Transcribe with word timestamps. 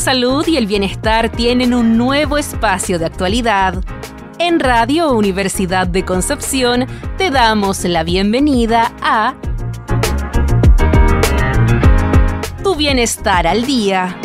salud 0.00 0.46
y 0.46 0.56
el 0.56 0.66
bienestar 0.66 1.28
tienen 1.28 1.74
un 1.74 1.98
nuevo 1.98 2.38
espacio 2.38 2.98
de 2.98 3.04
actualidad. 3.04 3.84
En 4.38 4.58
Radio 4.58 5.12
Universidad 5.12 5.86
de 5.86 6.06
Concepción 6.06 6.86
te 7.18 7.30
damos 7.30 7.84
la 7.84 8.02
bienvenida 8.02 8.92
a 9.02 9.34
Tu 12.64 12.74
Bienestar 12.76 13.46
al 13.46 13.66
Día. 13.66 14.16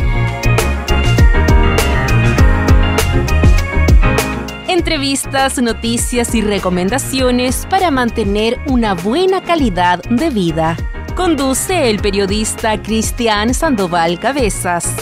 Entrevistas, 4.69 5.61
noticias 5.61 6.33
y 6.35 6.41
recomendaciones 6.41 7.67
para 7.69 7.91
mantener 7.91 8.59
una 8.67 8.93
buena 8.93 9.41
calidad 9.41 10.01
de 10.09 10.29
vida. 10.29 10.77
Conduce 11.15 11.89
el 11.89 11.99
periodista 11.99 12.81
Cristian 12.81 13.53
Sandoval 13.53 14.19
Cabezas. 14.19 14.95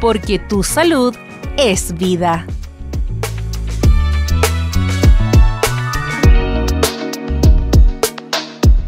Porque 0.00 0.38
tu 0.38 0.62
salud 0.62 1.14
es 1.56 1.92
vida. 1.94 2.46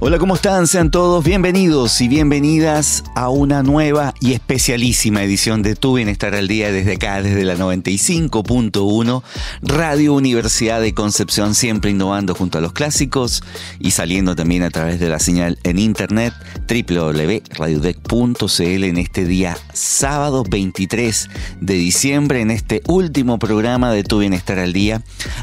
Hola, 0.04 0.18
¿cómo 0.18 0.34
están? 0.34 0.66
Sean 0.66 0.90
todos 0.90 1.22
bienvenidos 1.22 2.00
y 2.00 2.08
bienvenidas 2.08 3.04
a 3.14 3.28
una 3.28 3.62
nueva 3.62 4.14
y 4.18 4.32
especialísima 4.32 5.22
edición 5.22 5.62
de 5.62 5.76
Tu 5.76 5.94
Bienestar 5.94 6.34
al 6.34 6.48
Día 6.48 6.72
desde 6.72 6.94
acá, 6.94 7.22
desde 7.22 7.44
la 7.44 7.54
95.1, 7.54 9.22
Radio 9.62 10.14
Universidad 10.14 10.80
de 10.80 10.92
Concepción, 10.92 11.54
siempre 11.54 11.92
innovando 11.92 12.34
junto 12.34 12.58
a 12.58 12.60
los 12.60 12.72
clásicos 12.72 13.44
y 13.78 13.92
saliendo 13.92 14.34
también 14.34 14.64
a 14.64 14.70
través 14.70 14.98
de 14.98 15.08
la 15.08 15.20
señal 15.20 15.60
en 15.62 15.78
internet 15.78 16.34
www.radiodec.cl 16.68 18.84
en 18.84 18.98
este 18.98 19.24
día 19.24 19.56
sábado 19.72 20.42
23 20.42 21.30
de 21.60 21.74
diciembre, 21.74 22.40
en 22.40 22.50
este 22.50 22.82
último 22.88 23.38
programa 23.38 23.92
de 23.92 24.02
Tu 24.02 24.18
Bienestar 24.18 24.58
al 24.58 24.72
Día. 24.72 25.00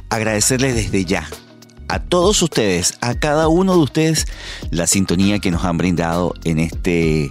Agradecerles 0.09 0.75
desde 0.75 1.05
ya 1.05 1.29
a 1.89 1.99
todos 1.99 2.41
ustedes, 2.43 2.97
a 3.01 3.15
cada 3.15 3.47
uno 3.47 3.73
de 3.73 3.79
ustedes, 3.79 4.27
la 4.69 4.87
sintonía 4.87 5.39
que 5.39 5.51
nos 5.51 5.65
han 5.65 5.77
brindado 5.77 6.33
en, 6.43 6.59
este, 6.59 7.29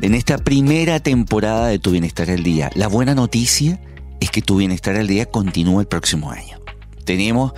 en 0.00 0.14
esta 0.14 0.38
primera 0.38 1.00
temporada 1.00 1.68
de 1.68 1.78
Tu 1.78 1.92
Bienestar 1.92 2.30
al 2.30 2.42
Día. 2.42 2.70
La 2.74 2.86
buena 2.86 3.14
noticia 3.14 3.80
es 4.20 4.30
que 4.30 4.42
Tu 4.42 4.56
Bienestar 4.56 4.96
al 4.96 5.06
Día 5.08 5.26
continúa 5.26 5.80
el 5.80 5.88
próximo 5.88 6.30
año. 6.30 6.58
Tenemos, 7.04 7.52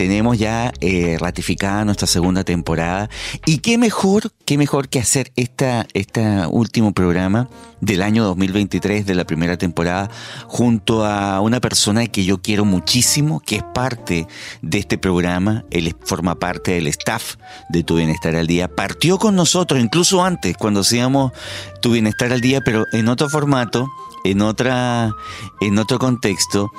tenemos 0.00 0.38
ya 0.38 0.72
eh, 0.80 1.18
ratificada 1.20 1.84
nuestra 1.84 2.06
segunda 2.06 2.42
temporada. 2.42 3.10
Y 3.44 3.58
qué 3.58 3.76
mejor, 3.76 4.32
qué 4.46 4.56
mejor 4.56 4.88
que 4.88 4.98
hacer 4.98 5.30
esta, 5.36 5.86
este 5.92 6.46
último 6.46 6.94
programa 6.94 7.50
del 7.82 8.00
año 8.00 8.24
2023 8.24 9.04
de 9.04 9.14
la 9.14 9.26
primera 9.26 9.58
temporada 9.58 10.10
junto 10.46 11.04
a 11.04 11.42
una 11.42 11.60
persona 11.60 12.06
que 12.06 12.24
yo 12.24 12.40
quiero 12.40 12.64
muchísimo, 12.64 13.40
que 13.40 13.56
es 13.56 13.62
parte 13.74 14.26
de 14.62 14.78
este 14.78 14.96
programa. 14.96 15.64
Él 15.70 15.94
forma 16.02 16.38
parte 16.38 16.70
del 16.72 16.86
staff 16.86 17.34
de 17.68 17.84
Tu 17.84 17.96
Bienestar 17.96 18.34
al 18.36 18.46
Día. 18.46 18.74
Partió 18.74 19.18
con 19.18 19.36
nosotros, 19.36 19.78
incluso 19.80 20.24
antes, 20.24 20.56
cuando 20.56 20.80
hacíamos 20.80 21.32
Tu 21.82 21.92
Bienestar 21.92 22.32
al 22.32 22.40
Día, 22.40 22.62
pero 22.64 22.86
en 22.92 23.06
otro 23.08 23.28
formato 23.28 23.86
en 24.24 24.42
otra 24.42 25.14
en 25.60 25.78
otro 25.78 25.98
contexto 25.98 26.70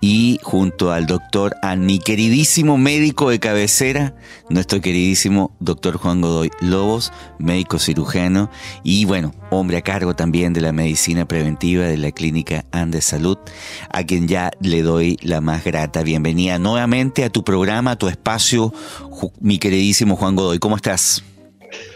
y 0.00 0.38
junto 0.42 0.92
al 0.92 1.06
doctor 1.06 1.54
a 1.62 1.76
mi 1.76 1.98
queridísimo 1.98 2.78
médico 2.78 3.30
de 3.30 3.38
cabecera 3.38 4.14
nuestro 4.48 4.80
queridísimo 4.80 5.54
doctor 5.60 5.96
Juan 5.96 6.20
Godoy 6.20 6.50
Lobos 6.60 7.12
médico 7.38 7.78
cirujano 7.78 8.50
y 8.82 9.04
bueno 9.04 9.34
hombre 9.50 9.78
a 9.78 9.82
cargo 9.82 10.14
también 10.14 10.52
de 10.52 10.60
la 10.60 10.72
medicina 10.72 11.26
preventiva 11.26 11.84
de 11.84 11.96
la 11.96 12.12
clínica 12.12 12.64
Andes 12.72 13.04
Salud 13.04 13.38
a 13.90 14.04
quien 14.04 14.28
ya 14.28 14.50
le 14.60 14.82
doy 14.82 15.18
la 15.22 15.40
más 15.40 15.64
grata 15.64 16.02
bienvenida 16.02 16.58
nuevamente 16.58 17.24
a 17.24 17.30
tu 17.30 17.44
programa 17.44 17.92
a 17.92 17.96
tu 17.96 18.08
espacio 18.08 18.72
mi 19.40 19.58
queridísimo 19.58 20.16
Juan 20.16 20.36
Godoy. 20.36 20.58
Cómo 20.58 20.76
estás 20.76 21.22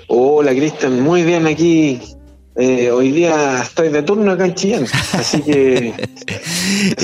Hola 0.09 0.53
Cristian, 0.53 1.01
muy 1.01 1.23
bien 1.23 1.47
aquí 1.47 2.01
eh, 2.57 2.91
hoy 2.91 3.11
día 3.11 3.63
estoy 3.63 3.89
de 3.89 4.03
turno 4.03 4.33
acá 4.33 4.47
en 4.47 4.55
Chillán, 4.55 4.87
así 5.13 5.43
que, 5.43 5.95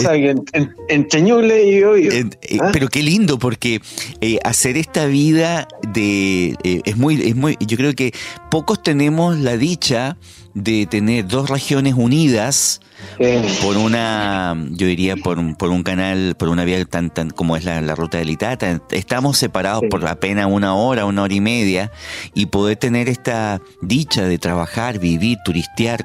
en, 0.52 0.74
en, 0.88 1.08
Cheñuble 1.08 1.64
y 1.64 1.82
hoy. 1.82 2.08
Eh, 2.08 2.58
¿Ah? 2.60 2.70
Pero 2.72 2.88
qué 2.88 3.02
lindo, 3.02 3.38
porque 3.38 3.80
eh, 4.20 4.38
hacer 4.44 4.76
esta 4.76 5.06
vida 5.06 5.66
de 5.92 6.56
es 6.62 6.96
muy, 6.96 7.20
es 7.22 7.34
muy, 7.34 7.56
yo 7.60 7.76
creo 7.76 7.94
que 7.94 8.12
pocos 8.50 8.82
tenemos 8.82 9.38
la 9.38 9.56
dicha 9.56 10.16
de 10.54 10.86
tener 10.86 11.26
dos 11.26 11.48
regiones 11.48 11.94
unidas 11.94 12.80
por 13.62 13.76
una, 13.76 14.56
yo 14.70 14.86
diría, 14.86 15.16
por, 15.16 15.56
por 15.56 15.70
un 15.70 15.82
canal, 15.82 16.34
por 16.38 16.48
una 16.48 16.64
vía 16.64 16.84
tan, 16.84 17.10
tan 17.10 17.30
como 17.30 17.56
es 17.56 17.64
la, 17.64 17.80
ruta 17.94 18.18
del 18.18 18.30
Itata. 18.30 18.80
Estamos 18.90 19.38
separados 19.38 19.84
por 19.90 20.06
apenas 20.06 20.46
una 20.50 20.74
hora, 20.74 21.04
una 21.04 21.22
hora 21.22 21.34
y 21.34 21.40
media, 21.40 21.92
y 22.34 22.46
poder 22.46 22.76
tener 22.76 23.08
esta 23.08 23.60
dicha 23.82 24.24
de 24.24 24.38
trabajar, 24.38 24.98
vivir, 24.98 25.38
turistear, 25.44 26.04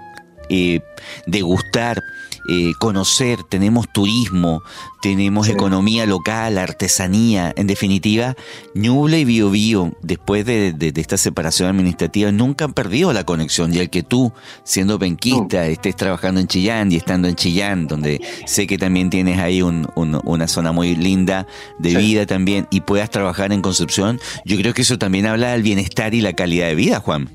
eh, 0.49 0.81
degustar, 1.25 2.01
eh, 2.47 2.73
conocer, 2.79 3.43
tenemos 3.43 3.91
turismo, 3.91 4.61
tenemos 5.01 5.49
economía 5.49 6.05
local, 6.05 6.57
artesanía, 6.57 7.53
en 7.55 7.67
definitiva, 7.67 8.35
Ñuble 8.73 9.19
y 9.19 9.25
Bio 9.25 9.49
Bio, 9.49 9.93
después 10.01 10.45
de, 10.45 10.75
esta 10.95 11.17
separación 11.17 11.69
administrativa, 11.69 12.31
nunca 12.31 12.65
han 12.65 12.73
perdido 12.73 13.13
la 13.13 13.23
conexión, 13.23 13.73
y 13.73 13.79
el 13.79 13.89
que 13.89 14.03
tú, 14.03 14.31
siendo 14.63 14.99
penquista, 14.99 15.67
estés 15.67 15.95
trabajando 15.95 16.39
en 16.39 16.47
Chillán 16.47 16.91
y 16.91 16.95
estando 16.95 17.27
en 17.27 17.35
Chillán, 17.35 17.87
donde 17.87 18.21
sé 18.45 18.67
que 18.67 18.77
también 18.77 19.09
tienes 19.09 19.39
ahí 19.39 19.61
una 19.61 20.47
zona 20.47 20.71
muy 20.71 20.95
linda 20.95 21.47
de 21.79 21.95
vida 21.95 22.25
también, 22.25 22.67
y 22.71 22.81
puedas 22.81 23.09
trabajar 23.09 23.53
en 23.53 23.61
Concepción, 23.61 24.19
yo 24.43 24.57
creo 24.57 24.73
que 24.73 24.83
eso 24.83 24.97
también 24.97 25.25
habla 25.25 25.51
del 25.51 25.63
bienestar 25.63 26.13
y 26.13 26.21
la 26.21 26.33
calidad 26.33 26.67
de 26.67 26.75
vida, 26.75 26.99
Juan. 26.99 27.29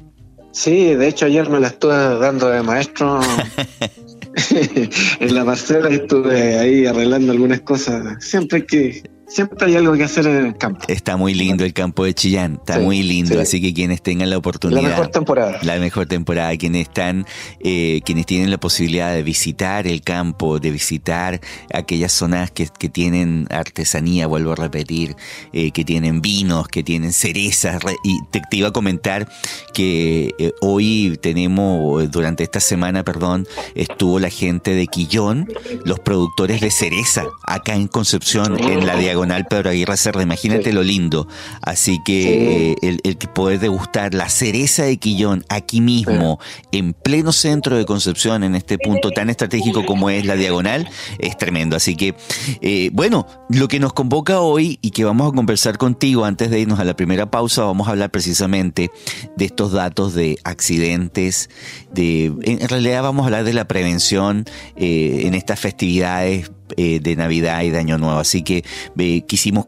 Sí, 0.53 0.95
de 0.95 1.09
hecho 1.09 1.27
ayer 1.27 1.49
me 1.49 1.61
la 1.61 1.69
estuve 1.69 1.95
dando 1.95 2.49
de 2.49 2.63
maestro 2.63 3.21
en 5.21 5.35
la 5.35 5.45
parcela 5.45 5.89
estuve 5.89 6.59
ahí 6.59 6.87
arreglando 6.87 7.33
algunas 7.33 7.61
cosas. 7.61 8.25
Siempre 8.25 8.65
que 8.65 9.03
siempre 9.31 9.67
hay 9.67 9.77
algo 9.77 9.95
que 9.95 10.05
hacer 10.05 10.27
en 10.27 10.47
el 10.47 10.57
campo. 10.57 10.85
Está 10.89 11.17
muy 11.17 11.35
lindo 11.35 11.65
el 11.65 11.73
campo 11.73 12.05
de 12.05 12.15
Chillán, 12.15 12.55
está 12.55 12.79
muy 12.81 13.03
lindo, 13.03 13.41
así 13.41 13.61
que 13.61 13.73
quienes 13.73 14.03
tengan 14.03 14.29
la 14.29 14.37
oportunidad. 14.37 14.83
La 14.83 14.89
mejor 14.89 15.09
temporada. 15.09 15.59
La 15.63 15.79
mejor 15.79 16.07
temporada, 16.07 16.57
quienes 16.57 16.89
están, 16.89 17.27
eh, 17.61 18.01
quienes 18.05 18.27
tienen 18.27 18.51
la 18.51 18.59
posibilidad 18.59 19.15
de 19.15 19.23
visitar 19.23 19.87
el 19.87 20.03
campo, 20.03 20.59
de 20.59 20.71
visitar 20.71 21.41
aquellas 21.73 22.13
zonas 22.13 22.51
que, 22.51 22.67
que 22.67 22.89
tienen 22.89 23.47
artesanía, 23.51 24.27
vuelvo 24.27 24.53
a 24.53 24.57
repetir, 24.57 25.15
eh, 25.53 25.71
que 25.71 25.85
tienen 25.85 26.21
vinos, 26.21 26.69
que 26.69 26.83
tienen 26.83 27.13
cerezas. 27.13 27.81
Y 28.05 28.19
te, 28.31 28.43
iba 28.57 28.69
a 28.69 28.73
comentar 28.73 29.29
que 29.73 30.35
eh, 30.39 30.53
hoy 30.61 31.19
tenemos, 31.23 32.11
durante 32.11 32.43
esta 32.43 32.61
semana, 32.61 33.05
perdón, 33.05 33.47
estuvo 33.75 34.19
la 34.19 34.31
gente 34.31 34.75
de 34.75 34.87
Quillón, 34.89 35.49
los 35.85 36.01
productores 36.01 36.61
de 36.61 36.71
cereza, 36.71 37.25
acá 37.45 37.75
en 37.75 37.87
Concepción, 37.87 38.59
en 38.59 38.87
la 38.87 38.97
diagonal 38.97 39.20
diagonal 39.21 39.47
Pedro 39.47 39.71
Aguirre 39.71 39.97
Cerda. 39.97 40.23
Imagínate 40.23 40.73
lo 40.73 40.83
lindo. 40.83 41.29
Así 41.61 41.99
que 42.05 42.71
eh, 42.71 42.77
el, 42.83 43.01
el, 43.05 43.17
poder 43.17 43.61
degustar 43.61 44.15
la 44.15 44.29
cereza 44.29 44.85
de 44.85 44.97
Quillón 44.97 45.45
aquí 45.49 45.81
mismo, 45.81 46.39
en 46.73 46.95
pleno 46.95 47.33
centro 47.33 47.77
de 47.77 47.85
Concepción, 47.85 48.43
en 48.45 48.55
este 48.55 48.79
punto 48.79 49.11
tan 49.11 49.29
estratégico 49.29 49.85
como 49.85 50.09
es 50.11 50.25
la 50.25 50.37
diagonal, 50.37 50.89
es 51.19 51.37
tremendo. 51.37 51.77
Así 51.77 51.97
que, 51.97 52.15
eh, 52.63 52.91
bueno, 52.93 53.27
lo 53.51 53.69
que 53.69 53.79
nos 53.79 53.93
convoca 53.93 54.41
hoy 54.41 54.79
y 54.81 54.91
que 54.91 55.05
vamos 55.05 55.31
a 55.31 55.37
conversar 55.37 55.77
contigo 55.77 56.25
antes 56.25 56.51
de 56.51 56.61
irnos 56.61 56.81
a 56.81 56.85
la 56.85 56.97
primera 56.97 57.31
pausa, 57.31 57.65
vamos 57.65 57.89
a 57.89 57.91
hablar 57.91 58.11
precisamente 58.11 58.91
de 59.37 59.45
estos 59.45 59.73
datos 59.73 60.15
de 60.15 60.39
accidentes, 60.45 61.51
de, 61.93 62.33
en 62.43 62.69
realidad 62.69 63.03
vamos 63.03 63.25
a 63.25 63.27
hablar 63.27 63.45
de 63.45 63.53
la 63.53 63.69
prevención 63.69 64.45
eh, 64.77 65.23
en 65.25 65.35
estas 65.35 65.61
festividades 65.61 66.51
eh, 66.77 67.01
de 67.01 67.17
Navidad 67.17 67.63
y 67.63 67.71
de 67.71 67.79
Año 67.79 67.99
Nuevo. 67.99 68.19
Así 68.19 68.43
que 68.43 68.65
eh, 68.99 69.23
quisimos 69.23 69.67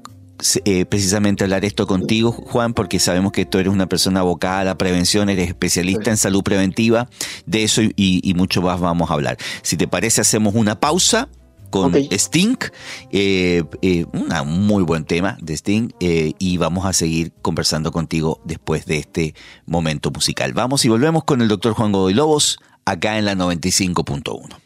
eh, 0.65 0.85
precisamente 0.87 1.45
hablar 1.45 1.65
esto 1.65 1.87
contigo, 1.87 2.33
Juan, 2.33 2.75
porque 2.75 2.99
sabemos 2.99 3.33
que 3.33 3.47
tú 3.47 3.59
eres 3.59 3.73
una 3.73 3.87
persona 3.87 4.21
abocada 4.21 4.61
a 4.61 4.65
la 4.65 4.79
prevención, 4.79 5.29
eres 5.29 5.49
especialista 5.49 6.11
en 6.11 6.17
salud 6.17 6.43
preventiva, 6.43 7.09
de 7.47 7.63
eso 7.63 7.83
y, 7.83 8.33
mucho 8.37 8.61
más 8.63 8.81
vamos 8.81 9.11
a 9.11 9.15
hablar. 9.15 9.39
Si 9.63 9.77
te 9.77 9.87
parece, 9.87 10.21
hacemos 10.21 10.55
una 10.55 10.81
pausa 10.81 11.29
con 11.71 11.95
Sting, 11.95 12.57
un 13.13 14.67
muy 14.67 14.83
buen 14.83 15.05
tema 15.05 15.39
de 15.41 15.55
Sting, 15.55 15.91
y 16.01 16.57
vamos 16.57 16.87
a 16.87 16.93
seguir 16.93 17.33
conversando 17.41 17.93
contigo 17.93 18.41
después 18.45 18.85
de 18.85 18.99
este 18.99 19.35
momento 19.65 20.11
musical. 20.11 20.53
Vamos 20.55 20.85
y 20.85 20.89
volvemos 20.89 21.23
con 21.23 21.41
el 21.41 21.47
doctor 21.49 21.75
Juan 21.75 21.93
Godoy 21.93 22.15
Lobos, 22.15 22.59
acá 22.85 23.17
en 23.17 23.27
la 23.27 23.35
95.1. 23.35 24.62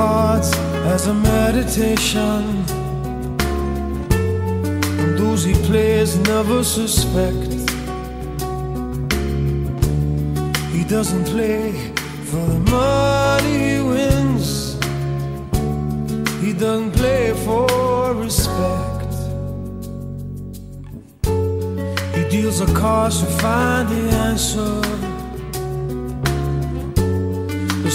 cards 0.00 0.50
as 0.94 1.02
a 1.08 1.14
meditation. 1.14 2.40
And 5.00 5.10
those 5.20 5.42
he 5.44 5.54
plays 5.68 6.10
never 6.32 6.64
suspect. 6.64 7.50
He 10.74 10.82
doesn't 10.94 11.26
play 11.34 11.64
for 12.30 12.44
the 12.54 12.60
money 12.78 13.56
he 13.68 13.78
wins. 13.92 14.48
He 16.44 16.52
doesn't 16.64 16.92
play 17.00 17.24
for 17.44 17.66
respect. 18.26 19.12
He 22.16 22.22
deals 22.34 22.58
a 22.66 22.68
cards 22.82 23.16
to 23.22 23.28
find 23.42 23.84
the 23.94 24.02
answer. 24.28 25.09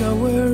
nowhere 0.00 0.53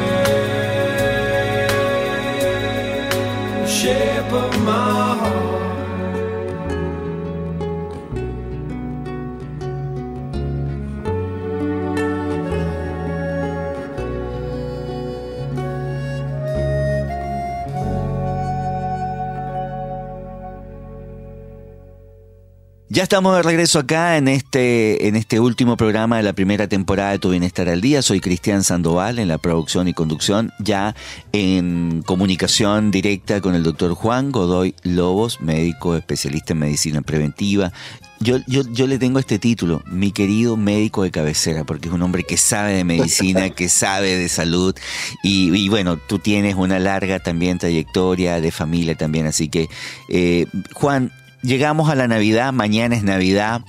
Ya 22.93 23.03
estamos 23.03 23.37
de 23.37 23.41
regreso 23.41 23.79
acá 23.79 24.17
en 24.17 24.27
este, 24.27 25.07
en 25.07 25.15
este 25.15 25.39
último 25.39 25.77
programa 25.77 26.17
de 26.17 26.23
la 26.23 26.33
primera 26.33 26.67
temporada 26.67 27.11
de 27.11 27.19
Tu 27.19 27.29
Bienestar 27.29 27.69
al 27.69 27.79
Día. 27.79 28.01
Soy 28.01 28.19
Cristian 28.19 28.65
Sandoval 28.65 29.17
en 29.17 29.29
la 29.29 29.37
producción 29.37 29.87
y 29.87 29.93
conducción, 29.93 30.51
ya 30.59 30.93
en 31.31 32.03
comunicación 32.05 32.91
directa 32.91 33.39
con 33.39 33.55
el 33.55 33.63
doctor 33.63 33.93
Juan 33.93 34.33
Godoy 34.33 34.75
Lobos, 34.83 35.39
médico 35.39 35.95
especialista 35.95 36.51
en 36.51 36.59
medicina 36.59 37.01
preventiva. 37.01 37.71
Yo, 38.19 38.39
yo, 38.45 38.63
yo 38.69 38.87
le 38.87 38.99
tengo 38.99 39.19
este 39.19 39.39
título, 39.39 39.81
mi 39.87 40.11
querido 40.11 40.57
médico 40.57 41.03
de 41.03 41.11
cabecera, 41.11 41.63
porque 41.63 41.87
es 41.87 41.93
un 41.93 42.01
hombre 42.01 42.23
que 42.23 42.35
sabe 42.35 42.73
de 42.73 42.83
medicina, 42.83 43.49
que 43.55 43.69
sabe 43.69 44.17
de 44.17 44.27
salud 44.27 44.75
y, 45.23 45.55
y 45.55 45.69
bueno, 45.69 45.95
tú 45.95 46.19
tienes 46.19 46.55
una 46.55 46.77
larga 46.77 47.19
también 47.19 47.57
trayectoria 47.57 48.41
de 48.41 48.51
familia 48.51 48.95
también, 48.95 49.27
así 49.27 49.47
que 49.47 49.69
eh, 50.09 50.45
Juan, 50.73 51.13
Llegamos 51.43 51.89
a 51.89 51.95
la 51.95 52.07
Navidad, 52.07 52.53
mañana 52.53 52.95
es 52.95 53.03
Navidad. 53.03 53.61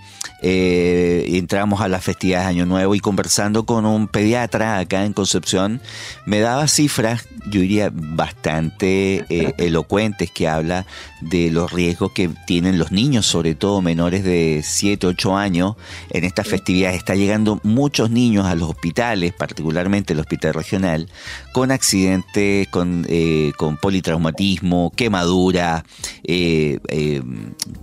eh, 0.43 1.25
entramos 1.39 1.81
a 1.81 1.89
las 1.89 2.05
festividades 2.05 2.47
de 2.47 2.51
Año 2.51 2.67
Nuevo 2.67 2.95
y 2.95 3.01
conversando 3.01 3.65
con 3.65 3.87
un 3.87 4.09
pediatra 4.09 4.79
acá 4.79 5.05
en 5.05 5.13
Concepción, 5.13 5.81
me 6.27 6.41
daba 6.41 6.67
cifras, 6.69 7.27
yo 7.47 7.61
diría, 7.61 7.91
bastante 7.93 9.25
eh, 9.29 9.55
elocuentes 9.59 10.31
que 10.31 10.49
habla 10.49 10.87
de 11.21 11.51
los 11.51 11.73
riesgos 11.73 12.13
que 12.13 12.31
tienen 12.47 12.79
los 12.79 12.93
niños, 12.93 13.27
sobre 13.27 13.55
todo 13.55 13.81
menores 13.81 14.25
de 14.25 14.63
7, 14.65 15.07
8 15.07 15.37
años, 15.37 15.77
en 16.11 16.25
estas 16.25 16.47
festividades. 16.47 16.99
Está 16.99 17.15
llegando 17.15 17.61
muchos 17.63 18.11
niños 18.11 18.47
a 18.47 18.55
los 18.55 18.71
hospitales, 18.71 19.33
particularmente 19.33 20.13
el 20.13 20.21
hospital 20.21 20.55
regional, 20.55 21.09
con 21.53 21.71
accidentes, 21.71 22.69
con, 22.69 23.07
eh, 23.09 23.53
con 23.57 23.77
politraumatismo, 23.77 24.93
quemadura, 24.97 25.85
eh, 26.25 26.79
eh, 26.89 27.23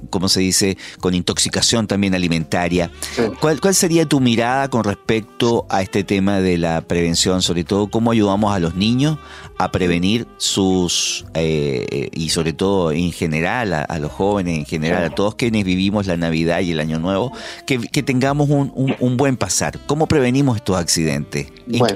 ¿cómo 0.09 0.27
se 0.29 0.41
dice? 0.41 0.77
Con 0.99 1.13
intoxicación 1.13 1.87
también 1.87 2.15
alimentaria. 2.15 2.91
¿Cuál, 3.39 3.61
¿Cuál 3.61 3.75
sería 3.75 4.05
tu 4.05 4.19
mirada 4.19 4.69
con 4.69 4.83
respecto 4.83 5.65
a 5.69 5.81
este 5.81 6.03
tema 6.03 6.39
de 6.39 6.57
la 6.57 6.81
prevención? 6.81 7.41
Sobre 7.41 7.63
todo, 7.63 7.89
¿cómo 7.89 8.11
ayudamos 8.11 8.53
a 8.53 8.59
los 8.59 8.75
niños 8.75 9.17
a 9.59 9.71
prevenir 9.71 10.25
sus, 10.37 11.25
eh, 11.33 12.09
y 12.13 12.29
sobre 12.29 12.53
todo 12.53 12.93
en 12.93 13.11
general, 13.11 13.73
a, 13.73 13.99
los 13.99 14.09
jóvenes 14.09 14.57
en 14.57 14.65
general, 14.65 15.03
a 15.03 15.09
todos 15.09 15.35
quienes 15.35 15.65
vivimos 15.65 16.07
la 16.07 16.15
Navidad 16.15 16.61
y 16.61 16.71
el 16.71 16.79
Año 16.79 16.97
Nuevo, 16.97 17.33
que, 17.65 17.77
tengamos 18.01 18.49
un, 18.49 18.95
un, 18.97 19.17
buen 19.17 19.35
pasar. 19.35 19.77
¿Cómo 19.85 20.07
prevenimos 20.07 20.55
estos 20.55 20.77
accidentes? 20.77 21.47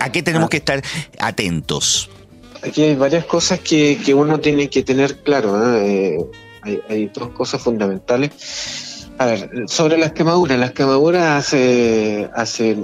¿A 0.02 0.12
qué 0.12 0.22
tenemos 0.22 0.48
ah. 0.48 0.50
que 0.50 0.58
estar 0.58 0.84
atentos? 1.20 2.10
Aquí 2.62 2.84
hay 2.84 2.96
varias 2.96 3.24
cosas 3.24 3.62
que, 3.62 3.98
que 4.06 4.14
uno 4.14 4.42
tiene 4.42 4.70
que 4.70 4.84
tener 4.84 5.24
claro. 5.24 5.78
Eh, 5.78 6.18
hay, 6.64 6.82
hay 6.90 7.12
dos 7.14 7.30
cosas 7.30 7.62
fundamentales. 7.62 9.08
A 9.20 9.26
ver, 9.26 9.50
sobre 9.68 9.98
las 9.98 10.12
quemaduras. 10.12 10.60
Las 10.60 10.72
quemaduras 10.72 11.46
hace, 11.46 12.30
hace 12.36 12.78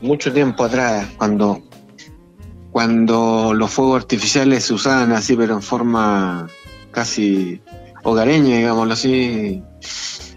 mucho 0.00 0.32
tiempo 0.32 0.62
atrás, 0.62 1.08
cuando 1.16 1.67
cuando 2.70 3.54
los 3.54 3.70
fuegos 3.70 4.02
artificiales 4.02 4.64
se 4.64 4.74
usaban 4.74 5.12
así, 5.12 5.36
pero 5.36 5.54
en 5.54 5.62
forma 5.62 6.48
casi 6.90 7.60
hogareña, 8.04 8.56
digámoslo 8.56 8.92
así, 8.92 9.62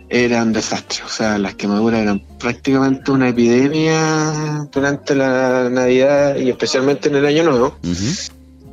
eran 0.09 0.47
un 0.47 0.53
desastre. 0.53 1.03
O 1.05 1.09
sea, 1.09 1.37
las 1.37 1.55
quemaduras 1.55 2.01
eran 2.01 2.21
prácticamente 2.39 3.11
una 3.11 3.29
epidemia 3.29 4.67
durante 4.71 5.15
la 5.15 5.69
Navidad 5.69 6.35
y 6.35 6.49
especialmente 6.49 7.09
en 7.09 7.15
el 7.15 7.25
Año 7.25 7.43
Nuevo. 7.43 7.77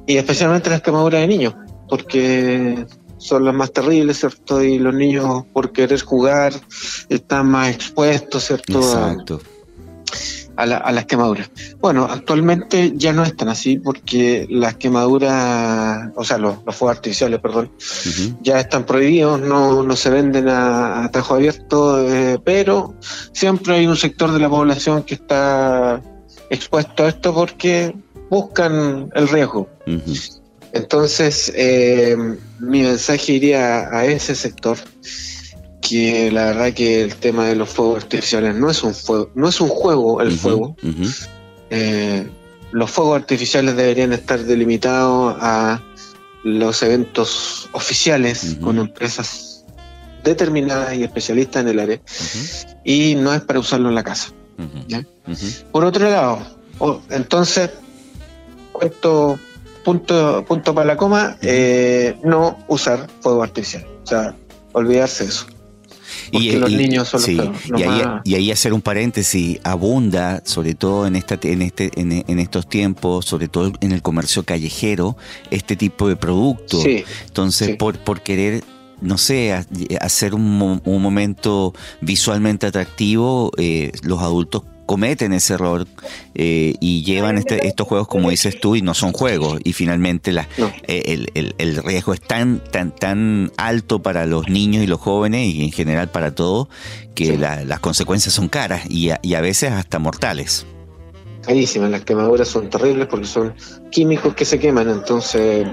Y 0.06 0.16
especialmente 0.16 0.70
las 0.70 0.82
quemaduras 0.82 1.20
de 1.20 1.28
niños, 1.28 1.54
porque 1.88 2.86
son 3.18 3.44
las 3.44 3.54
más 3.54 3.72
terribles, 3.72 4.18
¿cierto? 4.18 4.62
Y 4.62 4.78
los 4.78 4.94
niños, 4.94 5.44
por 5.52 5.72
querer 5.72 6.00
jugar, 6.00 6.52
están 7.08 7.46
más 7.48 7.74
expuestos, 7.74 8.44
¿cierto? 8.44 8.78
Exacto 8.78 9.40
a, 9.40 9.57
las 10.66 11.06
quemaduras. 11.06 11.50
Bueno, 11.80 12.06
actualmente 12.10 12.92
ya 12.96 13.12
no 13.12 13.24
es 13.24 13.36
tan 13.36 13.48
así 13.48 13.78
porque 13.78 14.46
las 14.50 14.76
quemaduras, 14.76 16.10
o 16.14 16.24
sea, 16.24 16.38
los, 16.38 16.56
fuegos 16.70 16.96
artificiales, 16.96 17.40
perdón, 17.40 17.70
ya 18.42 18.60
están 18.60 18.84
prohibidos, 18.84 19.40
no, 19.40 19.82
no 19.82 19.96
se 19.96 20.10
venden 20.10 20.48
a, 20.48 21.04
a 21.04 21.10
tajo 21.10 21.34
abierto, 21.34 22.08
eh, 22.08 22.38
pero 22.44 22.94
siempre 23.32 23.76
hay 23.76 23.86
un 23.86 23.96
sector 23.96 24.32
de 24.32 24.38
la 24.38 24.48
población 24.48 25.02
que 25.02 25.14
está 25.14 26.02
expuesto 26.50 27.04
a 27.04 27.08
esto 27.08 27.34
porque 27.34 27.94
buscan 28.30 29.10
el 29.14 29.28
riesgo. 29.28 29.68
Entonces, 30.72 31.52
eh, 31.56 32.16
mi 32.58 32.82
mensaje 32.82 33.32
iría 33.32 33.88
a 33.90 34.04
ese 34.04 34.34
sector 34.34 34.76
que 35.88 36.30
la 36.30 36.46
verdad 36.46 36.72
que 36.72 37.02
el 37.02 37.14
tema 37.16 37.46
de 37.46 37.56
los 37.56 37.68
fuegos 37.68 38.02
artificiales 38.02 38.54
no 38.54 38.70
es 38.70 38.82
un 38.82 38.94
fuego, 38.94 39.30
no 39.34 39.48
es 39.48 39.60
un 39.60 39.68
juego 39.68 40.20
el 40.20 40.32
fuego. 40.32 40.76
Eh, 41.70 42.28
los 42.72 42.90
fuegos 42.90 43.16
artificiales 43.16 43.76
deberían 43.76 44.12
estar 44.12 44.38
delimitados 44.40 45.36
a 45.40 45.82
los 46.44 46.82
eventos 46.82 47.68
oficiales 47.72 48.58
con 48.60 48.78
empresas 48.78 49.64
determinadas 50.22 50.94
y 50.94 51.04
especialistas 51.04 51.62
en 51.62 51.68
el 51.68 51.80
área 51.80 52.00
y 52.84 53.14
no 53.14 53.32
es 53.32 53.40
para 53.42 53.58
usarlo 53.58 53.88
en 53.88 53.94
la 53.94 54.04
casa. 54.04 54.32
Por 55.72 55.84
otro 55.84 56.10
lado, 56.10 56.40
entonces, 57.10 57.70
cuento 58.72 59.38
punto, 59.84 60.44
punto 60.46 60.74
para 60.74 60.86
la 60.86 60.96
coma, 60.96 61.38
eh, 61.40 62.18
no 62.22 62.58
usar 62.68 63.08
fuego 63.20 63.42
artificial. 63.42 63.86
O 64.04 64.06
sea, 64.06 64.34
olvidarse 64.72 65.24
de 65.24 65.30
eso 65.30 65.46
y, 66.32 66.52
los 66.52 66.70
niños 66.70 67.08
son 67.08 67.20
y, 68.24 68.34
ahí, 68.34 68.50
hacer 68.50 68.72
un 68.72 68.80
paréntesis, 68.80 69.58
abunda, 69.64 70.42
sobre 70.44 70.74
todo 70.74 71.06
en, 71.06 71.16
esta, 71.16 71.38
en, 71.42 71.62
este, 71.62 71.90
en, 71.96 72.38
estos 72.38 72.68
tiempos, 72.68 73.26
sobre 73.26 73.48
todo 73.48 73.72
en 73.80 73.92
el 73.92 74.02
comercio 74.02 74.44
callejero, 74.44 75.16
este 75.50 75.76
tipo 75.76 76.08
de 76.08 76.16
productos. 76.16 76.84
Entonces, 77.26 77.76
por, 77.76 77.98
por 77.98 78.20
querer 78.20 78.64
no 79.00 79.16
sé, 79.16 79.52
hacer 80.00 80.34
un, 80.34 80.80
un 80.84 81.02
momento 81.02 81.72
visualmente 82.00 82.66
atractivo, 82.66 83.52
eh, 83.56 83.92
los 84.02 84.20
adultos 84.20 84.64
cometen 84.88 85.34
ese 85.34 85.52
error 85.52 85.86
eh, 86.34 86.74
y 86.80 87.04
llevan 87.04 87.36
este, 87.36 87.66
estos 87.66 87.86
juegos, 87.86 88.08
como 88.08 88.30
dices 88.30 88.58
tú, 88.58 88.74
y 88.74 88.80
no 88.80 88.94
son 88.94 89.12
juegos. 89.12 89.60
Y 89.62 89.74
finalmente 89.74 90.32
la, 90.32 90.48
eh, 90.86 91.26
el, 91.34 91.76
riesgo 91.76 92.14
es 92.14 92.22
tan, 92.22 92.64
tan, 92.72 92.96
tan 92.96 93.52
alto 93.58 94.00
para 94.00 94.24
los 94.24 94.48
niños 94.48 94.82
y 94.82 94.86
los 94.86 94.98
jóvenes 94.98 95.54
y 95.54 95.62
en 95.62 95.72
general 95.72 96.10
para 96.10 96.34
todos 96.34 96.68
que 97.14 97.36
las 97.36 97.80
consecuencias 97.80 98.34
son 98.34 98.48
caras 98.48 98.88
y 98.88 99.10
a, 99.10 99.20
y 99.22 99.34
a 99.34 99.42
veces 99.42 99.72
hasta 99.72 99.98
mortales. 99.98 100.64
Carísimas, 101.42 101.90
las 101.90 102.04
quemaduras 102.04 102.48
son 102.48 102.70
terribles 102.70 103.08
porque 103.08 103.26
son 103.26 103.54
químicos 103.90 104.34
que 104.34 104.46
se 104.46 104.58
queman, 104.58 104.88
entonces 104.88 105.66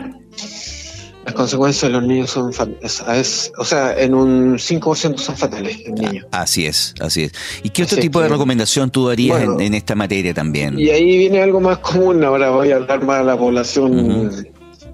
las 1.25 1.34
consecuencias 1.34 1.91
de 1.91 1.98
los 1.98 2.08
niños 2.08 2.29
son, 2.29 2.51
es, 2.82 3.51
o 3.58 3.65
sea, 3.65 4.00
en 4.00 4.13
un 4.13 4.58
5% 4.58 5.17
son 5.17 5.36
fatales 5.36 5.79
en 5.86 5.96
niños. 5.96 6.27
Así 6.32 6.67
es, 6.67 6.94
así 7.00 7.24
es. 7.24 7.32
¿Y 7.63 7.70
qué 7.70 7.84
otro 7.84 7.98
tipo 7.98 8.22
de 8.22 8.29
recomendación 8.29 8.91
tú 8.91 9.08
darías 9.08 9.41
en, 9.60 9.74
esta 9.74 9.96
materia 9.96 10.36
también? 10.36 10.79
Y 10.79 10.91
ahí 10.91 11.17
viene 11.17 11.41
algo 11.41 11.60
más 11.60 11.79
común, 11.79 12.24
ahora 12.24 12.51
voy 12.51 12.72
a 12.72 12.75
hablar 12.75 13.03
más 13.03 13.22
a 13.22 13.24
la 13.24 13.36
población, 13.36 14.46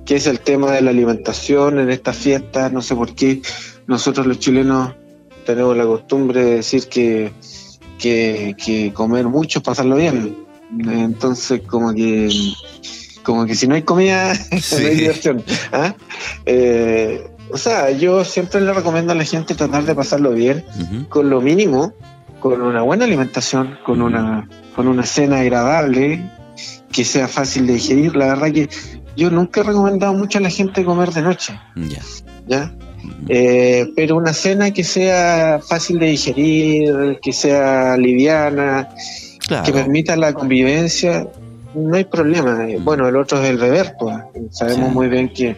que 0.05 0.15
es 0.15 0.25
el 0.25 0.39
tema 0.39 0.71
de 0.71 0.81
la 0.81 0.91
alimentación 0.91 1.79
en 1.79 1.91
estas 1.91 2.15
fiestas, 2.15 2.71
no 2.71 2.81
sé 2.81 2.95
por 2.95 3.13
qué 3.13 3.41
nosotros 3.87 4.25
los 4.25 4.39
chilenos 4.39 4.93
tenemos 5.45 5.75
la 5.75 5.83
costumbre 5.83 6.45
de 6.45 6.55
decir 6.55 6.87
que, 6.87 7.33
que, 7.99 8.55
que 8.57 8.93
comer 8.93 9.27
mucho 9.27 9.59
es 9.59 9.65
pasarlo 9.65 9.97
bien. 9.97 10.37
Entonces, 10.79 11.61
como 11.67 11.93
que 11.93 12.29
como 13.23 13.45
que 13.45 13.55
si 13.55 13.67
no 13.67 13.75
hay 13.75 13.83
comida, 13.83 14.33
no 14.71 14.77
hay 14.77 14.95
diversión. 14.95 15.43
¿ah? 15.71 15.93
Eh, 16.53 17.31
o 17.49 17.57
sea, 17.57 17.91
yo 17.91 18.25
siempre 18.25 18.59
le 18.59 18.73
recomiendo 18.73 19.13
a 19.13 19.15
la 19.15 19.23
gente 19.23 19.55
tratar 19.55 19.85
de 19.85 19.95
pasarlo 19.95 20.31
bien, 20.31 20.65
con 21.07 21.29
lo 21.29 21.39
mínimo, 21.39 21.93
con 22.39 22.61
una 22.61 22.81
buena 22.81 23.05
alimentación, 23.05 23.77
con 23.85 24.01
una, 24.01 24.49
con 24.75 24.87
una 24.87 25.03
cena 25.03 25.39
agradable, 25.39 26.29
que 26.91 27.05
sea 27.05 27.27
fácil 27.27 27.67
de 27.67 27.73
digerir. 27.73 28.15
La 28.15 28.27
verdad 28.27 28.51
que 28.51 28.69
yo 29.15 29.29
nunca 29.29 29.61
he 29.61 29.63
recomendado 29.63 30.13
mucho 30.13 30.39
a 30.39 30.41
la 30.41 30.49
gente 30.49 30.83
comer 30.83 31.11
de 31.11 31.21
noche. 31.21 31.57
¿Ya? 32.47 32.73
Eh, 33.29 33.87
pero 33.95 34.17
una 34.17 34.33
cena 34.33 34.71
que 34.71 34.83
sea 34.83 35.59
fácil 35.65 35.99
de 35.99 36.07
digerir, 36.07 37.19
que 37.21 37.31
sea 37.31 37.95
liviana, 37.95 38.89
que 39.65 39.71
permita 39.71 40.15
la 40.15 40.33
convivencia 40.33 41.27
no 41.73 41.95
hay 41.95 42.05
problema. 42.05 42.67
Bueno, 42.79 43.07
el 43.07 43.15
otro 43.15 43.41
es 43.41 43.49
el 43.49 43.59
reverto. 43.59 44.11
Pues. 44.33 44.57
Sabemos 44.57 44.91
muy 44.91 45.07
bien 45.07 45.31
que 45.33 45.57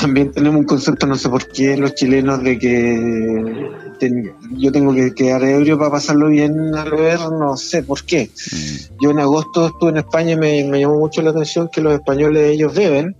también 0.00 0.32
tenemos 0.32 0.60
un 0.60 0.66
concepto, 0.66 1.06
no 1.06 1.16
sé 1.16 1.28
por 1.28 1.48
qué, 1.48 1.76
los 1.76 1.94
chilenos, 1.94 2.42
de 2.42 2.58
que 2.58 3.70
yo 4.52 4.72
tengo 4.72 4.94
que 4.94 5.14
quedar 5.14 5.42
ebrio 5.44 5.78
para 5.78 5.90
pasarlo 5.90 6.28
bien 6.28 6.74
al 6.74 6.90
beber, 6.90 7.20
no 7.30 7.56
sé 7.56 7.82
por 7.82 8.04
qué. 8.04 8.30
Mm. 8.52 9.02
Yo 9.02 9.10
en 9.10 9.20
agosto 9.20 9.66
estuve 9.66 9.90
en 9.90 9.96
España 9.98 10.32
y 10.32 10.64
me, 10.64 10.80
llamó 10.80 10.98
mucho 10.98 11.22
la 11.22 11.30
atención 11.30 11.68
que 11.72 11.80
los 11.80 11.94
españoles 11.94 12.52
ellos 12.52 12.74
beben. 12.74 13.16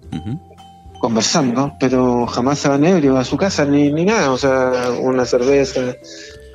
conversando, 1.01 1.75
pero 1.79 2.27
jamás 2.27 2.59
se 2.59 2.69
van 2.69 2.85
ebrios 2.85 3.19
a 3.19 3.25
su 3.25 3.37
casa 3.37 3.65
ni, 3.67 3.93
ni 3.93 4.05
nada, 4.05 4.33
o 4.33 4.39
sea, 4.39 4.91
una 5.01 5.27
cerveza, 5.27 5.95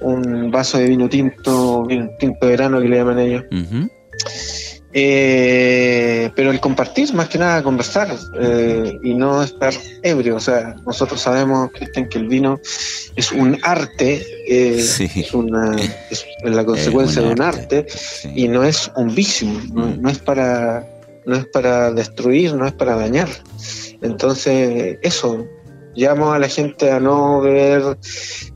un 0.02 0.50
vaso 0.50 0.80
de 0.80 0.88
vino 0.88 1.08
tinto, 1.08 1.86
vino 1.86 2.10
tinto 2.20 2.46
de 2.46 2.52
verano 2.52 2.82
que 2.82 2.88
le 2.88 2.98
llaman 2.98 3.20
ellos. 3.20 3.46
Eh, 4.94 6.30
pero 6.36 6.52
el 6.52 6.60
compartir, 6.60 7.14
más 7.14 7.30
que 7.30 7.38
nada, 7.38 7.64
conversar 7.64 8.14
eh, 8.40 9.00
y 9.02 9.14
no 9.14 9.42
estar 9.42 9.74
ebrio. 10.04 10.36
O 10.36 10.40
sea, 10.40 10.76
nosotros 10.86 11.22
sabemos, 11.22 11.72
Cristian, 11.72 12.10
que 12.10 12.18
el 12.18 12.28
vino 12.28 12.60
es 13.16 13.32
un 13.32 13.58
arte, 13.64 14.26
eh, 14.48 14.78
es, 14.80 15.34
una, 15.34 15.76
es 16.10 16.26
la 16.44 16.66
consecuencia 16.66 17.22
de 17.22 17.30
un 17.30 17.42
arte, 17.42 17.86
y 18.36 18.48
no 18.48 18.64
es 18.64 18.92
un 18.96 19.14
vicio, 19.14 19.50
no, 19.74 20.10
es 20.10 20.20
para, 20.20 20.86
no 21.26 21.36
es 21.36 21.46
para 21.46 21.92
destruir, 21.92 22.54
no 22.56 22.66
es 22.66 22.74
para 22.74 22.96
dañar. 22.96 23.30
Entonces, 24.02 24.98
eso, 25.02 25.48
llamo 25.96 26.34
a 26.34 26.40
la 26.40 26.48
gente 26.48 26.92
a 26.92 27.00
no 27.00 27.42
beber 27.42 27.98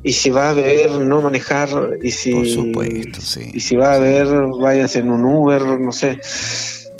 y 0.03 0.13
si 0.13 0.29
va 0.29 0.49
a 0.49 0.53
beber 0.53 0.91
no 0.91 1.21
manejar 1.21 1.69
y 2.01 2.11
si 2.11 2.33
Por 2.33 2.47
supuesto, 2.47 3.21
sí. 3.21 3.51
y 3.53 3.59
si 3.59 3.75
va 3.75 3.95
a 3.95 3.99
beber 3.99 4.27
váyase 4.59 4.99
en 4.99 5.11
un 5.11 5.25
Uber 5.25 5.61
no 5.79 5.91
sé 5.91 6.19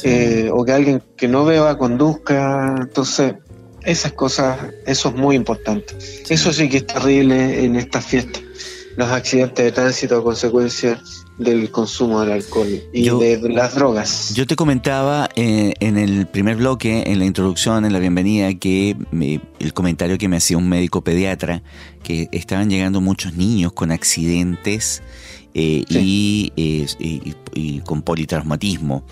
eh, 0.03 0.49
o 0.51 0.63
que 0.63 0.71
alguien 0.71 1.01
que 1.15 1.27
no 1.27 1.45
beba 1.45 1.77
conduzca 1.77 2.75
entonces 2.77 3.35
esas 3.83 4.13
cosas 4.13 4.57
eso 4.85 5.09
es 5.09 5.15
muy 5.15 5.35
importante. 5.35 5.95
Eso 6.27 6.51
sí 6.51 6.69
que 6.69 6.77
es 6.77 6.87
terrible 6.87 7.63
en 7.63 7.75
estas 7.75 8.03
fiestas 8.05 8.41
los 8.97 9.09
accidentes 9.09 9.63
de 9.65 9.71
tránsito 9.71 10.17
a 10.17 10.23
consecuencia 10.23 11.01
del 11.37 11.69
consumo 11.69 12.21
del 12.21 12.31
alcohol 12.31 12.81
y 12.93 13.03
Yo- 13.03 13.19
de 13.19 13.37
las 13.49 13.75
drogas 13.75 14.33
Yo 14.35 14.47
te 14.47 14.55
comentaba 14.55 15.29
eh, 15.35 15.73
en 15.81 15.97
el 15.97 16.27
primer 16.27 16.55
bloque, 16.55 17.03
en 17.07 17.19
la 17.19 17.25
introducción, 17.25 17.83
en 17.83 17.91
la 17.91 17.99
bienvenida, 17.99 18.53
que 18.53 18.95
me- 19.11 19.41
el 19.59 19.73
comentario 19.73 20.17
que 20.17 20.29
me 20.29 20.37
hacía 20.37 20.57
un 20.57 20.69
médico 20.69 21.03
pediatra, 21.03 21.61
que 22.03 22.29
estaban 22.31 22.69
llegando 22.69 23.01
muchos 23.01 23.33
niños 23.33 23.73
con 23.73 23.91
accidentes 23.91 25.01
eh, 25.57 25.85
y, 25.89 26.51
eh, 26.57 26.85
y- 26.99 27.33
y 27.53 27.79
con 27.79 28.01
politraumatismo. 28.01 29.05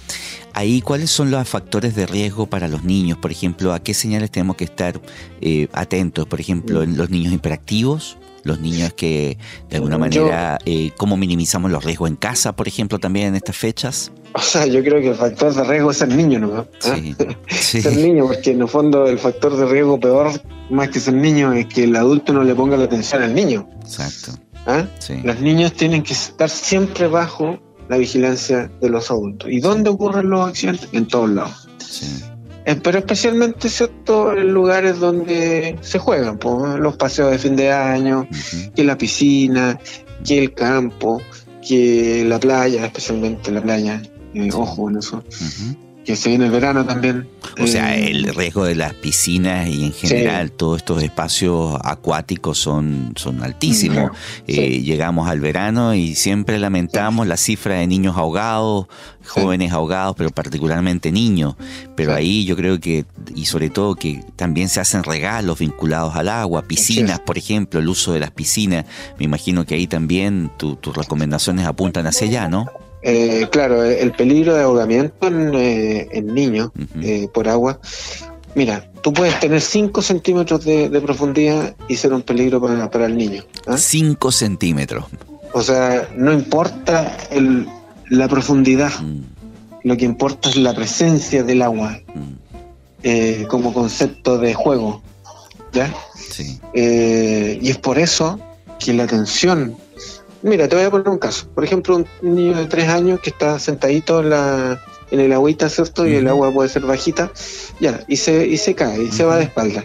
Ahí, 0.53 0.81
¿cuáles 0.81 1.09
son 1.09 1.31
los 1.31 1.47
factores 1.47 1.95
de 1.95 2.05
riesgo 2.05 2.47
para 2.47 2.67
los 2.67 2.83
niños? 2.83 3.17
Por 3.17 3.31
ejemplo, 3.31 3.73
¿a 3.73 3.81
qué 3.81 3.93
señales 3.93 4.29
tenemos 4.29 4.57
que 4.57 4.65
estar 4.65 4.99
eh, 5.41 5.67
atentos? 5.71 6.25
Por 6.27 6.41
ejemplo, 6.41 6.83
en 6.83 6.97
los 6.97 7.09
niños 7.09 7.31
hiperactivos, 7.33 8.17
los 8.43 8.59
niños 8.59 8.93
que 8.93 9.38
de 9.69 9.75
alguna 9.77 9.95
Yo- 9.95 10.00
manera, 10.00 10.59
eh, 10.65 10.91
¿cómo 10.97 11.17
minimizamos 11.17 11.71
los 11.71 11.83
riesgos 11.83 12.09
en 12.09 12.15
casa, 12.15 12.55
por 12.55 12.67
ejemplo, 12.67 13.00
también 13.00 13.27
en 13.27 13.35
estas 13.35 13.55
fechas? 13.57 14.12
O 14.33 14.39
sea, 14.41 14.65
yo 14.65 14.83
creo 14.83 15.00
que 15.01 15.09
el 15.09 15.15
factor 15.15 15.53
de 15.53 15.63
riesgo 15.63 15.91
es 15.91 15.97
ser 15.97 16.09
niño, 16.09 16.39
¿no? 16.39 16.67
Sí, 16.79 17.15
sí. 17.50 17.81
Ser 17.81 17.95
niño, 17.97 18.25
porque 18.27 18.51
en 18.51 18.62
el 18.62 18.67
fondo 18.67 19.05
el 19.07 19.19
factor 19.19 19.55
de 19.55 19.65
riesgo 19.65 20.00
peor, 20.00 20.31
más 20.71 20.89
que 20.89 21.00
ser 21.00 21.13
niño, 21.13 21.53
es 21.53 21.67
que 21.67 21.83
el 21.83 21.95
adulto 21.95 22.33
no 22.33 22.43
le 22.43 22.55
ponga 22.55 22.75
la 22.75 22.85
atención 22.85 23.21
al 23.21 23.33
niño. 23.35 23.69
Exacto. 23.83 24.31
¿ah? 24.65 24.85
Sí. 25.00 25.15
Los 25.23 25.39
niños 25.39 25.73
tienen 25.73 26.01
que 26.03 26.13
estar 26.13 26.50
siempre 26.50 27.07
bajo 27.07 27.59
la 27.89 27.97
vigilancia 27.97 28.71
de 28.81 28.89
los 28.89 29.12
adultos. 29.12 29.51
¿Y 29.51 29.59
dónde 29.59 29.89
ocurren 29.91 30.29
los 30.29 30.50
accidentes? 30.50 30.89
En 30.93 31.07
todos 31.07 31.29
lados. 31.29 31.67
Sí. 31.77 32.07
Eh, 32.65 32.79
Pero 32.82 33.00
especialmente, 33.00 33.70
¿cierto?, 33.70 34.34
en 34.34 34.53
lugares 34.53 35.00
donde 35.00 35.77
se 35.82 36.00
juegan, 36.00 36.38
pues, 36.38 36.79
los 36.79 36.96
paseos 36.96 37.32
de 37.32 37.39
fin 37.39 37.55
de 37.55 37.72
año, 37.72 38.27
que 38.75 38.84
la 38.84 38.98
piscina, 38.98 39.79
que 40.25 40.39
el 40.39 40.53
campo, 40.53 41.22
que 41.67 42.24
la 42.25 42.39
playa, 42.39 42.86
especialmente 42.86 43.51
la 43.51 43.62
playa. 43.62 44.01
Eh, 44.34 44.50
ojo 44.53 44.89
en 44.89 44.98
eso. 44.98 45.24
Que 46.05 46.15
se 46.17 46.29
viene 46.29 46.45
el 46.45 46.51
verano 46.51 46.86
también. 46.86 47.27
O 47.62 47.65
sea, 47.67 47.95
Eh, 47.98 48.12
el 48.12 48.33
riesgo 48.36 48.65
de 48.65 48.75
las 48.75 48.93
piscinas 48.93 49.69
y 49.69 49.86
en 49.86 49.93
general 49.93 50.51
todos 50.51 50.79
estos 50.79 51.01
espacios 51.01 51.77
acuáticos 51.83 52.57
son, 52.57 53.13
son 53.15 53.41
altísimos. 53.43 54.12
Eh, 54.48 54.81
llegamos 54.81 55.29
al 55.29 55.39
verano 55.39 55.93
y 55.95 56.15
siempre 56.15 56.60
lamentamos 56.60 57.25
la 57.27 57.38
cifra 57.38 57.75
de 57.75 57.88
niños 57.88 58.17
ahogados, 58.17 58.88
jóvenes 59.25 59.72
ahogados, 59.72 60.15
pero 60.17 60.29
particularmente 60.31 61.12
niños. 61.12 61.55
Pero 61.95 62.12
Sí. 62.12 62.17
ahí 62.17 62.45
yo 62.45 62.55
creo 62.57 62.79
que, 62.81 63.05
y 63.33 63.45
sobre 63.45 63.69
todo 63.69 63.95
que 63.95 64.22
también 64.36 64.67
se 64.67 64.81
hacen 64.81 65.03
regalos 65.03 65.60
vinculados 65.60 66.15
al 66.15 66.27
agua, 66.27 66.63
piscinas, 66.63 67.19
por 67.22 67.38
ejemplo, 67.38 67.79
el 67.79 67.88
uso 67.88 68.12
de 68.12 68.19
las 68.19 68.31
piscinas. 68.31 68.86
Me 69.19 69.25
imagino 69.25 69.65
que 69.65 69.75
ahí 69.75 69.88
también 69.88 70.51
tu- 70.57 70.75
tus 70.75 70.95
recomendaciones 70.98 71.65
apuntan 71.65 72.07
hacia 72.07 72.27
allá, 72.27 72.50
¿no? 72.50 72.65
Eh, 73.05 73.48
claro, 73.51 73.83
el 73.83 74.12
peligro 74.13 74.55
de 74.55 74.63
ahogamiento 74.63 75.27
en, 75.27 75.53
eh, 75.55 76.07
en 76.12 76.33
niños 76.33 76.72
eh, 77.01 77.27
por 77.33 77.50
agua. 77.50 77.79
Mira, 78.55 78.89
tú 79.01 79.12
puedes 79.12 79.39
tener 79.39 79.60
5 79.62 80.01
centímetros 80.01 80.63
de, 80.63 80.88
de 80.89 81.01
profundidad 81.01 81.75
y 81.89 81.95
ser 81.98 82.13
un 82.13 82.22
peligro 82.22 82.62
para, 82.62 82.89
para 82.89 83.07
el 83.07 83.17
niño. 83.17 83.43
¿ah? 83.67 83.77
5 83.77 84.31
centímetros. 84.31 85.05
O 85.53 85.62
sea, 85.62 86.07
no 86.15 86.31
importa 86.31 87.17
el- 87.31 87.67
la 88.10 88.27
profundidad, 88.27 88.91
Mm, 89.01 89.22
lo 89.83 89.98
que 89.98 90.05
importa 90.05 90.50
es 90.50 90.55
la 90.55 90.74
presencia 90.74 91.43
del 91.43 91.62
agua 91.62 91.99
mm, 92.13 92.21
eh, 93.04 93.45
como 93.49 93.73
concepto 93.73 94.38
de 94.38 94.54
juego. 94.54 95.01
¿ya? 95.73 95.93
sí. 96.15 96.60
Eh, 96.73 97.60
y 97.62 97.69
es 97.69 97.77
por 97.80 97.97
eso 97.99 98.39
que 98.80 98.93
la 98.93 99.04
atención. 99.04 99.75
Mira, 100.43 100.67
te 100.67 100.75
voy 100.75 100.86
a 100.86 100.91
poner 100.91 101.08
un 101.10 101.17
caso. 101.17 101.47
Por 101.56 101.63
ejemplo, 101.63 101.95
un 101.95 102.06
niño 102.36 102.58
de 102.58 102.65
tres 102.65 102.89
años 102.89 103.19
que 103.21 103.29
está 103.29 103.58
sentadito 103.60 104.19
en, 104.19 104.29
la, 104.29 104.82
en 105.10 105.19
el 105.21 105.32
agüita, 105.32 105.69
¿cierto? 105.69 106.06
Y 106.06 106.15
el 106.15 106.27
agua 106.27 106.51
puede 106.51 106.67
ser 106.69 106.84
bajita, 106.84 107.32
ya, 107.79 108.01
y 108.08 108.17
se, 108.17 108.45
y 108.45 108.58
se 108.58 108.75
cae, 108.75 109.03
y 109.03 109.12
se 109.12 109.23
va 109.23 109.38
de 109.38 109.43
espalda, 109.43 109.84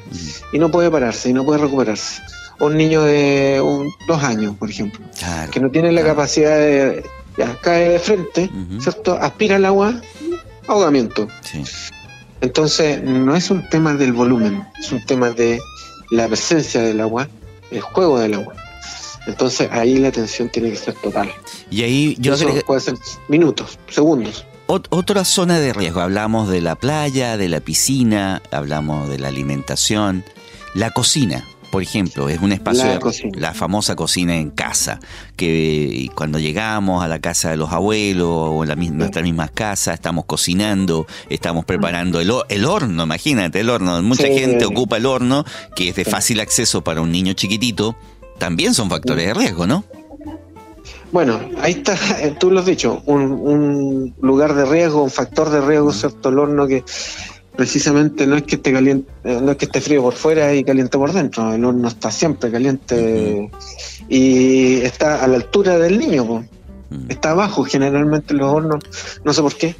y 0.52 0.58
no 0.58 0.70
puede 0.70 0.90
pararse, 0.90 1.28
y 1.30 1.32
no 1.32 1.44
puede 1.44 1.60
recuperarse. 1.60 2.20
O 2.58 2.66
un 2.66 2.76
niño 2.76 3.02
de 3.04 3.60
un- 3.64 3.88
dos 4.08 4.22
años, 4.24 4.56
por 4.58 4.68
ejemplo, 4.68 4.98
Claro. 5.16 5.50
que 5.52 5.60
no 5.60 5.70
tiene 5.70 5.92
la 5.92 6.00
Claro. 6.00 6.16
capacidad 6.16 6.56
de. 6.58 7.04
Ya, 7.36 7.56
cae 7.60 7.90
de 7.90 7.98
frente. 8.00 8.50
¿cierto? 8.80 9.14
Aspira 9.14 9.56
el 9.56 9.64
agua, 9.64 9.94
ahogamiento. 10.66 11.28
Sí. 11.42 11.62
Entonces, 12.40 13.00
no 13.02 13.36
es 13.36 13.50
un 13.52 13.68
tema 13.68 13.94
del 13.94 14.12
volumen, 14.12 14.64
es 14.80 14.90
un 14.90 15.04
tema 15.06 15.30
de 15.30 15.60
la 16.10 16.26
presencia 16.26 16.80
del 16.82 17.00
agua, 17.00 17.28
el 17.70 17.80
juego 17.80 18.18
del 18.18 18.34
agua. 18.34 18.54
Entonces, 19.28 19.68
ahí 19.70 19.98
la 19.98 20.08
atención 20.08 20.48
tiene 20.48 20.70
que 20.70 20.76
ser 20.76 20.94
total. 20.94 21.30
Y 21.70 21.82
ahí 21.82 22.16
yo 22.18 22.34
Eso 22.34 22.44
agregué- 22.48 22.64
puede 22.64 22.80
ser 22.80 22.94
minutos, 23.28 23.78
segundos. 23.88 24.44
ot- 24.66 24.86
otra 24.90 25.24
zona 25.24 25.60
de 25.60 25.72
riesgo. 25.72 26.00
Hablamos 26.00 26.48
de 26.48 26.60
la 26.60 26.74
playa, 26.74 27.36
de 27.36 27.48
la 27.48 27.60
piscina, 27.60 28.42
hablamos 28.50 29.08
de 29.08 29.18
la 29.18 29.28
alimentación, 29.28 30.24
la 30.74 30.90
cocina. 30.90 31.44
Por 31.70 31.82
ejemplo, 31.82 32.30
es 32.30 32.40
un 32.40 32.52
espacio, 32.52 32.86
La 32.86 32.92
de- 32.94 32.98
cocina. 32.98 33.32
la 33.38 33.52
famosa 33.52 33.94
cocina 33.94 34.34
en 34.36 34.48
casa, 34.50 35.00
que 35.36 36.08
cuando 36.14 36.38
llegamos 36.38 37.04
a 37.04 37.08
la 37.08 37.18
casa 37.20 37.50
de 37.50 37.58
los 37.58 37.70
abuelos 37.72 38.26
o 38.30 38.62
en 38.62 38.70
la 38.70 38.74
mis- 38.76 38.90
nuestras 38.90 39.22
mismas 39.22 39.50
casas, 39.50 39.92
estamos 39.94 40.24
cocinando, 40.24 41.06
estamos 41.28 41.66
preparando 41.66 42.20
el, 42.20 42.30
ho- 42.30 42.46
el 42.48 42.64
horno, 42.64 43.02
imagínate 43.04 43.60
el 43.60 43.68
horno. 43.68 44.00
Mucha 44.02 44.28
Sí. 44.28 44.38
gente 44.38 44.64
ocupa 44.64 44.96
el 44.96 45.04
horno, 45.04 45.44
que 45.76 45.90
es 45.90 45.96
de 45.96 46.06
Sí. 46.06 46.10
fácil 46.10 46.40
acceso 46.40 46.82
para 46.82 47.02
un 47.02 47.12
niño 47.12 47.34
chiquitito, 47.34 47.96
también 48.38 48.74
son 48.74 48.88
factores 48.88 49.26
de 49.26 49.34
riesgo, 49.34 49.66
¿no? 49.66 49.84
Bueno, 51.10 51.40
ahí 51.60 51.72
está, 51.72 51.96
eh, 52.20 52.36
tú 52.38 52.50
lo 52.50 52.60
has 52.60 52.66
dicho, 52.66 53.02
un, 53.06 53.32
un 53.32 54.14
lugar 54.20 54.54
de 54.54 54.66
riesgo, 54.66 55.02
un 55.02 55.10
factor 55.10 55.48
de 55.48 55.60
riesgo, 55.60 55.92
¿cierto? 55.92 56.28
El 56.28 56.38
horno 56.38 56.66
que 56.66 56.84
precisamente 57.58 58.24
no 58.24 58.36
es 58.36 58.44
que 58.44 58.54
esté 58.54 58.72
caliente, 58.72 59.10
eh, 59.24 59.40
no 59.42 59.50
es 59.50 59.56
que 59.56 59.64
esté 59.64 59.80
frío 59.80 60.02
por 60.02 60.14
fuera 60.14 60.54
y 60.54 60.62
caliente 60.62 60.96
por 60.96 61.12
dentro, 61.12 61.52
el 61.52 61.64
horno 61.64 61.88
está 61.88 62.10
siempre 62.10 62.52
caliente 62.52 63.50
y 64.08 64.76
está 64.82 65.24
a 65.24 65.26
la 65.26 65.36
altura 65.36 65.76
del 65.76 65.98
niño, 65.98 66.26
po. 66.26 66.44
Está 67.08 67.32
abajo, 67.32 67.64
generalmente 67.64 68.32
los 68.32 68.50
hornos, 68.50 68.82
no 69.24 69.32
sé 69.34 69.42
por 69.42 69.54
qué, 69.56 69.74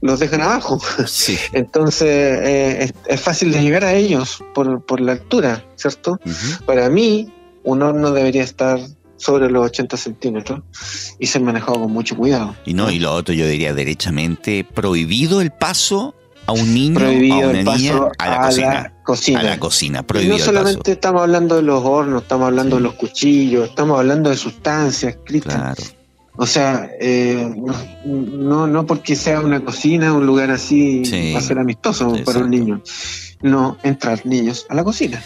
los 0.00 0.18
dejan 0.18 0.42
abajo. 0.42 0.80
Sí. 1.06 1.38
Entonces 1.52 2.08
eh, 2.08 2.84
es, 2.84 2.94
es 3.06 3.20
fácil 3.20 3.52
de 3.52 3.62
llegar 3.62 3.84
a 3.84 3.94
ellos 3.94 4.42
por, 4.52 4.84
por 4.84 5.00
la 5.00 5.12
altura, 5.12 5.64
¿cierto? 5.76 6.18
Para 6.66 6.90
mí, 6.90 7.32
un 7.64 7.82
horno 7.82 8.10
debería 8.12 8.42
estar 8.42 8.80
sobre 9.16 9.50
los 9.50 9.64
80 9.66 9.96
centímetros 9.96 10.62
y 11.18 11.26
ser 11.26 11.42
manejado 11.42 11.80
con 11.80 11.92
mucho 11.92 12.16
cuidado. 12.16 12.56
Y 12.64 12.74
no, 12.74 12.90
y 12.90 12.98
lo 12.98 13.12
otro 13.14 13.34
yo 13.34 13.46
diría 13.46 13.72
derechamente 13.72 14.64
prohibido 14.64 15.40
el 15.40 15.52
paso 15.52 16.14
a 16.46 16.52
un 16.52 16.74
niño, 16.74 16.96
a 16.98 17.02
Prohibido 17.02 17.50
una 17.50 17.58
el 17.60 17.64
paso 17.64 17.78
niña, 17.78 18.00
a 18.18 18.28
la 18.28 18.40
cocina. 18.48 18.92
cocina. 19.04 19.40
A 19.40 19.42
la 19.44 19.58
cocina, 19.60 20.00
Y 20.00 20.02
prohibido 20.02 20.32
no 20.32 20.38
el 20.38 20.44
solamente 20.44 20.92
estamos 20.92 21.22
hablando 21.22 21.54
de 21.54 21.62
los 21.62 21.84
hornos, 21.84 22.22
estamos 22.22 22.46
hablando 22.48 22.76
de 22.76 22.82
los 22.82 22.94
cuchillos, 22.94 23.68
estamos 23.68 23.96
hablando 23.98 24.28
de 24.28 24.36
sustancias. 24.36 25.16
Cristian. 25.24 25.56
Claro. 25.60 25.82
O 26.36 26.46
sea, 26.46 26.90
eh, 26.98 27.48
no, 28.06 28.66
no 28.66 28.86
porque 28.86 29.14
sea 29.14 29.40
una 29.40 29.62
cocina, 29.64 30.12
un 30.14 30.26
lugar 30.26 30.50
así, 30.50 31.04
Sí. 31.04 31.32
va 31.32 31.38
a 31.38 31.42
ser 31.42 31.58
amistoso 31.60 32.12
para 32.24 32.40
un 32.40 32.50
niño. 32.50 32.82
No 33.42 33.76
entrar 33.84 34.24
niños 34.26 34.66
a 34.68 34.74
la 34.74 34.82
cocina. 34.82 35.22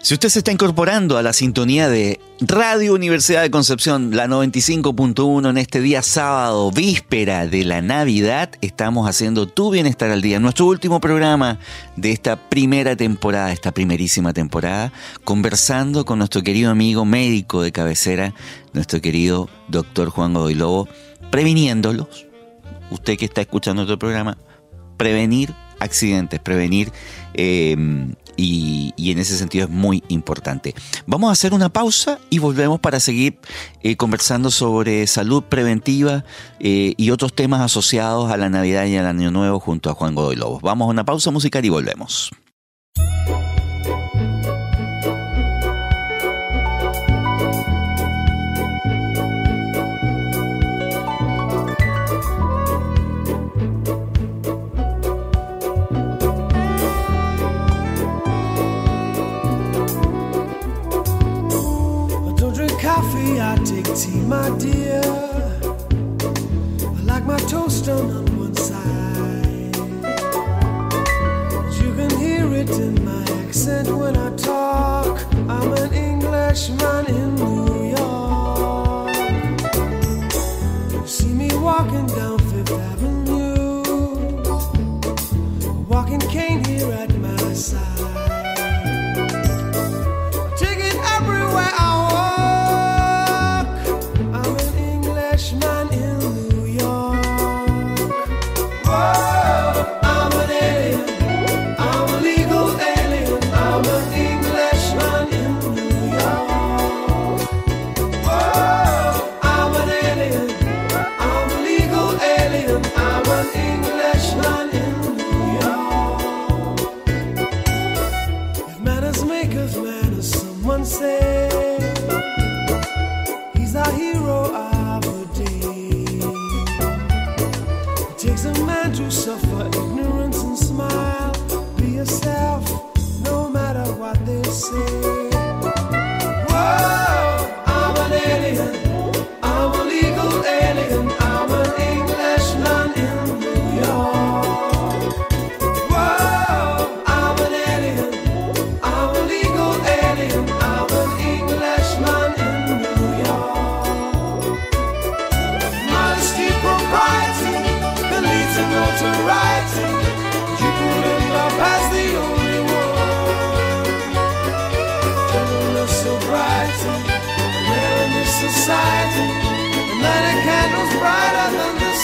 Si 0.00 0.14
usted 0.14 0.28
se 0.28 0.38
está 0.38 0.52
incorporando 0.52 1.18
a 1.18 1.22
la 1.22 1.32
sintonía 1.32 1.88
de 1.88 2.20
Radio 2.40 2.94
Universidad 2.94 3.42
de 3.42 3.50
Concepción, 3.50 4.14
la 4.14 4.28
95.1, 4.28 5.50
en 5.50 5.58
este 5.58 5.80
día 5.80 6.02
sábado, 6.02 6.70
víspera 6.70 7.46
de 7.48 7.64
la 7.64 7.82
Navidad, 7.82 8.50
estamos 8.60 9.08
haciendo 9.08 9.48
Tu 9.48 9.70
Bienestar 9.70 10.10
al 10.10 10.22
Día, 10.22 10.38
nuestro 10.38 10.66
último 10.66 11.00
programa 11.00 11.58
de 11.96 12.12
esta 12.12 12.36
primera 12.48 12.94
temporada, 12.96 13.52
esta 13.52 13.72
primerísima 13.72 14.32
temporada, 14.32 14.92
conversando 15.24 16.04
con 16.04 16.18
nuestro 16.18 16.42
querido 16.42 16.70
amigo 16.70 17.04
médico 17.04 17.60
de 17.60 17.72
cabecera, 17.72 18.34
nuestro 18.72 19.00
querido 19.00 19.50
doctor 19.66 20.10
Juan 20.10 20.32
Godoy 20.32 20.54
Lobo, 20.54 20.88
previniéndolos, 21.30 22.26
usted 22.90 23.18
que 23.18 23.24
está 23.24 23.40
escuchando 23.40 23.82
nuestro 23.82 23.98
programa, 23.98 24.38
prevenir 24.96 25.52
accidentes, 25.80 26.40
prevenir 26.40 26.92
eh, 27.34 27.76
y, 28.38 28.94
y 28.96 29.10
en 29.10 29.18
ese 29.18 29.36
sentido 29.36 29.64
es 29.64 29.70
muy 29.70 30.02
importante. 30.08 30.74
Vamos 31.06 31.28
a 31.28 31.32
hacer 31.32 31.52
una 31.52 31.68
pausa 31.68 32.18
y 32.30 32.38
volvemos 32.38 32.80
para 32.80 33.00
seguir 33.00 33.38
eh, 33.82 33.96
conversando 33.96 34.50
sobre 34.50 35.06
salud 35.06 35.42
preventiva 35.42 36.24
eh, 36.60 36.94
y 36.96 37.10
otros 37.10 37.34
temas 37.34 37.60
asociados 37.60 38.30
a 38.30 38.36
la 38.36 38.48
Navidad 38.48 38.86
y 38.86 38.96
al 38.96 39.06
Año 39.06 39.30
Nuevo 39.30 39.60
junto 39.60 39.90
a 39.90 39.94
Juan 39.94 40.14
Godoy 40.14 40.36
Lobos. 40.36 40.62
Vamos 40.62 40.86
a 40.86 40.90
una 40.90 41.04
pausa 41.04 41.30
musical 41.30 41.64
y 41.64 41.68
volvemos. 41.68 42.30
See, 63.98 64.20
my 64.20 64.48
dear. 64.58 65.37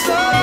so 0.05 0.34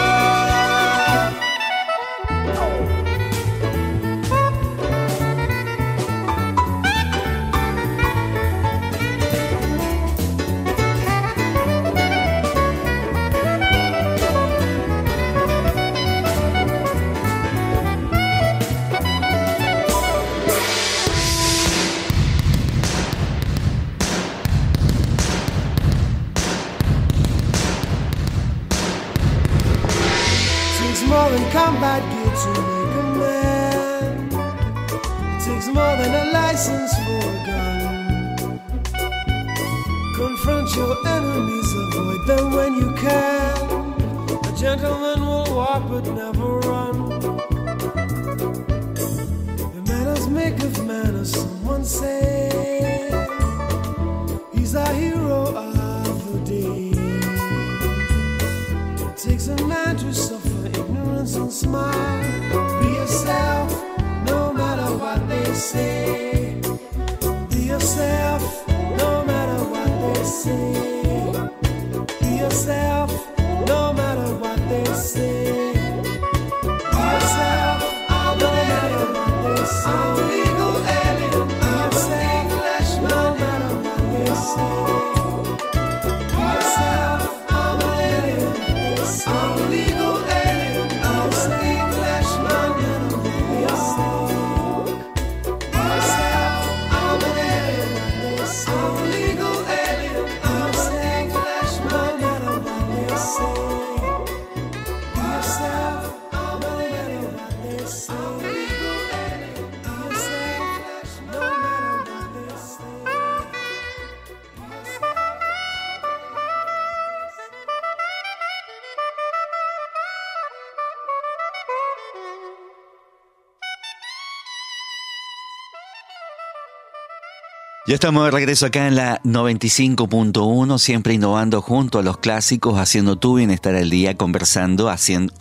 Ya 127.91 127.95
estamos 127.95 128.23
de 128.23 128.32
regreso 128.32 128.65
acá 128.65 128.88
en 128.88 128.95
la 128.95 129.21
95.1, 129.23 130.80
siempre 130.80 131.13
innovando 131.13 131.62
junto 131.62 131.99
a 131.99 132.01
los 132.01 132.19
clásicos, 132.19 132.80
haciendo 132.80 133.17
tu 133.17 133.36
bienestar 133.36 133.75
al 133.75 133.89
día, 133.89 134.15
conversando, 134.15 134.89
haciendo, 134.89 135.36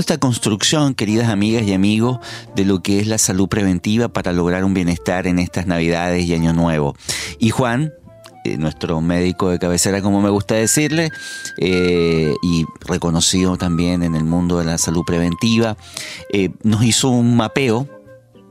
esta 0.00 0.16
construcción, 0.16 0.94
queridas 0.94 1.28
amigas 1.28 1.64
y 1.64 1.74
amigos, 1.74 2.18
de 2.54 2.64
lo 2.64 2.80
que 2.80 2.98
es 3.00 3.06
la 3.06 3.18
salud 3.18 3.46
preventiva 3.48 4.08
para 4.08 4.32
lograr 4.32 4.64
un 4.64 4.72
bienestar 4.72 5.26
en 5.26 5.38
estas 5.38 5.66
Navidades 5.66 6.24
y 6.24 6.32
Año 6.32 6.54
Nuevo. 6.54 6.96
Y 7.38 7.50
Juan, 7.50 7.92
eh, 8.46 8.56
nuestro 8.56 9.02
médico 9.02 9.50
de 9.50 9.58
cabecera, 9.58 10.00
como 10.00 10.22
me 10.22 10.30
gusta 10.30 10.54
decirle, 10.54 11.10
eh, 11.58 12.32
y 12.42 12.64
reconocido 12.86 13.58
también 13.58 14.02
en 14.02 14.16
el 14.16 14.24
mundo 14.24 14.58
de 14.60 14.64
la 14.64 14.78
salud 14.78 15.04
preventiva, 15.04 15.76
eh, 16.32 16.48
nos 16.62 16.82
hizo 16.84 17.10
un 17.10 17.36
mapeo 17.36 17.86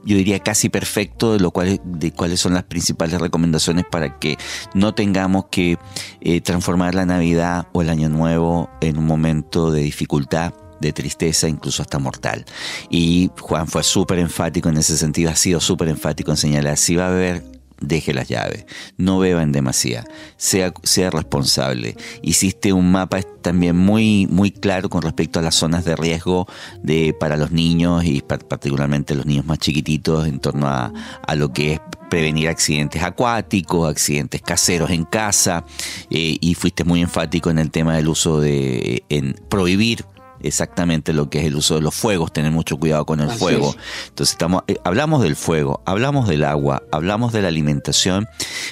yo 0.05 0.15
diría 0.17 0.39
casi 0.39 0.69
perfecto 0.69 1.33
de 1.33 1.39
lo 1.39 1.51
cual 1.51 1.81
de 1.83 2.11
cuáles 2.11 2.39
son 2.39 2.53
las 2.53 2.63
principales 2.63 3.19
recomendaciones 3.19 3.85
para 3.89 4.19
que 4.19 4.37
no 4.73 4.93
tengamos 4.93 5.45
que 5.51 5.77
eh, 6.21 6.41
transformar 6.41 6.95
la 6.95 7.05
Navidad 7.05 7.67
o 7.73 7.81
el 7.81 7.89
Año 7.89 8.09
Nuevo 8.09 8.69
en 8.81 8.97
un 8.97 9.05
momento 9.05 9.71
de 9.71 9.81
dificultad 9.81 10.53
de 10.79 10.93
tristeza, 10.93 11.47
incluso 11.47 11.81
hasta 11.81 11.99
mortal. 11.99 12.45
Y 12.89 13.31
Juan 13.39 13.67
fue 13.67 13.83
súper 13.83 14.19
enfático 14.19 14.69
en 14.69 14.77
ese 14.77 14.97
sentido, 14.97 15.31
ha 15.31 15.35
sido 15.35 15.59
súper 15.59 15.87
enfático 15.87 16.31
en 16.31 16.37
señalar, 16.37 16.77
si 16.77 16.95
va 16.95 17.05
a 17.05 17.09
haber 17.09 17.54
deje 17.87 18.13
las 18.13 18.27
llaves, 18.27 18.65
no 18.97 19.19
beba 19.19 19.43
en 19.43 19.51
demasía, 19.51 20.05
sea, 20.37 20.73
sea 20.83 21.09
responsable. 21.09 21.95
Hiciste 22.21 22.73
un 22.73 22.91
mapa 22.91 23.21
también 23.41 23.77
muy, 23.77 24.27
muy 24.27 24.51
claro 24.51 24.89
con 24.89 25.01
respecto 25.01 25.39
a 25.39 25.41
las 25.41 25.55
zonas 25.55 25.85
de 25.85 25.95
riesgo 25.95 26.47
de, 26.81 27.15
para 27.19 27.37
los 27.37 27.51
niños 27.51 28.03
y 28.05 28.21
particularmente 28.21 29.15
los 29.15 29.25
niños 29.25 29.45
más 29.45 29.59
chiquititos 29.59 30.27
en 30.27 30.39
torno 30.39 30.67
a, 30.67 30.91
a 31.25 31.35
lo 31.35 31.53
que 31.53 31.73
es 31.73 31.79
prevenir 32.09 32.47
accidentes 32.47 33.03
acuáticos, 33.03 33.89
accidentes 33.89 34.41
caseros 34.41 34.89
en 34.89 35.05
casa, 35.05 35.65
eh, 36.09 36.37
y 36.39 36.53
fuiste 36.55 36.83
muy 36.83 37.01
enfático 37.01 37.49
en 37.49 37.59
el 37.59 37.71
tema 37.71 37.95
del 37.95 38.07
uso 38.07 38.39
de, 38.39 39.03
en 39.09 39.33
prohibir 39.49 40.05
exactamente 40.47 41.13
lo 41.13 41.29
que 41.29 41.39
es 41.39 41.45
el 41.45 41.55
uso 41.55 41.75
de 41.75 41.81
los 41.81 41.95
fuegos, 41.95 42.31
tener 42.31 42.51
mucho 42.51 42.77
cuidado 42.77 43.05
con 43.05 43.19
el 43.19 43.29
fuego. 43.29 43.75
Entonces 44.10 44.34
estamos, 44.34 44.63
eh, 44.67 44.77
hablamos 44.84 45.21
del 45.21 45.36
fuego, 45.36 45.81
hablamos 45.86 46.27
del 46.27 46.43
agua, 46.43 46.84
hablamos 46.91 47.34
de 47.34 47.41
la 47.41 47.47
alimentación, 47.47 48.27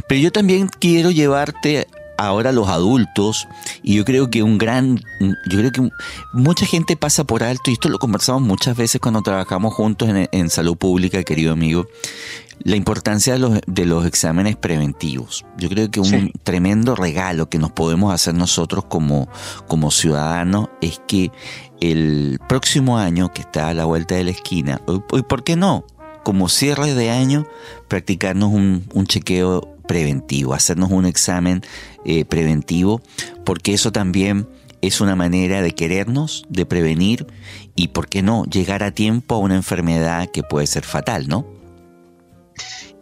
pero 0.08 0.22
yo 0.22 0.32
también 0.32 0.70
quiero 0.80 1.12
llevarte 1.12 1.88
ahora 2.18 2.52
los 2.52 2.70
adultos 2.70 3.48
y 3.82 3.96
yo 3.96 4.06
creo 4.06 4.30
que 4.30 4.44
un 4.44 4.58
gran, 4.58 5.00
yo 5.20 5.58
creo 5.58 5.72
que 5.72 5.90
mucha 6.34 6.66
gente 6.66 6.96
pasa 6.96 7.24
por 7.24 7.44
alto 7.44 7.70
y 7.70 7.74
esto 7.74 7.90
lo 7.90 8.00
conversamos 8.00 8.42
muchas 8.42 8.78
veces 8.78 9.02
cuando 9.02 9.22
trabajamos 9.22 9.74
juntos 9.74 10.10
en, 10.10 10.50
salud 10.50 10.78
pública, 10.78 11.24
querido 11.24 11.54
amigo, 11.54 11.88
la 12.64 12.76
importancia 12.76 13.34
de 13.34 13.40
los, 13.40 13.60
de 13.66 13.86
los 13.86 14.06
exámenes 14.06 14.56
preventivos. 14.56 15.46
Yo 15.58 15.70
creo 15.70 15.90
que 15.90 16.00
un 16.00 16.32
tremendo 16.44 16.96
regalo 16.96 17.50
que 17.50 17.58
nos 17.58 17.72
podemos 17.72 18.14
hacer 18.14 18.36
nosotros 18.36 18.86
como, 18.86 19.28
como 19.68 19.92
ciudadanos 19.92 20.70
es 20.82 21.02
que 21.08 21.32
el 21.82 22.40
próximo 22.48 22.98
año 22.98 23.34
que 23.34 23.42
está 23.42 23.70
a 23.70 23.74
la 23.74 23.86
vuelta 23.86 24.16
de 24.16 24.24
la 24.26 24.32
esquina, 24.32 24.82
y 25.12 25.22
por 25.24 25.44
qué 25.44 25.56
no, 25.56 25.86
como 26.24 26.48
cierre 26.48 26.94
de 26.94 27.12
año, 27.12 27.46
practicarnos 27.88 28.52
un, 28.52 28.86
un 28.94 29.06
chequeo 29.08 29.73
preventivo, 29.88 30.54
hacernos 30.54 30.92
un 30.92 31.06
examen 31.06 31.62
eh, 32.06 32.26
preventivo, 32.26 33.02
porque 33.46 33.74
eso 33.74 33.92
también 33.92 34.48
es 34.82 35.00
una 35.00 35.16
manera 35.16 35.62
de 35.62 35.74
querernos, 35.74 36.46
de 36.50 36.66
prevenir 36.66 37.26
y, 37.76 37.90
¿por 37.90 38.08
qué 38.08 38.22
no?, 38.22 38.44
llegar 38.46 38.84
a 38.84 38.92
tiempo 38.92 39.36
a 39.36 39.40
una 39.40 39.56
enfermedad 39.56 40.30
que 40.32 40.44
puede 40.44 40.68
ser 40.68 40.84
fatal, 40.84 41.28
¿no? 41.28 41.46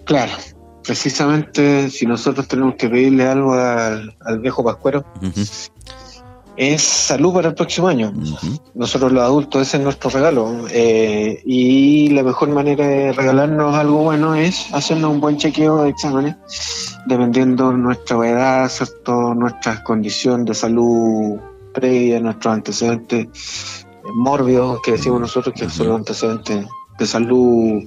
Claro, 0.05 0.33
precisamente 0.83 1.89
si 1.89 2.05
nosotros 2.05 2.47
tenemos 2.47 2.75
que 2.75 2.87
pedirle 2.87 3.25
algo 3.25 3.53
al, 3.53 4.15
viejo 4.41 4.63
Pascuero, 4.63 5.05
es 6.57 6.81
salud 6.81 7.33
para 7.33 7.49
el 7.49 7.55
próximo 7.55 7.87
año. 7.87 8.13
Nosotros 8.73 9.11
los 9.11 9.23
adultos, 9.23 9.61
ese 9.67 9.77
es 9.77 9.83
nuestro 9.83 10.09
regalo. 10.09 10.65
Eh, 10.69 11.41
y 11.45 12.09
la 12.09 12.23
mejor 12.23 12.49
manera 12.49 12.87
de 12.87 13.13
regalarnos 13.13 13.75
algo 13.75 14.03
bueno 14.03 14.35
es 14.35 14.73
hacernos 14.73 15.11
un 15.11 15.21
buen 15.21 15.37
chequeo 15.37 15.83
de 15.83 15.89
exámenes, 15.89 16.35
dependiendo 17.07 17.71
nuestra 17.71 18.17
edad, 18.27 18.69
¿cierto? 18.69 19.33
nuestra 19.33 19.83
condición 19.83 20.45
de 20.45 20.53
salud 20.53 21.39
previa, 21.73 22.19
nuestros 22.19 22.53
antecedentes 22.53 23.85
mórbidos, 24.13 24.81
que 24.83 24.93
decimos 24.93 25.21
nosotros 25.21 25.55
que 25.57 25.69
son 25.69 25.87
los 25.87 25.97
antecedentes 25.97 26.65
de 26.99 27.07
salud 27.07 27.83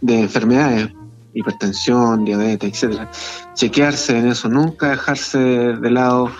de 0.00 0.20
enfermedades 0.20 0.88
hipertensión, 1.34 2.24
diabetes, 2.24 2.70
etcétera. 2.72 3.10
Chequearse 3.54 4.18
en 4.18 4.28
eso, 4.28 4.48
nunca 4.48 4.90
dejarse 4.90 5.38
de 5.38 5.90
lado, 5.90 6.30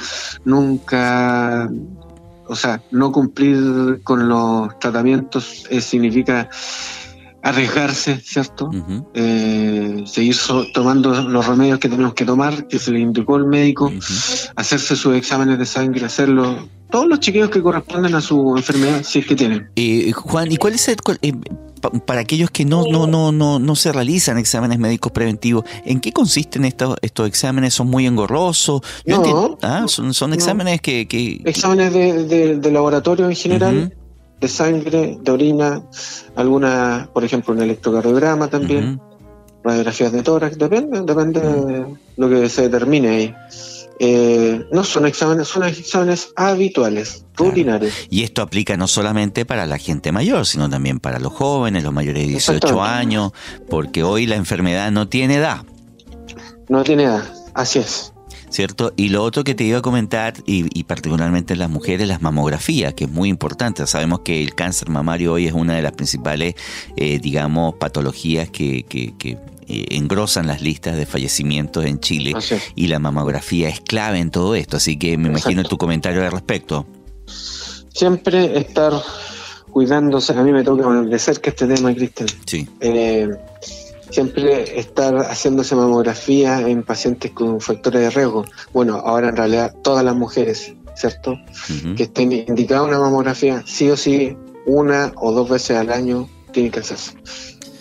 nunca, 0.44 1.70
o 2.46 2.56
sea, 2.56 2.82
no 2.90 3.12
cumplir 3.12 4.00
con 4.02 4.28
los 4.28 4.78
tratamientos 4.78 5.66
eh, 5.70 5.80
significa 5.80 6.48
arriesgarse, 7.42 8.20
¿cierto? 8.20 8.70
Eh, 9.14 10.04
seguir 10.06 10.36
tomando 10.74 11.22
los 11.22 11.46
remedios 11.46 11.78
que 11.78 11.88
tenemos 11.88 12.14
que 12.14 12.24
tomar, 12.24 12.66
que 12.66 12.78
se 12.78 12.90
le 12.90 13.00
indicó 13.00 13.36
el 13.36 13.46
médico, 13.46 13.92
hacerse 14.56 14.96
sus 14.96 15.16
exámenes 15.16 15.58
de 15.58 15.66
sangre, 15.66 16.04
hacerlo, 16.04 16.68
todos 16.90 17.06
los 17.06 17.20
chequeos 17.20 17.50
que 17.50 17.62
corresponden 17.62 18.14
a 18.14 18.20
su 18.20 18.56
enfermedad, 18.56 19.02
si 19.04 19.20
es 19.20 19.26
que 19.26 19.36
tienen. 19.36 19.70
Eh, 19.76 20.12
Juan, 20.12 20.50
¿y 20.50 20.56
cuál 20.56 20.74
es 20.74 20.88
el, 20.88 20.96
para 21.78 22.20
aquellos 22.20 22.50
que 22.50 22.64
no, 22.64 22.84
no, 22.90 23.06
no, 23.06 23.32
no, 23.32 23.58
no 23.58 23.76
se 23.76 23.92
realizan 23.92 24.38
exámenes 24.38 24.78
médicos 24.78 25.12
preventivos, 25.12 25.64
¿en 25.84 26.00
qué 26.00 26.12
consisten 26.12 26.64
estos, 26.64 26.96
estos 27.02 27.28
exámenes? 27.28 27.74
¿Son 27.74 27.88
muy 27.88 28.06
engorrosos? 28.06 28.82
no, 29.06 29.58
ah, 29.62 29.84
son, 29.86 30.14
son 30.14 30.32
exámenes 30.32 30.80
que, 30.80 31.06
que, 31.06 31.40
Exámenes 31.44 31.92
de, 31.92 32.70
laboratorio 32.72 33.28
en 33.28 33.36
general, 33.36 33.94
de 34.40 34.48
sangre, 34.48 35.18
de 35.20 35.30
orina, 35.30 35.82
alguna, 36.36 37.08
por 37.12 37.24
ejemplo, 37.24 37.54
un 37.54 37.62
electrocardiograma 37.62 38.48
también, 38.48 39.00
radiografías 39.64 40.12
de 40.12 40.22
tórax, 40.22 40.58
depende, 40.58 41.02
depende 41.02 41.40
de 41.40 41.86
lo 42.16 42.28
que 42.28 42.48
se 42.48 42.62
determine 42.62 43.08
ahí. 43.08 43.34
Eh, 44.00 44.64
no 44.70 44.84
son 44.84 45.06
exámenes, 45.06 45.48
son 45.48 45.64
exámenes 45.64 46.32
habituales, 46.36 47.24
rutinarios. 47.36 47.92
Y 48.10 48.22
esto 48.22 48.42
aplica 48.42 48.76
no 48.76 48.86
solamente 48.86 49.44
para 49.44 49.66
la 49.66 49.78
gente 49.78 50.12
mayor, 50.12 50.46
sino 50.46 50.70
también 50.70 51.00
para 51.00 51.18
los 51.18 51.32
jóvenes, 51.32 51.82
los 51.82 51.92
mayores 51.92 52.22
de 52.22 52.28
18 52.28 52.82
años, 52.82 53.32
porque 53.68 54.04
hoy 54.04 54.26
la 54.26 54.36
enfermedad 54.36 54.92
no 54.92 55.08
tiene 55.08 55.36
edad. 55.36 55.64
No 56.68 56.84
tiene 56.84 57.04
edad, 57.04 57.24
así 57.54 57.80
es. 57.80 58.12
¿Cierto? 58.50 58.92
Y 58.96 59.10
lo 59.10 59.24
otro 59.24 59.44
que 59.44 59.54
te 59.54 59.64
iba 59.64 59.78
a 59.78 59.82
comentar, 59.82 60.34
y, 60.46 60.84
particularmente 60.84 61.52
en 61.52 61.58
las 61.58 61.68
mujeres, 61.68 62.08
las 62.08 62.22
mamografías, 62.22 62.94
que 62.94 63.04
es 63.04 63.10
muy 63.10 63.28
importante. 63.28 63.86
Sabemos 63.86 64.20
que 64.20 64.42
el 64.42 64.54
cáncer 64.54 64.88
mamario 64.88 65.34
hoy 65.34 65.46
es 65.46 65.52
una 65.52 65.74
de 65.74 65.82
las 65.82 65.92
principales, 65.92 66.54
eh, 66.96 67.18
digamos, 67.18 67.74
patologías 67.74 68.48
que, 68.48 68.84
que, 68.84 69.14
que 69.18 69.36
engrosan 69.68 70.46
las 70.46 70.62
listas 70.62 70.96
de 70.96 71.06
fallecimientos 71.06 71.84
en 71.84 72.00
Chile 72.00 72.34
y 72.74 72.86
la 72.88 72.98
mamografía 72.98 73.68
es 73.68 73.80
clave 73.80 74.18
en 74.18 74.30
todo 74.30 74.54
esto, 74.54 74.78
así 74.78 74.98
que 74.98 75.16
me 75.18 75.28
imagino 75.28 75.62
tu 75.64 75.76
comentario 75.76 76.24
al 76.24 76.32
respecto. 76.32 76.86
Siempre 77.92 78.58
estar 78.58 78.92
cuidándose, 79.70 80.32
a 80.32 80.42
mí 80.42 80.52
me 80.52 80.64
toca 80.64 80.88
de 80.88 81.18
cerca 81.18 81.50
este 81.50 81.66
tema, 81.66 81.94
Cristian. 81.94 82.28
Sí. 82.46 82.68
Eh, 82.80 83.28
siempre 84.10 84.78
estar 84.78 85.14
haciéndose 85.26 85.74
mamografía 85.74 86.60
en 86.60 86.82
pacientes 86.82 87.32
con 87.32 87.60
factores 87.60 88.02
de 88.02 88.10
riesgo. 88.10 88.44
Bueno, 88.72 88.96
ahora 88.96 89.28
en 89.28 89.36
realidad 89.36 89.74
todas 89.82 90.04
las 90.04 90.16
mujeres, 90.16 90.74
¿cierto? 90.96 91.36
Que 91.96 92.04
estén 92.04 92.32
indicadas 92.32 92.88
una 92.88 92.98
mamografía, 92.98 93.62
sí 93.66 93.90
o 93.90 93.96
sí, 93.96 94.36
una 94.66 95.12
o 95.16 95.32
dos 95.32 95.48
veces 95.48 95.76
al 95.76 95.92
año 95.92 96.28
tienen 96.52 96.72
que 96.72 96.80
hacerse. 96.80 97.12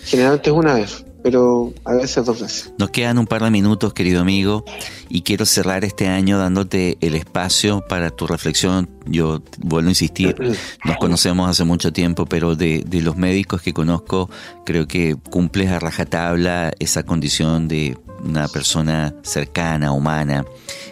Generalmente 0.03 0.49
es 0.49 0.55
una 0.55 0.73
vez 0.73 1.06
pero 1.27 1.73
a 1.83 1.93
veces 1.93 2.23
dos 2.23 2.39
veces. 2.39 2.71
Nos 2.77 2.89
quedan 2.89 3.17
un 3.17 3.27
par 3.27 3.43
de 3.43 3.51
minutos, 3.51 3.93
querido 3.93 4.21
amigo, 4.21 4.63
y 5.09 5.23
quiero 5.23 5.45
cerrar 5.45 5.83
este 5.83 6.07
año 6.07 6.37
dándote 6.37 6.97
el 7.01 7.15
espacio 7.15 7.83
para 7.89 8.11
tu 8.11 8.27
reflexión. 8.27 8.89
Yo 9.05 9.41
vuelvo 9.57 9.89
a 9.89 9.91
insistir, 9.91 10.37
nos 10.85 10.95
conocemos 10.95 11.49
hace 11.49 11.65
mucho 11.65 11.91
tiempo, 11.91 12.25
pero 12.27 12.55
de, 12.55 12.81
de 12.87 13.01
los 13.01 13.17
médicos 13.17 13.61
que 13.61 13.73
conozco, 13.73 14.29
creo 14.65 14.87
que 14.87 15.17
cumples 15.29 15.69
a 15.69 15.79
rajatabla 15.79 16.71
esa 16.79 17.03
condición 17.03 17.67
de 17.67 17.97
una 18.23 18.47
persona 18.47 19.13
cercana, 19.23 19.91
humana, 19.91 20.45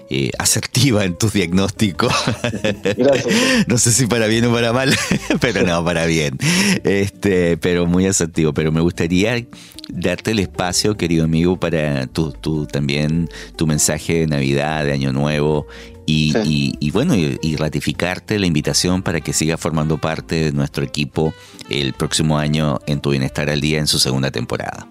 eh, 0.10 0.30
asertiva 0.38 1.04
en 1.04 1.17
tus 1.17 1.34
diagnósticos. 1.34 2.13
Gracias. 2.98 3.36
no 3.67 3.78
sé 3.78 3.91
si 3.91 4.06
para 4.08 4.28
bien 4.28 4.45
o 4.45 4.54
para 4.54 4.74
mal, 4.74 4.95
pero 5.41 5.63
no, 5.63 5.84
para 5.84 6.06
bien. 6.06 6.38
Este, 6.84 7.58
pero 7.58 7.86
muy 7.86 8.06
asertivo. 8.06 8.54
Pero 8.54 8.71
me 8.71 8.82
gustaría 8.82 9.43
darte 9.89 10.32
el 10.32 10.39
espacio, 10.39 10.98
querido 10.98 11.26
amigo, 11.26 11.58
para 11.60 12.08
tu, 12.08 12.32
tu 12.32 12.65
también 12.65 13.30
tu 13.56 13.67
mensaje 13.67 14.21
de 14.21 14.28
Navidad, 14.28 14.86
de 14.86 14.93
Año 14.93 15.12
Nuevo 15.12 15.67
y, 16.08 16.91
bueno, 16.91 17.15
y, 17.15 17.56
ratificarte 17.56 18.38
la 18.38 18.45
invitación 18.45 19.02
para 19.02 19.21
que 19.21 19.34
siga 19.34 19.58
formando 19.58 19.98
parte 19.98 20.36
de 20.36 20.52
nuestro 20.52 20.84
equipo 20.84 21.34
el 21.69 21.93
próximo 21.93 22.38
año 22.38 22.80
en 22.86 23.00
Tu 23.00 23.12
Bienestar 23.12 23.50
al 23.50 23.60
Día 23.60 23.80
en 23.80 23.88
su 23.88 23.98
segunda 23.98 24.30
temporada. 24.30 24.88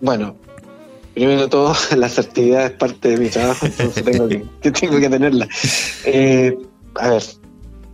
Bueno, 0.00 0.36
primero 1.14 1.42
de 1.42 1.48
todo, 1.48 1.74
la 1.96 2.06
asertividad 2.06 2.66
es 2.66 2.72
parte 2.72 3.10
de 3.10 3.16
mi 3.16 3.28
trabajo, 3.28 3.66
entonces 3.66 4.04
tengo 4.04 4.28
que, 4.28 4.70
tengo 4.70 5.00
que 5.00 5.08
tenerla. 5.08 5.48
Eh, 6.04 6.56
a 6.96 7.08
ver, 7.10 7.22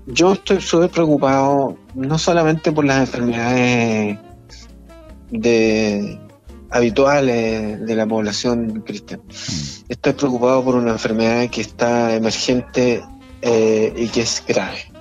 yo 0.07 0.35
estoy 0.35 0.61
súper 0.61 0.91
preocupado 0.91 1.79
no 1.95 2.19
solamente 2.19 2.73
por 2.73 2.85
las 2.85 3.01
enfermedades 3.01 4.19
de 5.31 6.19
habituales 6.71 7.85
de 7.85 7.95
la 7.95 8.07
población 8.07 8.83
cristiana. 8.87 9.23
Mm. 9.25 9.91
Estoy 9.91 10.13
preocupado 10.13 10.65
por 10.65 10.77
una 10.77 10.93
enfermedad 10.93 11.49
que 11.51 11.61
está 11.61 12.15
emergente 12.15 13.03
eh, 13.43 13.93
y 13.97 14.09
que 14.09 14.23
es 14.23 14.43
grave, 14.47 14.93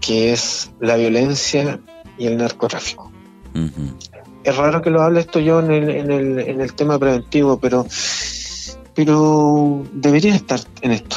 que 0.00 0.32
es 0.32 0.70
la 0.80 0.96
violencia 0.96 1.80
y 2.18 2.26
el 2.26 2.36
narcotráfico 2.36 3.10
es 4.46 4.56
raro 4.56 4.80
que 4.80 4.90
lo 4.90 5.02
hable 5.02 5.20
esto 5.20 5.40
yo 5.40 5.58
en 5.58 5.72
el, 5.72 5.90
en 5.90 6.10
el, 6.10 6.38
en 6.38 6.60
el 6.60 6.72
tema 6.74 6.98
preventivo, 7.00 7.58
pero, 7.58 7.84
pero 8.94 9.84
debería 9.92 10.36
estar 10.36 10.60
en 10.82 10.92
esto. 10.92 11.16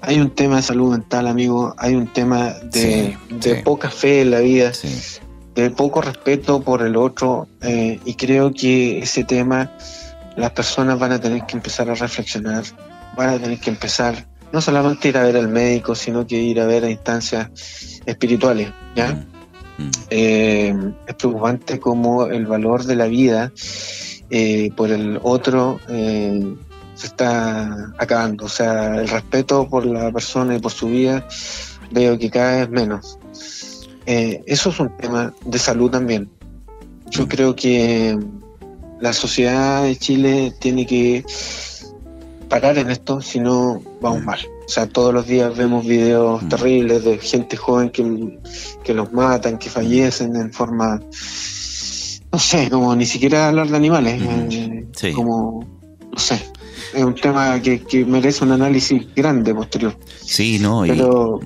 Hay 0.00 0.20
un 0.20 0.30
tema 0.30 0.56
de 0.56 0.62
salud 0.62 0.92
mental, 0.92 1.26
amigo, 1.26 1.74
hay 1.78 1.96
un 1.96 2.06
tema 2.06 2.54
de, 2.72 3.16
poca 3.64 3.90
fe 3.90 4.22
en 4.22 4.30
la 4.30 4.38
vida, 4.38 4.72
de 5.54 5.70
poco 5.70 6.00
respeto 6.00 6.62
por 6.62 6.82
el 6.82 6.96
otro, 6.96 7.48
eh, 7.60 8.00
y 8.04 8.14
creo 8.14 8.52
que 8.52 8.98
ese 8.98 9.24
tema 9.24 9.70
las 10.36 10.50
personas 10.52 10.98
van 10.98 11.12
a 11.12 11.20
tener 11.20 11.44
que 11.46 11.56
empezar 11.56 11.90
a 11.90 11.94
reflexionar, 11.94 12.64
van 13.16 13.28
a 13.30 13.38
tener 13.38 13.58
que 13.58 13.70
empezar 13.70 14.26
no 14.52 14.60
solamente 14.60 15.08
ir 15.08 15.16
a 15.16 15.22
ver 15.22 15.36
al 15.36 15.48
médico, 15.48 15.94
sino 15.94 16.26
que 16.26 16.36
ir 16.36 16.60
a 16.60 16.66
ver 16.66 16.84
a 16.84 16.90
instancias 16.90 17.50
espirituales, 18.04 18.70
¿ya? 18.94 19.24
Eh, 20.10 20.74
es 21.06 21.14
preocupante 21.14 21.80
como 21.80 22.26
el 22.26 22.46
valor 22.46 22.84
de 22.84 22.96
la 22.96 23.06
vida 23.06 23.50
eh, 24.30 24.70
por 24.76 24.90
el 24.90 25.18
otro 25.22 25.80
eh, 25.88 26.54
se 26.94 27.06
está 27.06 27.92
acabando. 27.98 28.44
O 28.44 28.48
sea, 28.48 29.00
el 29.00 29.08
respeto 29.08 29.68
por 29.68 29.86
la 29.86 30.12
persona 30.12 30.56
y 30.56 30.58
por 30.58 30.72
su 30.72 30.88
vida 30.88 31.26
veo 31.90 32.18
que 32.18 32.30
cada 32.30 32.60
vez 32.60 32.70
menos. 32.70 33.18
Eso 34.06 34.70
es 34.70 34.80
un 34.80 34.96
tema 34.96 35.32
de 35.44 35.58
salud 35.58 35.90
también. 35.90 36.28
Yo 37.10 37.28
creo 37.28 37.54
que 37.54 38.18
la 39.00 39.12
sociedad 39.12 39.82
de 39.82 39.96
Chile 39.96 40.54
tiene 40.60 40.86
que 40.86 41.24
parar 42.48 42.78
en 42.78 42.90
esto, 42.90 43.20
si 43.20 43.40
no 43.40 43.82
vamos 44.00 44.24
mal. 44.24 44.38
O 44.64 44.68
sea, 44.68 44.86
todos 44.86 45.12
los 45.12 45.26
días 45.26 45.56
vemos 45.56 45.84
videos 45.84 46.48
terribles 46.48 47.04
de 47.04 47.18
gente 47.18 47.56
joven 47.56 47.90
que, 47.90 48.38
que 48.84 48.94
los 48.94 49.12
matan, 49.12 49.58
que 49.58 49.68
fallecen 49.68 50.36
en 50.36 50.52
forma, 50.52 51.00
no 52.32 52.38
sé, 52.38 52.70
como 52.70 52.94
ni 52.94 53.06
siquiera 53.06 53.48
hablar 53.48 53.68
de 53.68 53.76
animales, 53.76 54.22
eh, 54.22 55.12
como, 55.14 55.66
no 56.12 56.18
sé, 56.18 56.40
es 56.94 57.02
un 57.02 57.14
tema 57.14 57.60
que, 57.60 57.80
que, 57.80 58.04
merece 58.04 58.44
un 58.44 58.52
análisis 58.52 59.02
grande 59.14 59.54
posterior. 59.54 59.96
Sí, 60.22 60.58
no, 60.60 60.84
Pero, 60.86 61.40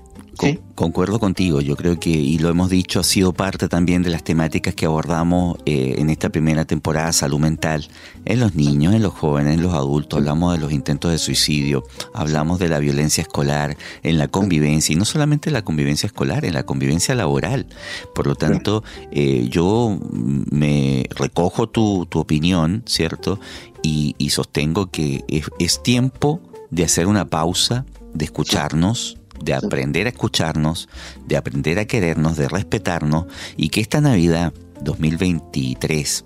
concuerdo 0.75 1.19
contigo, 1.19 1.61
yo 1.61 1.77
creo 1.77 1.99
que, 1.99 2.11
y 2.11 2.39
lo 2.39 2.49
hemos 2.49 2.71
dicho, 2.71 3.01
ha 3.01 3.05
sido 3.05 3.33
parte 3.33 3.69
también 3.69 4.03
de 4.03 4.11
las 4.11 4.23
temáticas 4.23 4.75
que 4.75 4.87
abordamos 4.87 5.59
eh, 5.67 5.97
en 5.99 6.11
esta 6.11 6.29
primera 6.29 6.65
temporada, 6.65 7.13
salud 7.13 7.39
mental, 7.39 7.89
en 8.25 8.41
los 8.41 8.55
niños, 8.55 8.95
en 8.95 9.03
los 9.03 9.15
jóvenes, 9.15 9.55
en 9.55 9.63
los 9.63 9.73
adultos, 9.75 10.19
hablamos 10.19 10.53
de 10.55 10.61
los 10.61 10.73
intentos 10.73 11.11
de 11.11 11.19
suicidio, 11.19 11.85
hablamos 12.15 12.59
de 12.59 12.69
la 12.69 12.79
violencia 12.79 13.23
escolar, 13.23 13.77
en 14.03 14.19
la 14.19 14.29
convivencia, 14.29 14.93
y 14.93 14.97
no 14.97 15.05
solamente 15.05 15.51
la 15.51 15.63
convivencia 15.63 16.07
escolar, 16.07 16.45
en 16.45 16.55
la 16.55 16.65
convivencia 16.65 17.15
laboral. 17.15 17.67
Por 18.15 18.27
lo 18.27 18.35
tanto, 18.35 18.85
eh, 19.11 19.49
yo 19.51 19.99
me 20.11 21.05
recojo 21.11 21.69
tu, 21.69 22.07
tu 22.07 22.19
opinión, 22.19 22.83
¿cierto? 22.87 23.41
Y, 23.83 24.15
sostengo 24.31 24.91
que 24.91 25.25
es 25.59 25.83
tiempo 25.83 26.41
de 26.71 26.85
hacer 26.85 27.07
una 27.07 27.25
pausa, 27.27 27.87
de 28.13 28.27
escucharnos, 28.27 29.17
de 29.43 29.55
aprender 29.55 30.07
a 30.07 30.11
escucharnos, 30.11 30.89
de 31.27 31.37
aprender 31.37 31.79
a 31.79 31.87
querernos, 31.87 32.37
de 32.37 32.49
respetarnos 32.49 33.27
y 33.57 33.69
que 33.69 33.81
esta 33.81 34.01
Navidad 34.01 34.53
2023 34.83 36.25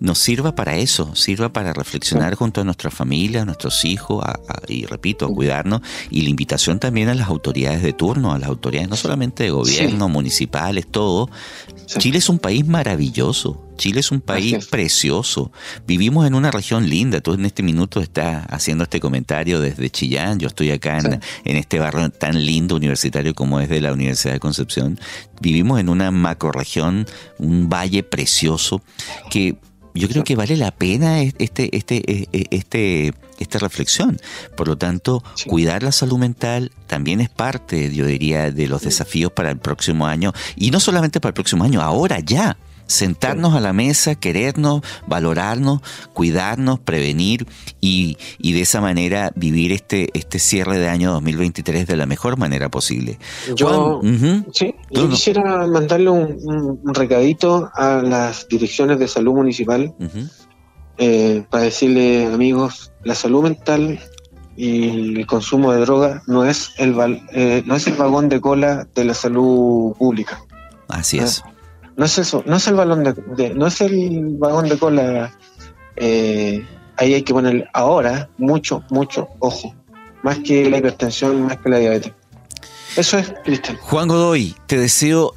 nos 0.00 0.18
sirva 0.18 0.54
para 0.54 0.76
eso, 0.76 1.14
sirva 1.14 1.52
para 1.52 1.72
reflexionar 1.72 2.34
junto 2.34 2.60
a 2.60 2.64
nuestra 2.64 2.90
familia, 2.90 3.42
a 3.42 3.44
nuestros 3.44 3.84
hijos, 3.84 4.24
y 4.68 4.86
repito, 4.86 5.26
a 5.26 5.28
cuidarnos, 5.28 5.80
y 6.10 6.22
la 6.22 6.30
invitación 6.30 6.78
también 6.78 7.08
a 7.08 7.14
las 7.14 7.28
autoridades 7.28 7.82
de 7.82 7.92
turno, 7.92 8.32
a 8.32 8.38
las 8.38 8.48
autoridades 8.48 8.88
no 8.88 8.96
solamente 8.96 9.44
de 9.44 9.50
gobierno, 9.50 10.08
municipales, 10.08 10.86
todo. 10.86 11.30
Chile 11.98 12.18
es 12.18 12.28
un 12.28 12.38
país 12.38 12.66
maravilloso, 12.66 13.68
Chile 13.78 14.00
es 14.00 14.10
un 14.10 14.20
país 14.20 14.66
precioso. 14.66 15.52
Vivimos 15.86 16.26
en 16.26 16.34
una 16.34 16.50
región 16.50 16.90
linda. 16.90 17.20
Tú 17.20 17.32
en 17.32 17.46
este 17.46 17.62
minuto 17.62 18.00
estás 18.00 18.44
haciendo 18.50 18.84
este 18.84 19.00
comentario 19.00 19.60
desde 19.60 19.88
Chillán. 19.88 20.38
Yo 20.38 20.48
estoy 20.48 20.72
acá 20.72 20.98
en, 20.98 21.20
en, 21.44 21.56
este 21.56 21.78
barrio 21.78 22.10
tan 22.10 22.44
lindo 22.44 22.74
universitario 22.74 23.34
como 23.34 23.60
es 23.60 23.68
de 23.68 23.80
la 23.80 23.92
Universidad 23.92 24.34
de 24.34 24.40
Concepción. 24.40 24.98
Vivimos 25.40 25.80
en 25.80 25.88
una 25.88 26.10
macroregión, 26.10 27.06
un 27.38 27.68
valle 27.70 28.02
precioso 28.02 28.82
que 29.30 29.56
yo 29.94 30.08
creo 30.08 30.24
que 30.24 30.36
vale 30.36 30.56
la 30.56 30.70
pena 30.70 31.20
este, 31.22 31.76
este, 31.76 31.96
e, 31.96 32.28
e, 32.32 32.46
este, 32.50 33.14
esta 33.38 33.58
reflexión. 33.58 34.20
Por 34.56 34.68
lo 34.68 34.76
tanto, 34.76 35.22
cuidar 35.46 35.82
la 35.82 35.92
salud 35.92 36.18
mental 36.18 36.72
también 36.86 37.20
es 37.20 37.28
parte, 37.28 37.94
yo 37.94 38.06
diría, 38.06 38.50
de 38.50 38.68
los 38.68 38.82
desafíos 38.82 39.32
para 39.32 39.50
el 39.50 39.58
próximo 39.58 40.06
año. 40.06 40.32
Y 40.56 40.70
no 40.70 40.80
solamente 40.80 41.20
para 41.20 41.30
el 41.30 41.34
próximo 41.34 41.64
año, 41.64 41.82
ahora 41.82 42.20
ya 42.20 42.56
sentarnos 42.88 43.54
a 43.54 43.60
la 43.60 43.72
mesa, 43.72 44.16
querernos, 44.16 44.82
valorarnos, 45.06 45.80
cuidarnos, 46.14 46.80
prevenir 46.80 47.46
y, 47.80 48.16
de 48.40 48.60
esa 48.60 48.80
manera 48.80 49.30
vivir 49.36 49.70
este, 49.70 50.08
este 50.14 50.40
cierre 50.40 50.78
de 50.78 50.88
año 50.88 51.12
2023 51.12 51.86
de 51.86 51.96
la 51.96 52.06
mejor 52.06 52.38
manera 52.38 52.68
posible. 52.68 53.18
Yo, 53.54 54.00
quisiera 54.90 55.66
mandarle 55.66 56.10
un, 56.10 56.80
recadito 56.84 57.70
a 57.74 58.02
las 58.02 58.48
direcciones 58.48 58.98
de 58.98 59.06
salud 59.06 59.34
municipal 59.34 59.94
eh, 60.96 61.44
para 61.50 61.64
decirle, 61.64 62.26
amigos, 62.26 62.90
la 63.04 63.14
salud 63.14 63.42
mental 63.42 64.00
y 64.56 65.18
el 65.18 65.26
consumo 65.26 65.72
de 65.72 65.80
droga 65.80 66.22
no 66.26 66.44
es 66.44 66.72
el, 66.78 66.96
eh, 67.32 67.62
no 67.64 67.76
es 67.76 67.86
el 67.86 67.94
vagón 67.94 68.28
de 68.28 68.40
cola 68.40 68.88
de 68.94 69.04
la 69.04 69.14
salud 69.14 69.94
pública. 69.96 70.42
Así 70.88 71.18
es. 71.18 71.44
No 71.98 72.04
es 72.04 72.16
eso, 72.16 72.44
no 72.46 72.56
es 72.56 72.66
el 72.68 72.74
balón 72.74 73.02
de, 73.02 73.54
no 73.54 73.66
es 73.66 73.80
el 73.80 74.36
vagón 74.38 74.68
de 74.68 74.78
cola. 74.78 75.32
Eh, 75.96 76.64
ahí 76.96 77.14
hay 77.14 77.22
que 77.22 77.34
poner 77.34 77.68
ahora 77.74 78.28
mucho, 78.38 78.84
mucho 78.88 79.28
ojo. 79.40 79.74
Más 80.22 80.38
que 80.38 80.70
la 80.70 80.78
hipertensión, 80.78 81.42
más 81.42 81.56
que 81.56 81.68
la 81.68 81.78
diabetes. 81.78 82.12
Eso 82.96 83.18
es, 83.18 83.34
Cristian. 83.44 83.76
Juan 83.78 84.06
Godoy, 84.06 84.54
te 84.68 84.78
deseo 84.78 85.34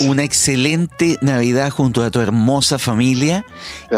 una 0.00 0.24
excelente 0.24 1.18
Navidad 1.20 1.70
junto 1.70 2.02
a 2.02 2.10
tu 2.10 2.20
hermosa 2.20 2.80
familia 2.80 3.44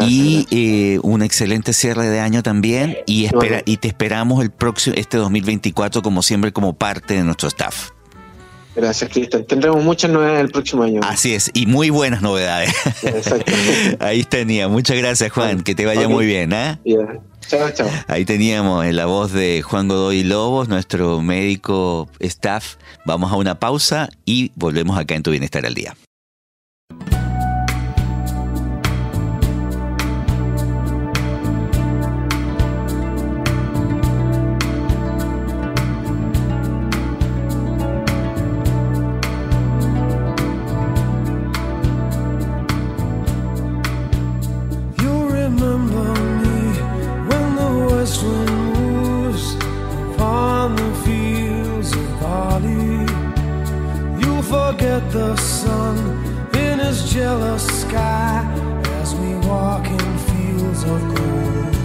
y 0.01 0.45
eh, 0.51 0.99
un 1.01 1.23
excelente 1.23 1.73
cierre 1.73 2.07
de 2.07 2.19
año 2.19 2.43
también 2.43 2.97
y 3.07 3.25
espera 3.25 3.63
y 3.65 3.77
te 3.77 3.87
esperamos 3.87 4.43
el 4.43 4.51
próximo 4.51 4.95
este 4.95 5.17
2024 5.17 6.03
como 6.03 6.21
siempre 6.21 6.53
como 6.53 6.73
parte 6.73 7.15
de 7.15 7.23
nuestro 7.23 7.47
staff. 7.47 7.94
Gracias, 8.75 9.09
Cristian. 9.09 9.45
Tendremos 9.45 9.83
muchas 9.83 10.11
novedades 10.11 10.41
el 10.41 10.49
próximo 10.49 10.83
año. 10.83 10.99
Así 11.03 11.33
es, 11.33 11.49
y 11.53 11.65
muy 11.65 11.89
buenas 11.89 12.21
novedades. 12.21 12.73
Ahí 13.99 14.23
tenía. 14.23 14.67
Muchas 14.67 14.97
gracias, 14.97 15.31
Juan. 15.31 15.63
Que 15.63 15.75
te 15.75 15.85
vaya 15.85 16.09
muy 16.09 16.25
bien. 16.25 16.51
¿eh? 16.51 16.77
Chao, 17.47 17.71
chao. 17.71 17.89
Ahí 18.07 18.25
teníamos 18.25 18.85
en 18.85 18.95
la 18.95 19.05
voz 19.05 19.31
de 19.31 19.61
Juan 19.61 19.87
Godoy 19.87 20.23
Lobos, 20.23 20.67
nuestro 20.67 21.21
médico 21.21 22.09
staff. 22.19 22.75
Vamos 23.05 23.31
a 23.31 23.35
una 23.35 23.59
pausa 23.59 24.09
y 24.25 24.51
volvemos 24.55 24.97
acá 24.97 25.15
en 25.15 25.23
Tu 25.23 25.31
Bienestar 25.31 25.65
al 25.65 25.73
Día. 25.73 25.95
forget 54.45 55.01
the 55.11 55.35
sun 55.37 55.97
in 56.55 56.77
his 56.79 57.11
jealous 57.11 57.65
sky 57.81 58.43
as 59.01 59.15
we 59.15 59.33
walk 59.47 59.85
in 59.87 60.17
fields 60.27 60.83
of 60.83 61.01
gold. 61.15 61.75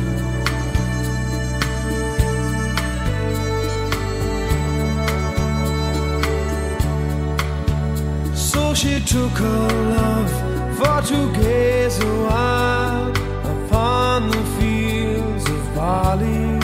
So 8.36 8.74
she 8.74 9.00
took 9.00 9.32
her 9.46 9.68
love 9.96 10.32
for 10.78 11.00
to 11.10 11.32
gaze 11.40 11.98
a 11.98 12.14
while 12.28 13.10
upon 13.54 14.28
the 14.28 14.44
fields 14.58 15.48
of 15.48 15.74
barley. 15.74 16.60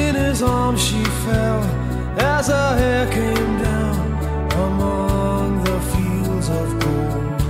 In 0.00 0.14
his 0.14 0.42
arms 0.42 0.82
she 0.82 1.02
fell 1.24 1.62
as 2.18 2.46
her 2.48 2.76
hair 2.78 3.06
came 3.12 3.58
down 3.62 4.01
among 4.54 5.64
the 5.64 5.80
fields 5.92 6.48
of 6.48 6.66
gold. 6.80 7.40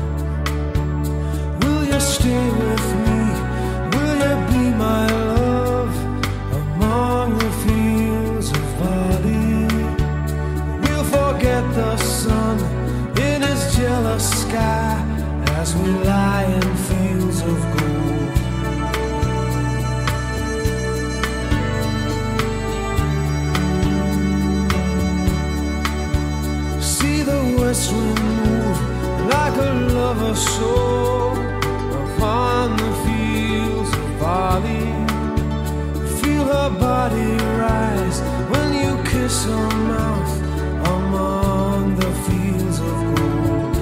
Will 1.63 1.85
you 1.85 2.01
stay 2.01 2.47
with 2.63 2.87
me? 3.05 3.21
Will 3.95 4.17
you 4.25 4.35
be 4.51 4.65
my 4.77 5.07
love 5.37 5.95
among 6.61 7.39
the 7.39 7.51
fields 7.63 8.51
of? 8.51 8.63
We'll 10.83 11.05
forget 11.05 11.65
the 11.75 11.97
sun 11.97 12.59
in 13.19 13.43
his 13.43 13.77
jealous 13.77 14.25
sky 14.43 15.03
as 15.59 15.75
we 15.77 15.91
lie. 16.05 16.62
soul 30.13 31.33
upon 32.05 32.77
the 32.77 32.93
fields 33.05 33.91
of 33.97 34.21
Bali. 34.21 34.87
Feel 36.21 36.45
her 36.45 36.71
body 36.79 37.33
rise 37.65 38.21
when 38.51 38.75
you 38.75 39.03
kiss 39.05 39.45
her 39.45 39.69
mouth 39.93 40.35
among 40.97 41.97
the 41.97 42.13
fields 42.27 42.79
of 42.79 42.97
gold. 43.17 43.77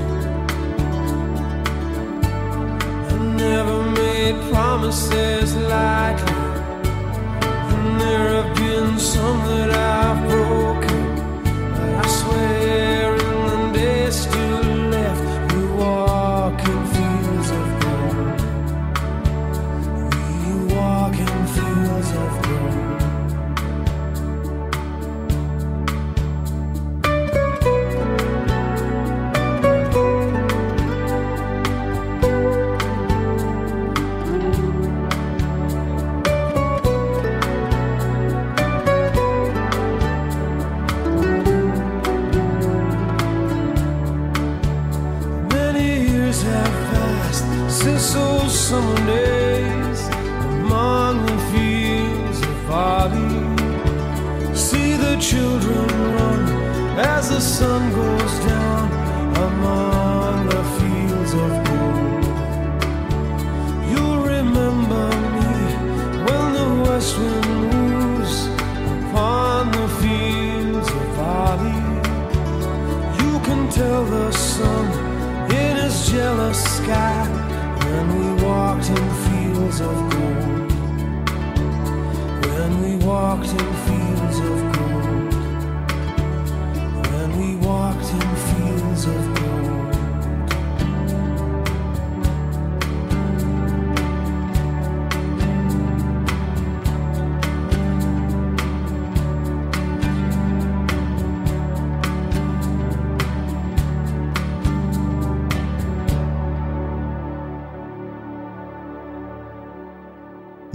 I 3.11 3.17
never 3.37 3.79
made 3.91 4.37
promises 4.53 5.57
lightly, 5.57 6.43
and 7.73 8.01
there 8.01 8.43
have 8.43 8.55
been 8.57 8.99
some 8.99 9.39
that 9.49 9.71
I've 9.71 10.29
broken. 10.29 10.70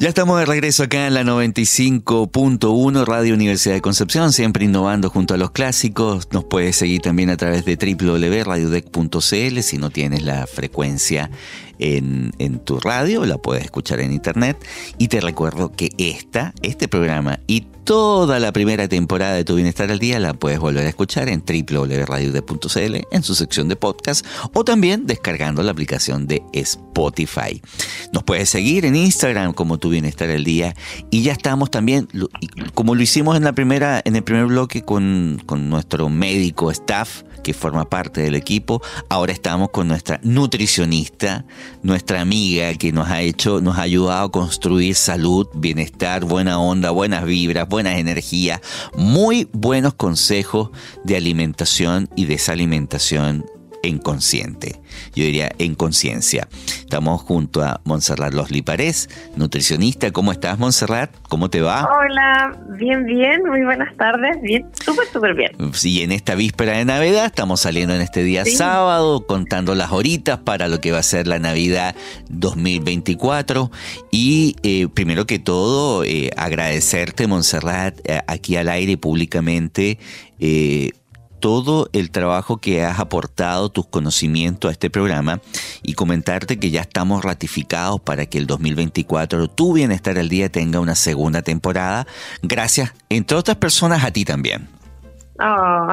Ya 0.05 0.09
estamos 0.09 0.37
de 0.37 0.45
regreso 0.45 0.83
acá 0.83 1.07
en 1.07 1.15
la 1.15 1.23
95.1 1.23 3.05
Radio 3.05 3.33
Universidad 3.33 3.73
de 3.73 3.81
Concepción, 3.81 4.33
siempre 4.33 4.65
innovando 4.65 5.09
junto 5.09 5.33
a 5.33 5.37
los 5.37 5.49
clásicos. 5.49 6.27
Nos 6.31 6.43
puedes 6.43 6.75
seguir 6.75 7.01
también 7.01 7.31
a 7.31 7.37
través 7.37 7.65
de 7.65 7.75
www.radiodec.cl 7.75 9.61
si 9.63 9.77
no 9.79 9.89
tienes 9.89 10.21
la 10.21 10.45
frecuencia 10.45 11.31
en, 11.79 12.59
tu 12.63 12.79
radio, 12.79 13.25
la 13.25 13.37
puedes 13.37 13.63
escuchar 13.63 13.99
en 13.99 14.11
internet. 14.11 14.57
Y 14.97 15.07
te 15.07 15.21
recuerdo 15.21 15.71
que 15.71 15.89
esta, 15.97 16.53
este 16.61 16.87
programa 16.87 17.39
y 17.47 17.67
toda 17.85 18.39
la 18.39 18.51
primera 18.51 18.87
temporada 18.87 19.35
de 19.35 19.43
Tu 19.43 19.55
Bienestar 19.55 19.91
al 19.91 19.99
Día 19.99 20.19
la 20.19 20.33
puedes 20.33 20.59
volver 20.59 20.85
a 20.85 20.89
escuchar 20.89 21.29
en 21.29 21.43
www.radiode.cl 21.45 22.95
en 23.11 23.23
su 23.23 23.35
sección 23.35 23.67
de 23.69 23.75
podcast 23.75 24.25
o 24.53 24.63
también 24.65 25.05
descargando 25.05 25.61
la 25.61 25.71
aplicación 25.71 26.25
de 26.25 26.41
Spotify. 26.53 27.61
Nos 28.11 28.23
puedes 28.23 28.49
seguir 28.49 28.85
en 28.85 28.95
Instagram 28.95 29.53
como 29.53 29.77
Tu 29.77 29.89
Bienestar 29.89 30.31
al 30.31 30.43
Día 30.43 30.75
y 31.11 31.21
ya 31.21 31.33
estamos 31.33 31.69
también, 31.69 32.07
como 32.73 32.95
lo 32.95 33.03
hicimos 33.03 33.37
en 33.37 33.43
la 33.43 33.53
primera, 33.53 34.01
en 34.03 34.15
el 34.15 34.23
primer 34.23 34.47
bloque 34.47 34.81
con, 34.81 35.41
con 35.45 35.69
nuestro 35.69 36.09
médico 36.09 36.71
staff 36.71 37.21
que 37.45 37.53
forma 37.53 37.87
parte 37.87 38.21
del 38.21 38.33
equipo. 38.33 38.81
Ahora 39.07 39.31
estamos 39.31 39.69
con 39.69 39.87
nuestra 39.87 40.19
nutricionista, 40.23 41.45
nuestra 41.83 42.19
amiga 42.19 42.73
que 42.73 42.91
nos 42.91 43.07
ha 43.07 43.21
hecho, 43.21 43.61
nos 43.61 43.77
ha 43.77 43.83
ayudado 43.83 44.25
a 44.25 44.31
construir 44.31 44.95
salud, 44.95 45.47
bienestar, 45.53 46.25
buena 46.25 46.59
onda, 46.59 46.89
buenas 46.89 47.23
vibras, 47.23 47.69
buenas 47.69 47.99
energías, 47.99 48.61
muy 48.97 49.47
buenos 49.53 49.93
consejos 49.93 50.71
de 51.03 51.17
alimentación 51.17 52.09
y 52.15 52.25
desalimentación 52.25 53.45
en 53.85 53.99
consciente. 53.99 54.81
Yo 55.15 55.23
diría 55.23 55.51
en 55.57 55.75
conciencia. 55.75 56.47
Estamos 56.79 57.21
junto 57.21 57.63
a 57.63 57.81
Montserrat 57.83 58.33
Losli 58.33 58.61
Parés, 58.61 59.09
nutricionista. 59.35 60.11
¿Cómo 60.11 60.31
estás, 60.31 60.59
Montserrat? 60.59 61.11
¿Cómo 61.29 61.49
te 61.49 61.61
va? 61.61 61.87
Hola, 61.87 62.57
bien, 62.77 63.05
bien. 63.05 63.41
Muy 63.47 63.63
buenas 63.63 63.95
tardes. 63.97 64.41
Bien, 64.41 64.65
súper, 64.83 65.07
súper 65.11 65.35
bien. 65.35 65.51
Sí, 65.73 66.01
en 66.01 66.11
esta 66.11 66.35
víspera 66.35 66.77
de 66.77 66.85
Navidad 66.85 67.25
estamos 67.25 67.61
saliendo 67.61 67.95
en 67.95 68.01
este 68.01 68.23
día 68.23 68.45
sí. 68.45 68.55
sábado, 68.55 69.25
contando 69.25 69.75
las 69.75 69.91
horitas 69.91 70.39
para 70.39 70.67
lo 70.67 70.79
que 70.81 70.91
va 70.91 70.99
a 70.99 71.03
ser 71.03 71.27
la 71.27 71.39
Navidad 71.39 71.95
2024. 72.29 73.71
Y 74.11 74.55
eh, 74.63 74.87
primero 74.93 75.25
que 75.25 75.39
todo, 75.39 76.03
eh, 76.03 76.31
agradecerte, 76.37 77.27
Montserrat, 77.27 77.99
eh, 78.05 78.21
aquí 78.27 78.55
al 78.55 78.69
aire 78.69 78.97
públicamente. 78.97 79.99
Eh, 80.39 80.91
todo 81.39 81.89
el 81.93 82.11
trabajo 82.11 82.57
que 82.57 82.83
has 82.83 82.99
aportado, 82.99 83.69
tus 83.69 83.87
conocimientos 83.87 84.69
a 84.69 84.71
este 84.71 84.89
programa 84.89 85.41
y 85.83 85.93
comentarte 85.93 86.59
que 86.59 86.71
ya 86.71 86.81
estamos 86.81 87.23
ratificados 87.23 88.01
para 88.01 88.25
que 88.25 88.37
el 88.37 88.47
2024 88.47 89.47
Tu 89.49 89.73
Bienestar 89.73 90.17
al 90.17 90.29
Día 90.29 90.49
tenga 90.49 90.79
una 90.79 90.95
segunda 90.95 91.41
temporada. 91.41 92.07
Gracias, 92.41 92.93
entre 93.09 93.37
otras 93.37 93.57
personas, 93.57 94.03
a 94.03 94.11
ti 94.11 94.25
también. 94.25 94.75
Oh. 95.39 95.87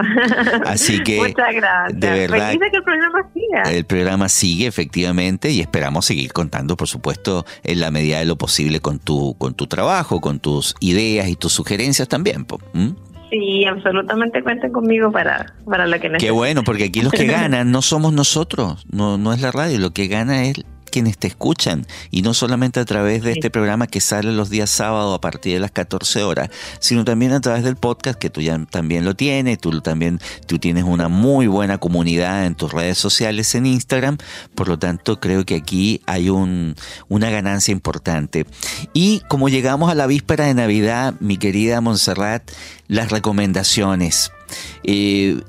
Así 0.66 1.03
que, 1.03 1.18
muchas 1.18 1.55
gracias. 1.55 2.01
de 2.01 2.11
verdad, 2.11 2.51
que 2.51 2.76
el 2.76 2.84
programa 2.84 3.30
siga. 3.34 3.62
el 3.62 3.84
programa 3.84 4.28
sigue 4.28 4.66
efectivamente 4.66 5.51
y 5.51 5.61
esperamos 5.61 6.07
seguir 6.07 6.32
contando, 6.32 6.76
por 6.76 6.88
supuesto, 6.88 7.45
en 7.64 7.80
la 7.80 7.90
medida 7.90 8.18
de 8.18 8.24
lo 8.24 8.36
posible 8.36 8.80
con 8.80 8.99
tu, 9.01 9.34
con 9.38 9.55
tu 9.55 9.66
trabajo, 9.66 10.20
con 10.20 10.38
tus 10.38 10.76
ideas 10.80 11.28
y 11.28 11.34
tus 11.34 11.53
sugerencias 11.53 12.09
también. 12.09 12.47
¿Mm? 12.72 12.90
Sí, 13.33 13.64
absolutamente 13.64 14.43
cuenten 14.43 14.70
conmigo 14.72 15.11
para, 15.11 15.55
para 15.64 15.87
lo 15.87 15.93
que 15.93 16.11
necesiten. 16.11 16.18
Qué 16.18 16.30
bueno, 16.30 16.62
porque 16.64 16.85
aquí 16.85 17.01
los 17.01 17.12
que 17.14 17.24
ganan 17.26 17.70
no 17.72 17.80
somos 17.80 18.12
nosotros, 18.12 18.87
no, 18.93 19.16
no 19.16 19.33
es 19.33 19.41
la 19.41 19.51
radio, 19.51 19.78
lo 19.78 19.93
que 19.93 20.07
gana 20.07 20.45
es 20.45 20.62
quienes 20.93 21.18
te 21.18 21.26
escuchan 21.26 21.86
y 22.12 22.22
no 22.22 22.34
solamente 22.34 22.78
a 22.78 22.84
través 22.84 23.22
de 23.22 23.32
este 23.32 23.51
programa 23.51 23.88
que 23.88 24.01
sale 24.01 24.30
los 24.30 24.51
días 24.51 24.70
sábados 24.70 25.16
a 25.16 25.20
partir 25.20 25.55
de 25.55 25.61
las 25.61 25.72
14 25.72 26.22
horas, 26.22 26.51
sino 26.78 27.05
también 27.05 27.32
a 27.32 27.40
través 27.40 27.64
del 27.64 27.74
podcast 27.74 28.18
que 28.18 28.30
tú 28.30 28.40
ya 28.40 28.57
también 28.70 29.05
lo 29.05 29.16
tienes, 29.16 29.59
tú 29.59 29.80
también 29.80 30.20
tú 30.47 30.59
tienes 30.59 30.84
una 30.84 31.09
muy 31.09 31.49
buena 31.49 31.78
comunidad 31.78 32.47
en 32.47 32.55
tus 32.55 32.72
redes 32.72 32.99
sociales 32.99 33.55
en 33.57 33.66
Instagram, 33.66 34.18
por 34.55 34.68
lo 34.68 34.78
tanto 34.78 35.18
creo 35.18 35.45
que 35.45 35.57
aquí 35.57 36.01
hay 36.07 36.28
un, 36.28 36.76
una 37.09 37.30
ganancia 37.30 37.72
importante. 37.72 38.47
Y 38.93 39.20
como 39.28 39.49
llegamos 39.49 39.90
a 39.90 39.95
la 39.95 40.07
víspera 40.07 40.47
de 40.47 40.55
Navidad, 40.55 41.14
mi 41.20 41.38
querida 41.38 41.80
Montserrat, 41.80 42.49
las 42.88 43.11
recomendaciones. 43.11 44.30
Eh, 44.84 45.40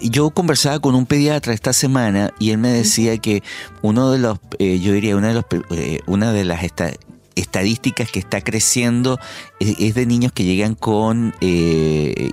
yo 0.00 0.30
conversaba 0.30 0.78
con 0.80 0.94
un 0.94 1.06
pediatra 1.06 1.52
esta 1.52 1.72
semana 1.72 2.32
y 2.38 2.50
él 2.50 2.58
me 2.58 2.70
decía 2.70 3.18
que 3.18 3.42
uno 3.82 4.10
de 4.10 4.18
los, 4.18 4.38
eh, 4.58 4.78
yo 4.80 4.92
diría, 4.92 5.16
una 5.16 5.28
de, 5.28 5.34
los, 5.34 5.44
eh, 5.70 6.00
una 6.06 6.32
de 6.32 6.44
las 6.44 6.62
esta- 6.64 6.92
estadísticas 7.36 8.10
que 8.10 8.18
está 8.18 8.40
creciendo 8.42 9.18
es, 9.60 9.94
de 9.94 10.06
niños 10.06 10.32
que 10.32 10.44
llegan 10.44 10.74
con 10.74 11.34
eh, 11.40 12.30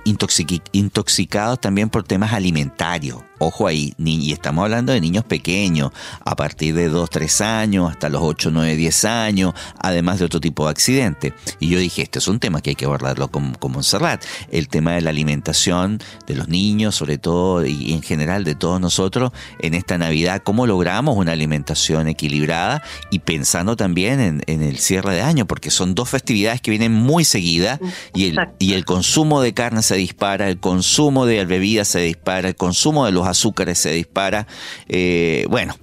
intoxicados 0.72 1.60
también 1.60 1.90
por 1.90 2.02
temas 2.02 2.32
alimentarios. 2.32 3.22
Ojo 3.40 3.68
ahí, 3.68 3.94
y 3.98 4.32
estamos 4.32 4.64
hablando 4.64 4.92
de 4.92 5.00
niños 5.00 5.22
pequeños, 5.22 5.92
a 6.24 6.34
partir 6.34 6.74
de 6.74 6.88
2, 6.88 7.08
3 7.08 7.40
años 7.42 7.88
hasta 7.88 8.08
los 8.08 8.20
8, 8.20 8.50
9, 8.52 8.74
10 8.74 9.04
años, 9.04 9.54
además 9.78 10.18
de 10.18 10.24
otro 10.24 10.40
tipo 10.40 10.64
de 10.64 10.72
accidente. 10.72 11.34
Y 11.60 11.68
yo 11.68 11.78
dije, 11.78 12.02
este 12.02 12.18
es 12.18 12.26
un 12.26 12.40
tema 12.40 12.60
que 12.60 12.70
hay 12.70 12.76
que 12.76 12.86
abordarlo 12.86 13.28
con, 13.28 13.54
con 13.54 13.72
Montserrat, 13.72 14.24
el 14.50 14.66
tema 14.66 14.94
de 14.94 15.02
la 15.02 15.10
alimentación 15.10 16.00
de 16.26 16.34
los 16.34 16.48
niños, 16.48 16.96
sobre 16.96 17.18
todo 17.18 17.64
y 17.64 17.92
en 17.92 18.02
general 18.02 18.42
de 18.42 18.56
todos 18.56 18.80
nosotros 18.80 19.30
en 19.60 19.74
esta 19.74 19.98
Navidad, 19.98 20.42
cómo 20.42 20.66
logramos 20.66 21.16
una 21.16 21.30
alimentación 21.30 22.08
equilibrada 22.08 22.82
y 23.12 23.20
pensando 23.20 23.76
también 23.76 24.18
en, 24.18 24.42
en 24.46 24.62
el 24.62 24.78
cierre 24.78 25.14
de 25.14 25.22
año, 25.22 25.46
porque 25.46 25.70
son 25.70 25.94
dos 25.94 26.08
festividades 26.08 26.60
que 26.60 26.72
vienen 26.72 26.92
muy 26.92 27.17
seguidas 27.24 27.80
y 28.14 28.28
el, 28.28 28.38
y 28.58 28.74
el 28.74 28.84
consumo 28.84 29.40
de 29.40 29.54
carne 29.54 29.82
se 29.82 29.96
dispara, 29.96 30.48
el 30.48 30.60
consumo 30.60 31.26
de 31.26 31.44
bebidas 31.44 31.88
se 31.88 32.00
dispara, 32.00 32.48
el 32.48 32.56
consumo 32.56 33.06
de 33.06 33.12
los 33.12 33.26
azúcares 33.26 33.78
se 33.78 33.92
dispara. 33.92 34.46
Eh, 34.88 35.46
bueno, 35.48 35.74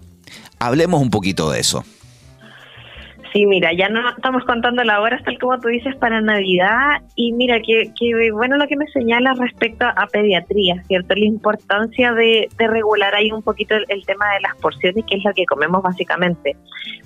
hablemos 0.59 1.01
un 1.01 1.09
poquito 1.09 1.51
de 1.51 1.59
eso. 1.59 1.83
Sí, 3.33 3.45
mira, 3.45 3.71
ya 3.77 3.89
no 3.89 3.99
estamos 4.11 4.45
contando 4.45 4.81
la 4.86 5.01
hora, 5.01 5.19
tal 5.25 5.38
como 5.39 5.59
tú 5.59 5.67
dices, 5.67 5.93
para 5.97 6.21
Navidad. 6.21 7.01
Y 7.17 7.33
mira, 7.33 7.59
que, 7.59 7.91
que 7.99 8.31
bueno 8.31 8.55
lo 8.55 8.65
que 8.65 8.77
me 8.77 8.88
señala 8.88 9.33
respecto 9.33 9.86
a 9.86 10.07
pediatría, 10.07 10.81
¿cierto? 10.88 11.15
La 11.15 11.25
importancia 11.25 12.13
de, 12.13 12.47
de 12.57 12.67
regular 12.67 13.13
ahí 13.13 13.33
un 13.33 13.41
poquito 13.41 13.75
el, 13.75 13.83
el 13.89 14.05
tema 14.05 14.25
de 14.36 14.39
las 14.39 14.55
porciones, 14.61 15.03
que 15.05 15.17
es 15.17 15.25
lo 15.25 15.33
que 15.33 15.45
comemos 15.45 15.83
básicamente. 15.83 16.55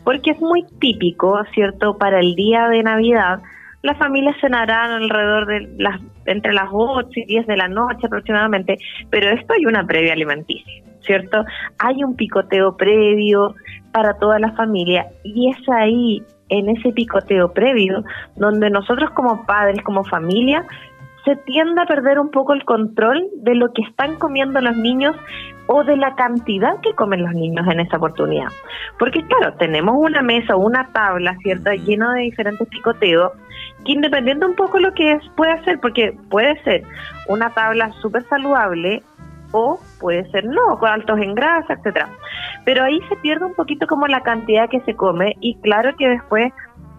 Porque 0.03 0.29
es 0.29 0.39
muy 0.39 0.65
típico, 0.79 1.35
¿cierto? 1.51 1.97
Para 1.97 2.19
el 2.19 2.35
día 2.35 2.67
de 2.67 2.83
Navidad, 2.83 3.41
las 3.81 3.97
familias 3.97 4.35
cenarán 4.41 4.91
alrededor 4.91 5.45
de 5.45 5.69
las 5.77 5.99
entre 6.25 6.53
las 6.53 6.69
8 6.71 7.09
y 7.15 7.25
10 7.25 7.47
de 7.47 7.57
la 7.57 7.67
noche 7.67 8.05
aproximadamente, 8.05 8.77
pero 9.09 9.29
esto 9.29 9.53
hay 9.53 9.65
una 9.65 9.85
previa 9.85 10.13
alimenticia, 10.13 10.83
¿cierto? 11.01 11.43
Hay 11.79 12.03
un 12.03 12.15
picoteo 12.15 12.77
previo 12.77 13.55
para 13.91 14.13
toda 14.19 14.37
la 14.39 14.51
familia 14.51 15.07
y 15.23 15.49
es 15.49 15.57
ahí, 15.69 16.23
en 16.49 16.69
ese 16.69 16.91
picoteo 16.91 17.53
previo, 17.53 18.03
donde 18.35 18.69
nosotros 18.69 19.11
como 19.11 19.45
padres, 19.45 19.81
como 19.83 20.03
familia, 20.03 20.65
se 21.25 21.35
tiende 21.35 21.81
a 21.81 21.85
perder 21.85 22.19
un 22.19 22.31
poco 22.31 22.53
el 22.53 22.63
control 22.63 23.27
de 23.37 23.55
lo 23.55 23.71
que 23.73 23.81
están 23.81 24.17
comiendo 24.17 24.61
los 24.61 24.75
niños 24.75 25.15
o 25.67 25.83
de 25.83 25.97
la 25.97 26.15
cantidad 26.15 26.79
que 26.81 26.93
comen 26.95 27.23
los 27.23 27.33
niños 27.33 27.67
en 27.67 27.79
esa 27.79 27.97
oportunidad. 27.97 28.47
Porque 28.97 29.23
claro, 29.23 29.55
tenemos 29.57 29.95
una 29.97 30.21
mesa 30.21 30.55
o 30.55 30.59
una 30.59 30.91
tabla, 30.91 31.35
¿cierto?, 31.43 31.71
llena 31.71 32.13
de 32.13 32.21
diferentes 32.21 32.67
picoteos, 32.67 33.33
que 33.85 33.91
independiente 33.91 34.45
un 34.45 34.55
poco 34.55 34.79
lo 34.79 34.93
que 34.93 35.11
es, 35.11 35.23
puede 35.35 35.51
hacer, 35.51 35.79
porque 35.79 36.17
puede 36.29 36.61
ser 36.63 36.83
una 37.27 37.51
tabla 37.51 37.91
súper 38.01 38.23
saludable 38.29 39.03
o 39.51 39.79
puede 39.99 40.29
ser 40.31 40.45
no, 40.45 40.77
con 40.79 40.89
altos 40.89 41.19
en 41.19 41.35
grasa, 41.35 41.73
etcétera. 41.73 42.09
Pero 42.65 42.83
ahí 42.83 42.99
se 43.09 43.15
pierde 43.17 43.45
un 43.45 43.55
poquito 43.55 43.87
como 43.87 44.07
la 44.07 44.21
cantidad 44.21 44.69
que 44.69 44.81
se 44.81 44.95
come 44.95 45.35
y 45.39 45.55
claro 45.61 45.95
que 45.97 46.09
después 46.09 46.51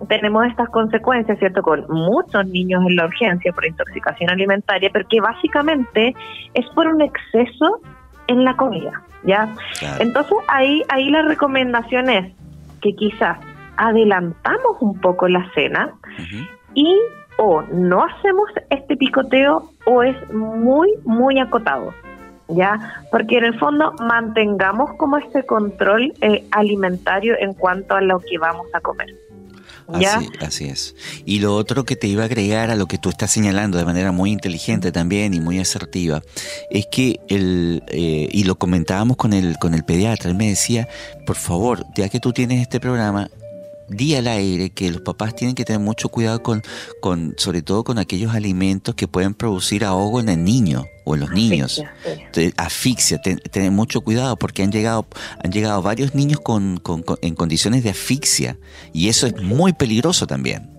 tenemos 0.08 0.46
estas 0.46 0.68
consecuencias, 0.70 1.38
¿cierto? 1.38 1.62
Con 1.62 1.84
muchos 1.88 2.46
niños 2.46 2.82
en 2.88 2.96
la 2.96 3.06
urgencia 3.06 3.52
por 3.52 3.66
intoxicación 3.66 4.30
alimentaria, 4.30 4.90
pero 4.92 5.06
que 5.08 5.20
básicamente 5.20 6.14
es 6.54 6.66
por 6.74 6.86
un 6.86 7.02
exceso 7.02 7.80
en 8.26 8.44
la 8.44 8.56
comida, 8.56 9.02
¿ya? 9.24 9.48
Entonces 9.98 10.36
ahí, 10.48 10.82
ahí 10.88 11.10
la 11.10 11.22
recomendación 11.22 12.08
es 12.10 12.32
que 12.80 12.94
quizás 12.94 13.38
adelantamos 13.76 14.76
un 14.80 15.00
poco 15.00 15.28
la 15.28 15.50
cena 15.54 15.92
y 16.74 16.96
o 17.38 17.62
no 17.72 18.04
hacemos 18.04 18.50
este 18.68 18.96
picoteo 18.96 19.70
o 19.86 20.02
es 20.02 20.16
muy, 20.32 20.90
muy 21.04 21.38
acotado. 21.38 21.92
¿ya? 22.48 23.04
Porque 23.10 23.38
en 23.38 23.44
el 23.44 23.58
fondo 23.58 23.92
mantengamos 24.00 24.92
como 24.94 25.18
este 25.18 25.44
control 25.44 26.12
eh, 26.20 26.44
alimentario 26.50 27.36
en 27.38 27.54
cuanto 27.54 27.94
a 27.94 28.00
lo 28.00 28.18
que 28.18 28.38
vamos 28.38 28.66
a 28.74 28.80
comer. 28.80 29.08
Así, 30.40 30.66
es. 30.66 30.94
Y 31.24 31.40
lo 31.40 31.54
otro 31.54 31.84
que 31.84 31.96
te 31.96 32.06
iba 32.06 32.22
a 32.22 32.26
agregar 32.26 32.70
a 32.70 32.76
lo 32.76 32.86
que 32.86 32.98
tú 32.98 33.10
estás 33.10 33.30
señalando 33.30 33.78
de 33.78 33.84
manera 33.84 34.12
muy 34.12 34.30
inteligente 34.30 34.92
también 34.92 35.34
y 35.34 35.40
muy 35.40 35.58
asertiva, 35.58 36.22
es 36.70 36.86
que 36.90 37.20
el, 37.28 37.82
eh, 37.88 38.28
y 38.30 38.44
lo 38.44 38.56
comentábamos 38.56 39.16
con 39.16 39.32
el, 39.32 39.58
con 39.58 39.74
el 39.74 39.84
pediatra, 39.84 40.30
él 40.30 40.36
me 40.36 40.48
decía, 40.48 40.88
por 41.26 41.36
favor, 41.36 41.84
ya 41.94 42.08
que 42.08 42.20
tú 42.20 42.32
tienes 42.32 42.60
este 42.62 42.80
programa, 42.80 43.30
di 43.90 44.14
al 44.14 44.28
aire 44.28 44.70
que 44.70 44.90
los 44.90 45.02
papás 45.02 45.34
tienen 45.34 45.54
que 45.54 45.64
tener 45.64 45.80
mucho 45.80 46.08
cuidado 46.08 46.42
con, 46.42 46.62
con 47.00 47.34
sobre 47.36 47.62
todo 47.62 47.84
con 47.84 47.98
aquellos 47.98 48.34
alimentos 48.34 48.94
que 48.94 49.08
pueden 49.08 49.34
producir 49.34 49.84
ahogo 49.84 50.20
en 50.20 50.28
el 50.28 50.44
niño 50.44 50.84
o 51.04 51.14
en 51.14 51.20
los 51.20 51.30
niños. 51.30 51.82
Asfixia, 52.56 53.20
tener 53.20 53.70
mucho 53.72 54.00
cuidado 54.00 54.36
porque 54.36 54.62
han 54.62 54.70
llegado, 54.70 55.06
han 55.42 55.50
llegado 55.50 55.82
varios 55.82 56.14
niños 56.14 56.40
con, 56.40 56.78
con, 56.78 57.04
en 57.20 57.34
condiciones 57.34 57.82
de 57.82 57.90
asfixia 57.90 58.56
y 58.92 59.08
eso 59.08 59.26
es 59.26 59.42
muy 59.42 59.72
peligroso 59.72 60.26
también. 60.26 60.70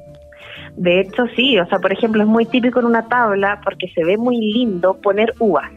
De 0.78 1.01
hecho, 1.01 1.24
sí, 1.36 1.59
o 1.59 1.68
sea, 1.68 1.80
por 1.80 1.91
ejemplo, 1.91 2.24
es 2.24 2.28
muy 2.28 2.45
típico 2.45 2.80
en 2.80 2.86
una 2.86 3.07
tabla 3.09 3.59
porque 3.62 3.91
se 3.93 4.05
ve 4.05 4.18
muy 4.18 4.38
lindo 4.38 4.93
poner 5.01 5.34
uvas 5.38 5.70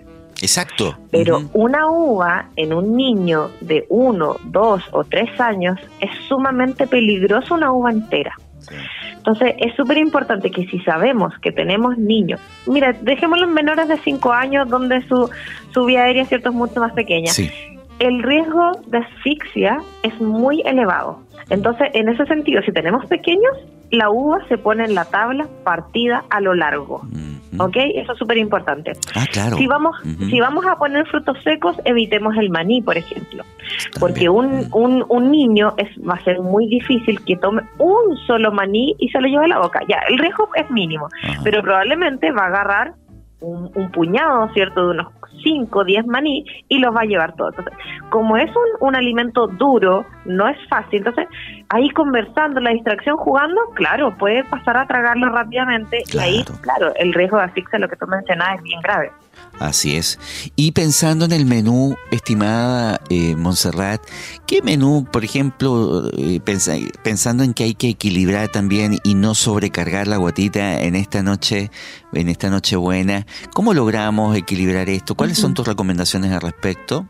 Exacto. 0.43 0.97
Pero 1.11 1.43
una 1.53 1.89
uva 1.91 2.49
en 2.57 2.73
un 2.73 2.97
niño 2.97 3.51
de 3.61 3.87
uno, 3.89 4.37
dos 4.45 4.83
o 4.93 5.05
tres 5.05 5.41
años 5.41 5.79
es 6.01 6.11
sumamente 6.29 6.87
peligroso 6.87 7.55
una 7.55 7.73
uva 7.73 7.91
entera. 7.91 8.35
Entonces 9.17 9.55
es 9.59 9.75
súper 9.75 9.99
importante 9.99 10.51
que 10.51 10.67
si 10.67 10.81
sabemos 10.81 11.33
que 11.41 11.51
tenemos 11.51 11.97
niños, 11.97 12.41
mira, 12.67 12.93
dejémoslo 12.93 13.45
en 13.45 13.55
menores 13.55 13.89
de 13.89 13.99
cinco 13.99 14.33
años 14.33 14.69
donde 14.69 15.01
su, 15.09 15.31
su 15.73 15.85
vía 15.87 16.05
aérea 16.05 16.27
cierto 16.27 16.51
es 16.51 16.55
mucho 16.55 16.81
más 16.81 16.93
pequeña. 16.93 17.33
El 17.99 18.23
riesgo 18.23 18.73
de 18.87 18.99
asfixia 18.99 19.79
es 20.03 20.21
muy 20.21 20.63
elevado. 20.63 21.21
Entonces, 21.49 21.89
en 21.95 22.09
ese 22.09 22.27
sentido, 22.27 22.63
si 22.63 22.73
tenemos 22.73 23.07
pequeños, 23.07 23.53
la 23.91 24.11
uva 24.11 24.47
se 24.49 24.59
pone 24.59 24.85
en 24.85 24.95
la 24.95 25.05
tabla 25.05 25.47
partida 25.63 26.25
a 26.31 26.41
lo 26.41 26.55
largo. 26.55 27.03
¿Ok? 27.59 27.77
Eso 27.77 28.13
es 28.13 28.19
súper 28.19 28.39
importante. 28.39 28.93
Ah, 29.15 29.27
claro. 29.31 29.57
Si 29.57 29.67
vamos, 29.67 29.97
si 30.03 30.41
vamos 30.41 30.65
a 30.67 30.77
poner 30.77 31.07
frutos 31.07 31.37
secos, 31.43 31.77
evitemos 31.85 32.37
el 32.37 32.51
maní, 32.51 32.83
por 32.83 32.97
ejemplo. 32.97 33.45
Porque 33.99 34.29
un, 34.29 34.69
un, 34.73 35.05
un, 35.09 35.31
niño 35.31 35.75
es, 35.77 35.89
va 36.07 36.15
a 36.15 36.25
ser 36.25 36.41
muy 36.41 36.67
difícil 36.67 37.25
que 37.25 37.37
tome 37.37 37.63
un 37.79 38.17
solo 38.27 38.53
maní 38.53 38.95
y 38.99 39.09
se 39.09 39.21
lo 39.21 39.29
lleve 39.29 39.45
a 39.45 39.49
la 39.49 39.59
boca. 39.59 39.81
Ya, 39.89 39.99
el 40.09 40.19
riesgo 40.19 40.49
es 40.55 40.71
mínimo, 40.71 41.09
pero 41.43 41.63
probablemente 41.63 42.31
va 42.31 42.45
a 42.45 42.47
agarrar 42.47 42.95
un, 43.41 43.71
un, 43.75 43.91
puñado, 43.91 44.49
¿cierto?, 44.55 44.87
de 44.87 44.91
unos 44.93 45.09
5, 45.43 45.85
10 45.85 46.07
maní 46.07 46.45
y 46.69 46.79
los 46.79 46.95
va 46.95 47.03
a 47.03 47.05
llevar 47.05 47.35
todos. 47.37 47.55
Entonces, 47.59 47.75
como 48.11 48.37
es 48.37 48.51
un, 48.51 48.89
un 48.89 48.97
alimento 48.97 49.47
duro, 49.47 50.05
no 50.25 50.49
es 50.49 50.57
fácil. 50.69 50.99
Entonces, 50.99 51.27
ahí 51.69 51.91
conversando, 51.91 52.61
la 52.61 52.71
distracción 52.71 53.17
jugando, 53.17 53.61
claro, 53.75 54.17
puede 54.17 54.45
pasar 54.45 54.77
a 54.77 54.87
tragarlo 54.87 55.29
rápidamente 55.31 56.03
y 56.13 56.19
ahí, 56.19 56.45
claro, 56.61 56.93
el 56.97 57.13
riesgo 57.13 57.39
de 57.39 57.45
asfixia, 57.45 57.79
lo 57.79 57.89
que 57.89 57.97
tú 57.97 58.07
mencionabas, 58.07 58.57
es 58.57 58.63
bien 58.63 58.81
grave. 58.81 59.11
Así 59.61 59.97
es. 59.97 60.19
Y 60.57 60.73
pensando 60.73 61.25
en 61.25 61.33
el 61.33 61.47
menú, 61.47 61.97
estimada 62.11 63.01
eh, 63.09 63.37
Montserrat, 63.37 64.03
¿qué 64.47 64.63
menú, 64.63 65.07
por 65.11 65.25
ejemplo, 65.25 66.11
eh, 66.17 66.41
pensando 67.03 67.45
en 67.45 67.55
que 67.55 67.65
hay 67.65 67.75
que 67.75 67.89
equilibrar 67.89 68.49
también 68.49 68.99
y 69.05 69.15
no 69.15 69.35
sobrecargar 69.35 70.09
la 70.09 70.17
guatita 70.17 70.83
en 70.83 70.97
esta 70.97 71.23
noche, 71.23 71.71
en 72.13 72.29
esta 72.29 72.51
noche 72.51 72.77
buena, 72.77 73.27
cómo 73.53 73.75
logramos 73.75 74.37
equilibrar 74.37 74.89
esto? 74.89 75.15
¿Cuáles 75.15 75.39
son 75.39 75.55
tus 75.55 75.67
recomendaciones 75.67 76.33
al 76.33 76.41
respecto? 76.41 77.07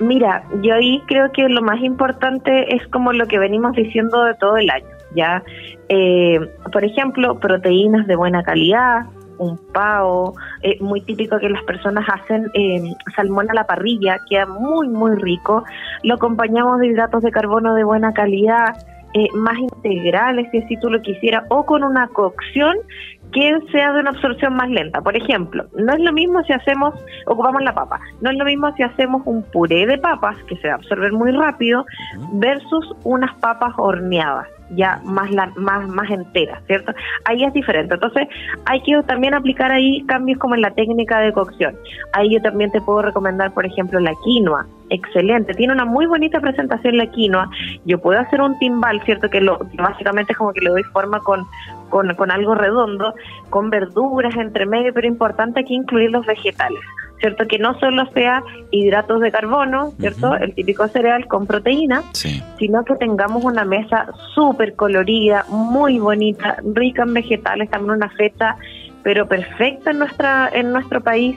Mira, 0.00 0.44
yo 0.62 0.74
ahí 0.74 1.02
creo 1.06 1.30
que 1.30 1.48
lo 1.48 1.60
más 1.60 1.80
importante 1.82 2.74
es 2.74 2.86
como 2.88 3.12
lo 3.12 3.26
que 3.26 3.38
venimos 3.38 3.76
diciendo 3.76 4.24
de 4.24 4.34
todo 4.34 4.56
el 4.56 4.70
año, 4.70 4.88
¿ya? 5.14 5.42
Eh, 5.90 6.40
por 6.72 6.84
ejemplo, 6.84 7.38
proteínas 7.38 8.06
de 8.06 8.16
buena 8.16 8.42
calidad, 8.42 9.06
un 9.36 9.58
pavo, 9.72 10.34
eh, 10.62 10.78
muy 10.80 11.02
típico 11.02 11.38
que 11.38 11.50
las 11.50 11.62
personas 11.64 12.06
hacen 12.08 12.50
eh, 12.54 12.94
salmón 13.14 13.50
a 13.50 13.54
la 13.54 13.66
parrilla, 13.66 14.18
queda 14.28 14.46
muy, 14.46 14.88
muy 14.88 15.16
rico. 15.16 15.64
Lo 16.02 16.14
acompañamos 16.14 16.80
de 16.80 16.88
hidratos 16.88 17.22
de 17.22 17.30
carbono 17.30 17.74
de 17.74 17.84
buena 17.84 18.12
calidad, 18.14 18.76
eh, 19.14 19.28
más 19.34 19.58
integrales, 19.58 20.48
si 20.50 20.58
así 20.58 20.76
tú 20.78 20.88
lo 20.90 21.00
quisieras, 21.02 21.44
o 21.48 21.64
con 21.64 21.82
una 21.82 22.08
cocción 22.08 22.76
que 23.32 23.58
sea 23.70 23.92
de 23.92 24.00
una 24.00 24.10
absorción 24.10 24.54
más 24.54 24.68
lenta. 24.68 25.00
Por 25.00 25.16
ejemplo, 25.16 25.64
no 25.76 25.92
es 25.92 26.00
lo 26.00 26.12
mismo 26.12 26.42
si 26.44 26.52
hacemos, 26.52 26.94
ocupamos 27.26 27.62
la 27.62 27.74
papa, 27.74 28.00
no 28.20 28.30
es 28.30 28.36
lo 28.36 28.44
mismo 28.44 28.72
si 28.76 28.82
hacemos 28.82 29.22
un 29.24 29.42
puré 29.42 29.86
de 29.86 29.98
papas, 29.98 30.36
que 30.44 30.56
se 30.56 30.68
va 30.68 30.74
a 30.74 30.76
absorber 30.76 31.12
muy 31.12 31.30
rápido, 31.32 31.84
versus 32.32 32.94
unas 33.04 33.34
papas 33.40 33.72
horneadas 33.76 34.48
ya 34.70 35.00
más, 35.04 35.30
la, 35.30 35.52
más, 35.56 35.88
más 35.88 36.10
entera, 36.10 36.60
¿cierto? 36.66 36.92
Ahí 37.24 37.44
es 37.44 37.52
diferente. 37.52 37.94
Entonces, 37.94 38.28
hay 38.66 38.82
que 38.82 39.00
también 39.06 39.34
aplicar 39.34 39.70
ahí 39.72 40.02
cambios 40.06 40.38
como 40.38 40.54
en 40.54 40.62
la 40.62 40.70
técnica 40.70 41.18
de 41.20 41.32
cocción. 41.32 41.76
Ahí 42.12 42.32
yo 42.32 42.42
también 42.42 42.70
te 42.70 42.80
puedo 42.80 43.02
recomendar, 43.02 43.52
por 43.52 43.66
ejemplo, 43.66 44.00
la 44.00 44.12
quinoa. 44.24 44.66
Excelente, 44.90 45.54
tiene 45.54 45.72
una 45.72 45.84
muy 45.84 46.06
bonita 46.06 46.40
presentación 46.40 46.96
la 46.96 47.06
quinoa. 47.06 47.48
Yo 47.84 48.00
puedo 48.00 48.18
hacer 48.18 48.40
un 48.40 48.58
timbal, 48.58 49.00
¿cierto? 49.02 49.30
Que 49.30 49.40
lo, 49.40 49.58
básicamente 49.74 50.32
es 50.32 50.38
como 50.38 50.52
que 50.52 50.60
le 50.60 50.70
doy 50.70 50.82
forma 50.84 51.20
con, 51.20 51.46
con, 51.88 52.14
con 52.14 52.30
algo 52.30 52.54
redondo, 52.54 53.14
con 53.50 53.70
verduras 53.70 54.34
entre 54.36 54.66
medio, 54.66 54.92
pero 54.92 55.06
importante 55.06 55.60
aquí 55.60 55.74
incluir 55.74 56.10
los 56.10 56.26
vegetales. 56.26 56.80
¿Cierto? 57.20 57.46
Que 57.46 57.58
no 57.58 57.78
solo 57.78 58.10
sea 58.12 58.42
hidratos 58.70 59.20
de 59.20 59.30
carbono, 59.30 59.92
¿cierto? 60.00 60.34
El 60.34 60.54
típico 60.54 60.88
cereal 60.88 61.26
con 61.26 61.46
proteína, 61.46 62.02
sino 62.12 62.84
que 62.84 62.96
tengamos 62.96 63.44
una 63.44 63.64
mesa 63.64 64.08
súper 64.34 64.74
colorida, 64.74 65.44
muy 65.48 65.98
bonita, 65.98 66.56
rica 66.74 67.02
en 67.02 67.14
vegetales, 67.14 67.70
también 67.70 67.96
una 67.96 68.10
fecha, 68.10 68.56
pero 69.02 69.26
perfecta 69.26 69.90
en, 69.90 69.98
nuestra, 69.98 70.50
en 70.52 70.72
nuestro 70.72 71.00
país 71.00 71.36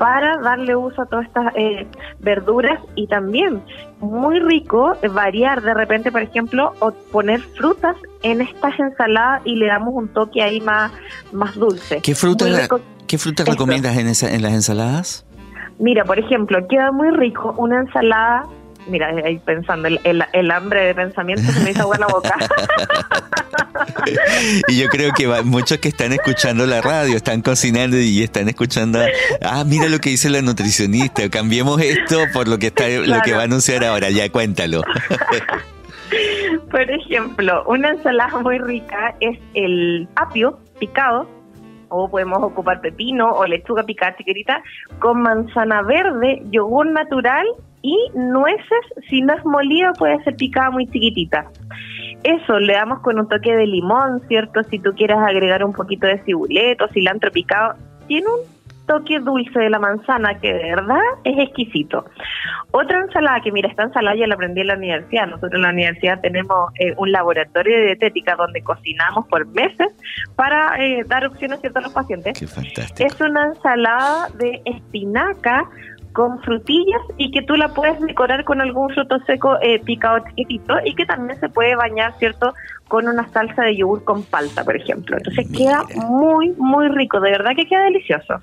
para 0.00 0.38
darle 0.38 0.74
uso 0.74 1.02
a 1.02 1.06
todas 1.06 1.26
estas 1.26 1.52
eh, 1.56 1.86
verduras 2.20 2.80
y 2.94 3.06
también 3.06 3.62
muy 4.00 4.40
rico 4.40 4.96
variar 5.12 5.60
de 5.60 5.74
repente, 5.74 6.10
por 6.10 6.22
ejemplo, 6.22 6.72
o 6.80 6.92
poner 7.12 7.40
frutas 7.58 7.96
en 8.22 8.40
estas 8.40 8.78
ensaladas 8.80 9.42
y 9.44 9.56
le 9.56 9.66
damos 9.66 9.92
un 9.92 10.08
toque 10.08 10.42
ahí 10.42 10.58
más, 10.62 10.90
más 11.32 11.54
dulce. 11.54 12.00
¿Qué 12.00 12.14
frutas 12.14 12.66
¿Qué 13.10 13.18
frutas 13.18 13.44
recomiendas 13.44 13.98
en, 13.98 14.06
esa, 14.06 14.32
en 14.32 14.40
las 14.40 14.52
ensaladas? 14.52 15.26
Mira, 15.80 16.04
por 16.04 16.20
ejemplo, 16.20 16.64
queda 16.68 16.92
muy 16.92 17.10
rico 17.10 17.52
una 17.58 17.80
ensalada 17.80 18.44
mira, 18.86 19.08
ahí 19.24 19.38
pensando, 19.38 19.88
el, 19.88 20.24
el, 20.32 20.50
hambre 20.52 20.86
de 20.86 20.94
pensamiento 20.94 21.50
se 21.50 21.60
me 21.60 21.72
hizo 21.72 21.82
agua 21.82 21.98
la 21.98 22.06
boca. 22.06 22.36
y 24.68 24.78
yo 24.78 24.88
creo 24.88 25.12
que 25.12 25.26
muchos 25.42 25.78
que 25.78 25.88
están 25.88 26.12
escuchando 26.12 26.66
la 26.66 26.80
radio, 26.80 27.16
están 27.16 27.42
cocinando 27.42 27.98
y 27.98 28.22
están 28.22 28.48
escuchando, 28.48 29.00
ah, 29.42 29.64
mira 29.66 29.88
lo 29.88 29.98
que 29.98 30.10
dice 30.10 30.30
la 30.30 30.40
nutricionista, 30.40 31.28
cambiemos 31.30 31.80
esto 31.80 32.20
por 32.32 32.46
lo 32.46 32.58
que 32.58 32.68
está, 32.68 32.88
lo 32.88 33.20
que 33.22 33.32
va 33.32 33.40
a 33.40 33.44
anunciar 33.44 33.84
ahora, 33.84 34.10
ya 34.10 34.30
cuéntalo. 34.30 34.82
por 36.70 36.90
ejemplo, 36.90 37.64
una 37.66 37.90
ensalada 37.90 38.38
muy 38.38 38.58
rica 38.58 39.16
es 39.20 39.38
el 39.54 40.08
apio 40.14 40.60
picado, 40.78 41.28
o 41.90 42.08
podemos 42.08 42.42
ocupar 42.42 42.80
pepino 42.80 43.30
o 43.30 43.44
lechuga 43.44 43.82
picada 43.82 44.16
chiquitita 44.16 44.62
con 44.98 45.20
manzana 45.20 45.82
verde, 45.82 46.42
yogur 46.50 46.86
natural 46.86 47.46
y 47.82 47.96
nueces, 48.14 48.84
si 49.08 49.20
no 49.22 49.34
es 49.34 49.44
molida 49.44 49.92
puede 49.98 50.22
ser 50.24 50.36
picada 50.36 50.70
muy 50.70 50.86
chiquitita. 50.86 51.50
eso, 52.22 52.58
le 52.58 52.74
damos 52.74 53.00
con 53.00 53.18
un 53.18 53.28
toque 53.28 53.54
de 53.56 53.66
limón, 53.66 54.20
¿cierto? 54.28 54.62
Si 54.64 54.78
tú 54.78 54.92
quieres 54.94 55.16
agregar 55.18 55.64
un 55.64 55.72
poquito 55.72 56.06
de 56.06 56.22
cibuleto, 56.24 56.88
cilantro 56.88 57.30
picado, 57.30 57.74
tiene 58.06 58.26
un 58.26 58.59
toque 58.90 59.20
dulce 59.20 59.56
de 59.56 59.70
la 59.70 59.78
manzana 59.78 60.40
que 60.40 60.52
de 60.52 60.64
verdad 60.64 60.98
es 61.22 61.38
exquisito. 61.38 62.04
Otra 62.72 62.98
ensalada 62.98 63.40
que, 63.40 63.52
mira, 63.52 63.68
esta 63.68 63.84
ensalada 63.84 64.16
ya 64.16 64.26
la 64.26 64.34
aprendí 64.34 64.62
en 64.62 64.66
la 64.66 64.74
universidad. 64.74 65.28
Nosotros 65.28 65.54
en 65.54 65.62
la 65.62 65.70
universidad 65.70 66.20
tenemos 66.20 66.72
eh, 66.80 66.92
un 66.96 67.12
laboratorio 67.12 67.76
de 67.76 67.84
dietética 67.86 68.34
donde 68.34 68.62
cocinamos 68.62 69.28
por 69.28 69.46
meses 69.46 69.94
para 70.34 70.84
eh, 70.84 71.04
dar 71.06 71.24
opciones 71.24 71.60
a 71.62 71.80
los 71.80 71.92
pacientes. 71.92 72.36
Qué 72.36 72.48
fantástico. 72.48 73.06
Es 73.08 73.20
una 73.20 73.44
ensalada 73.46 74.28
de 74.38 74.60
espinaca 74.64 75.68
con 76.12 76.40
frutillas 76.42 77.02
y 77.16 77.30
que 77.30 77.42
tú 77.42 77.54
la 77.54 77.68
puedes 77.68 78.00
decorar 78.00 78.42
con 78.44 78.60
algún 78.60 78.92
fruto 78.92 79.20
seco 79.26 79.56
eh, 79.62 79.78
picado 79.84 80.18
chiquitito 80.30 80.74
y 80.84 80.96
que 80.96 81.06
también 81.06 81.38
se 81.38 81.48
puede 81.48 81.76
bañar, 81.76 82.14
¿cierto? 82.18 82.54
Con 82.88 83.06
una 83.06 83.28
salsa 83.28 83.62
de 83.62 83.76
yogur 83.76 84.02
con 84.02 84.24
palta, 84.24 84.64
por 84.64 84.74
ejemplo. 84.74 85.16
Entonces 85.16 85.46
queda 85.56 85.84
muy, 86.08 86.50
muy 86.58 86.88
rico. 86.88 87.20
De 87.20 87.30
verdad 87.30 87.52
que 87.54 87.66
queda 87.66 87.84
delicioso. 87.84 88.40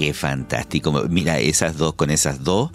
Qué 0.00 0.14
fantástico. 0.14 0.92
Mira, 1.10 1.40
esas 1.40 1.76
dos, 1.76 1.92
con 1.92 2.08
esas 2.08 2.42
dos, 2.42 2.70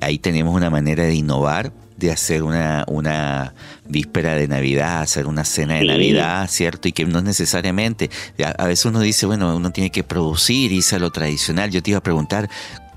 ahí, 0.00 0.18
tenemos 0.18 0.56
una 0.56 0.70
manera 0.70 1.04
de 1.04 1.14
innovar, 1.14 1.70
de 1.98 2.10
hacer 2.10 2.42
una, 2.42 2.86
una 2.88 3.52
víspera 3.86 4.36
de 4.36 4.48
Navidad, 4.48 5.02
hacer 5.02 5.26
una 5.26 5.44
cena 5.44 5.74
de 5.74 5.84
Navidad, 5.84 6.48
¿cierto? 6.48 6.88
Y 6.88 6.92
que 6.92 7.04
no 7.04 7.20
necesariamente, 7.20 8.08
a, 8.56 8.66
veces 8.66 8.86
uno 8.86 9.00
dice, 9.00 9.26
bueno, 9.26 9.54
uno 9.54 9.70
tiene 9.70 9.90
que 9.90 10.02
producir, 10.02 10.72
irse 10.72 10.96
a 10.96 10.98
lo 10.98 11.10
tradicional. 11.10 11.70
Yo 11.70 11.82
te 11.82 11.90
iba 11.90 11.98
a 11.98 12.02
preguntar, 12.02 12.48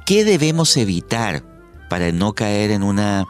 ¿qué 0.06 0.24
debemos 0.24 0.78
evitar 0.78 1.44
para 1.90 2.14
no 2.14 2.32
caer 2.32 2.72
en 2.72 2.82
una 2.82 3.26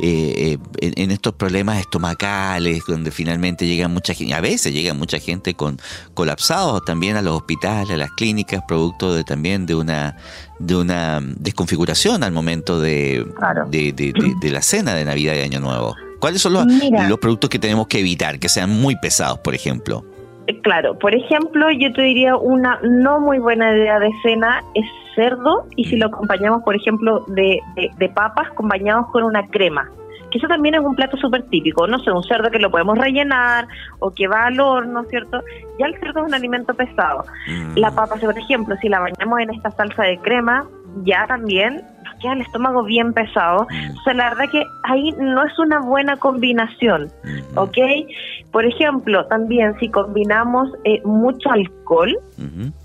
eh, 0.00 0.58
eh, 0.80 0.92
en, 0.96 1.10
estos 1.10 1.34
problemas 1.34 1.78
estomacales, 1.78 2.82
donde 2.86 3.10
finalmente 3.10 3.66
llega 3.66 3.88
mucha 3.88 4.14
gente, 4.14 4.34
a 4.34 4.40
veces 4.40 4.72
llega 4.72 4.94
mucha 4.94 5.18
gente 5.18 5.54
con 5.54 5.78
colapsados 6.14 6.84
también 6.84 7.16
a 7.16 7.22
los 7.22 7.36
hospitales, 7.36 7.90
a 7.90 7.96
las 7.96 8.10
clínicas, 8.12 8.62
producto 8.66 9.14
de 9.14 9.24
también 9.24 9.66
de 9.66 9.74
una 9.74 10.16
de 10.58 10.76
una 10.76 11.20
desconfiguración 11.20 12.22
al 12.22 12.32
momento 12.32 12.80
de, 12.80 13.26
de, 13.70 14.50
la 14.50 14.62
cena 14.62 14.94
de 14.94 15.04
Navidad 15.04 15.34
y 15.34 15.40
Año 15.40 15.60
Nuevo. 15.60 15.94
¿Cuáles 16.20 16.40
son 16.40 16.54
los, 16.54 16.66
los 17.08 17.18
productos 17.18 17.50
que 17.50 17.58
tenemos 17.58 17.86
que 17.86 17.98
evitar, 17.98 18.38
que 18.38 18.48
sean 18.48 18.70
muy 18.70 18.96
pesados, 18.96 19.40
por 19.40 19.54
ejemplo? 19.54 20.04
Eh, 20.46 20.60
claro, 20.60 20.98
por 20.98 21.14
ejemplo, 21.14 21.70
yo 21.70 21.92
te 21.92 22.02
diría 22.02 22.36
una 22.36 22.78
no 22.82 23.20
muy 23.20 23.38
buena 23.38 23.74
idea 23.76 23.98
de 23.98 24.10
cena 24.22 24.62
es 24.74 24.86
cerdo 25.14 25.66
y 25.76 25.84
si 25.84 25.96
lo 25.96 26.06
acompañamos, 26.06 26.62
por 26.62 26.74
ejemplo, 26.76 27.24
de, 27.28 27.60
de, 27.98 28.08
papas, 28.08 28.48
acompañados 28.48 29.06
con 29.12 29.24
una 29.24 29.46
crema. 29.48 29.90
Que 30.30 30.38
eso 30.38 30.48
también 30.48 30.74
es 30.74 30.80
un 30.80 30.96
plato 30.96 31.16
súper 31.16 31.44
típico, 31.44 31.86
no 31.86 31.98
sé, 32.00 32.10
un 32.10 32.24
cerdo 32.24 32.50
que 32.50 32.58
lo 32.58 32.70
podemos 32.70 32.98
rellenar 32.98 33.68
o 34.00 34.10
que 34.10 34.26
va 34.26 34.46
al 34.46 34.58
horno, 34.58 35.04
¿cierto? 35.04 35.40
Ya 35.78 35.86
el 35.86 35.98
cerdo 36.00 36.20
es 36.20 36.26
un 36.26 36.34
alimento 36.34 36.74
pesado. 36.74 37.24
Mm. 37.46 37.78
La 37.78 37.92
papa, 37.92 38.16
por 38.16 38.36
ejemplo, 38.36 38.74
si 38.80 38.88
la 38.88 39.00
bañamos 39.00 39.40
en 39.40 39.50
esta 39.50 39.70
salsa 39.70 40.02
de 40.02 40.18
crema, 40.18 40.66
ya 41.04 41.26
también 41.26 41.82
queda 42.24 42.32
el 42.32 42.40
estómago 42.40 42.82
bien 42.82 43.12
pesado. 43.12 43.66
Mm. 43.70 43.98
O 43.98 44.02
sea, 44.02 44.14
la 44.14 44.30
verdad 44.30 44.50
que 44.50 44.64
ahí 44.84 45.12
no 45.18 45.44
es 45.44 45.58
una 45.58 45.80
buena 45.80 46.16
combinación, 46.16 47.08
mm-hmm. 47.22 47.56
¿ok? 47.56 48.50
Por 48.50 48.64
ejemplo, 48.64 49.26
también 49.26 49.74
si 49.78 49.88
combinamos 49.88 50.70
eh, 50.84 51.00
mucho 51.04 51.50
alcohol 51.50 52.16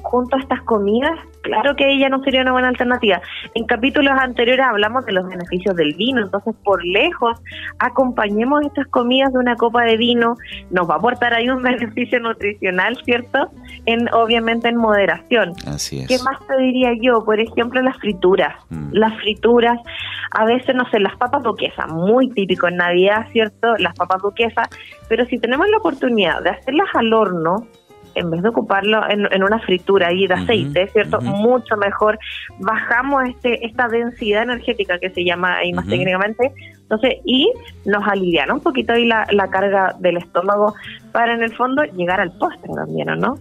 junto 0.02 0.36
a 0.36 0.40
estas 0.40 0.62
comidas, 0.64 1.12
claro 1.42 1.76
que 1.76 1.90
ella 1.90 2.10
no 2.10 2.22
sería 2.24 2.42
una 2.42 2.52
buena 2.52 2.68
alternativa. 2.70 3.22
En 3.54 3.66
capítulos 3.66 4.14
anteriores 4.20 4.66
hablamos 4.66 5.06
de 5.06 5.14
los 5.14 5.28
beneficios 5.28 5.76
del 5.76 5.94
vino, 5.94 6.22
entonces 6.22 6.56
por 6.64 6.84
lejos 6.86 7.40
acompañemos 7.80 8.66
estas 8.66 8.88
comidas 8.88 9.32
de 9.32 9.40
una 9.40 9.56
copa 9.56 9.84
de 9.84 9.98
vino, 9.98 10.36
nos 10.72 10.90
va 10.90 10.96
a 10.96 10.98
aportar 10.98 11.34
ahí 11.34 11.50
un 11.50 11.62
beneficio 11.64 12.20
nutricional, 12.20 12.98
¿cierto? 13.06 13.50
En 13.90 14.08
obviamente 14.14 14.70
en 14.70 14.76
moderación. 14.76 15.54
Así 15.66 16.02
es. 16.02 16.08
¿Qué 16.08 16.20
más 16.20 16.38
te 16.48 16.56
diría 16.58 16.92
yo? 17.02 17.24
Por 17.26 17.40
ejemplo, 17.40 17.82
las 17.82 17.98
frituras. 17.98 18.56
Mm. 18.70 18.90
Las 18.92 19.20
frituras, 19.20 19.80
a 20.32 20.46
veces 20.46 20.76
no 20.76 20.88
sé, 20.92 21.00
las 21.00 21.16
papas 21.18 21.42
duquesas, 21.42 21.92
muy 21.92 22.30
típico 22.30 22.68
en 22.68 22.76
Navidad, 22.76 23.26
¿cierto? 23.32 23.76
Las 23.78 23.96
papas 23.96 24.22
duquesas, 24.22 24.70
pero 25.08 25.26
si 25.26 25.40
tenemos 25.40 25.68
la 25.70 25.78
oportunidad 25.78 26.44
de 26.44 26.52
hacerlas 26.52 26.88
al 26.94 27.12
horno, 27.14 27.68
en 28.16 28.32
vez 28.32 28.42
de 28.42 28.50
ocuparlo 28.50 29.02
en, 29.10 29.44
una 29.44 29.60
fritura 29.60 30.08
ahí 30.08 30.28
de 30.28 30.34
aceite, 30.34 30.88
¿cierto? 30.92 31.22
Mucho 31.22 31.78
mejor. 31.78 32.20
Bajamos 32.60 33.24
este 33.30 33.66
esta 33.66 33.88
densidad 33.88 34.44
energética 34.44 35.00
que 35.00 35.10
se 35.10 35.24
llama 35.24 35.58
ahí 35.58 35.74
más 35.74 35.88
técnicamente, 35.88 36.54
entonces, 36.90 37.20
y 37.24 37.52
nos 37.86 38.08
alivian 38.08 38.52
un 38.52 38.62
poquito 38.62 38.94
ahí 38.94 39.06
la, 39.06 39.26
carga 39.52 39.96
del 40.00 40.18
estómago 40.18 40.74
para 41.12 41.36
en 41.36 41.44
el 41.44 41.56
fondo 41.56 41.84
llegar 41.84 42.20
al 42.20 42.32
postre 42.32 42.72
también, 42.74 43.12
¿o 43.12 43.16
no? 43.16 43.38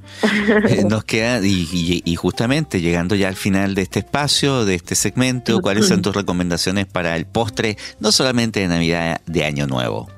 Eh, 0.69 0.85
nos 0.89 1.05
queda, 1.05 1.41
y, 1.43 2.03
y, 2.05 2.15
justamente 2.17 2.83
llegando 2.83 3.15
ya 3.15 3.29
al 3.29 3.37
final 3.37 3.75
de 3.75 3.83
este 3.83 4.01
espacio, 4.01 4.67
de 4.67 4.75
este 4.75 4.95
segmento, 4.95 5.61
¿cuáles 5.63 5.89
son 5.89 6.03
tus 6.03 6.15
recomendaciones 6.15 6.85
para 6.87 7.17
el 7.17 7.25
postre, 7.25 7.79
no 8.01 8.13
solamente 8.13 8.61
de 8.61 8.69
Navidad, 8.69 9.23
de 9.25 9.45
Año 9.47 9.67
Nuevo? 9.67 10.18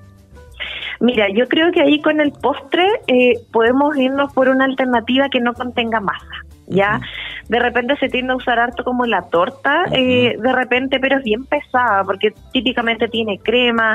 Mira, 1.00 1.28
yo 1.30 1.48
creo 1.48 1.72
que 1.72 1.80
ahí 1.80 2.00
con 2.00 2.20
el 2.20 2.32
postre 2.32 2.86
eh, 3.06 3.34
podemos 3.52 3.96
irnos 3.96 4.32
por 4.32 4.48
una 4.48 4.66
alternativa 4.66 5.28
que 5.30 5.40
no 5.40 5.54
contenga 5.54 6.00
masa. 6.00 6.44
¿ya? 6.70 7.00
De 7.48 7.58
repente 7.58 7.96
se 7.96 8.08
tiende 8.08 8.32
a 8.32 8.36
usar 8.36 8.58
harto 8.58 8.84
como 8.84 9.04
la 9.04 9.22
torta, 9.22 9.84
eh, 9.92 10.36
de 10.38 10.52
repente, 10.52 11.00
pero 11.00 11.18
es 11.18 11.24
bien 11.24 11.44
pesada, 11.44 12.04
porque 12.04 12.32
típicamente 12.52 13.08
tiene 13.08 13.38
crema. 13.38 13.94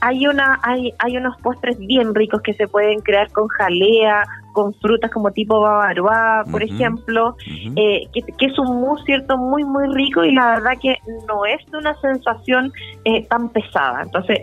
Hay, 0.00 0.26
una, 0.26 0.60
hay, 0.62 0.92
hay 0.98 1.16
unos 1.16 1.40
postres 1.40 1.78
bien 1.78 2.14
ricos 2.14 2.42
que 2.42 2.52
se 2.54 2.68
pueden 2.68 3.00
crear 3.00 3.30
con 3.32 3.48
jalea, 3.48 4.24
con 4.52 4.74
frutas 4.74 5.10
como 5.10 5.30
tipo 5.32 5.60
bavarois, 5.60 6.50
por 6.50 6.62
ejemplo, 6.62 7.36
eh, 7.76 8.08
que, 8.12 8.46
es 8.46 8.58
un 8.58 8.80
mousse, 8.80 9.04
¿cierto? 9.04 9.36
Muy, 9.36 9.64
muy 9.64 9.92
rico 9.94 10.24
y 10.24 10.32
la 10.32 10.56
verdad 10.56 10.72
que 10.80 10.96
no 11.26 11.44
es 11.44 11.60
una 11.72 11.98
sensación 12.00 12.72
eh, 13.04 13.26
tan 13.26 13.48
pesada. 13.48 14.02
Entonces, 14.02 14.38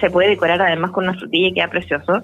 se 0.00 0.10
puede 0.10 0.30
decorar 0.30 0.60
además 0.60 0.90
con 0.90 1.04
una 1.04 1.18
frutilla 1.18 1.48
y 1.48 1.52
queda 1.54 1.68
precioso. 1.68 2.22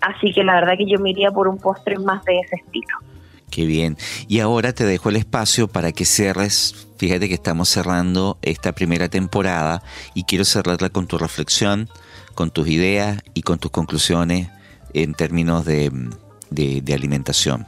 así 0.00 0.32
que 0.32 0.44
la 0.44 0.54
verdad 0.54 0.74
que 0.76 0.86
yo 0.86 0.98
me 0.98 1.10
iría 1.10 1.30
por 1.30 1.48
un 1.48 1.58
postre 1.58 1.98
más 1.98 2.24
de 2.24 2.38
ese 2.40 2.56
estilo. 2.56 2.98
Qué 3.50 3.64
bien. 3.64 3.96
Y 4.28 4.40
ahora 4.40 4.72
te 4.72 4.84
dejo 4.84 5.08
el 5.08 5.16
espacio 5.16 5.68
para 5.68 5.92
que 5.92 6.04
cierres. 6.04 6.88
Fíjate 6.98 7.28
que 7.28 7.34
estamos 7.34 7.68
cerrando 7.68 8.38
esta 8.42 8.72
primera 8.72 9.08
temporada 9.08 9.82
y 10.14 10.24
quiero 10.24 10.44
cerrarla 10.44 10.90
con 10.90 11.06
tu 11.06 11.16
reflexión, 11.16 11.88
con 12.34 12.50
tus 12.50 12.68
ideas 12.68 13.22
y 13.34 13.42
con 13.42 13.58
tus 13.58 13.70
conclusiones 13.70 14.48
en 15.02 15.14
términos 15.14 15.64
de, 15.64 15.90
alimentación. 16.94 17.66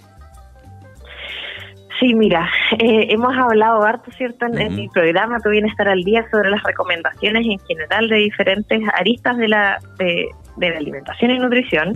Sí, 1.98 2.14
mira, 2.14 2.48
eh, 2.78 3.08
hemos 3.10 3.36
hablado 3.36 3.82
harto, 3.82 4.10
¿cierto?, 4.12 4.46
en, 4.46 4.74
mi 4.74 4.88
programa 4.88 5.38
Tu 5.40 5.50
Bienestar 5.50 5.88
al 5.88 6.02
Día 6.02 6.24
sobre 6.30 6.50
las 6.50 6.62
recomendaciones 6.62 7.46
en 7.46 7.58
general 7.58 8.08
de 8.08 8.16
diferentes 8.16 8.80
aristas 8.98 9.36
de 9.36 9.48
la, 9.48 9.78
de 9.98 10.30
la 10.56 10.78
alimentación 10.78 11.30
y 11.30 11.38
nutrición, 11.38 11.92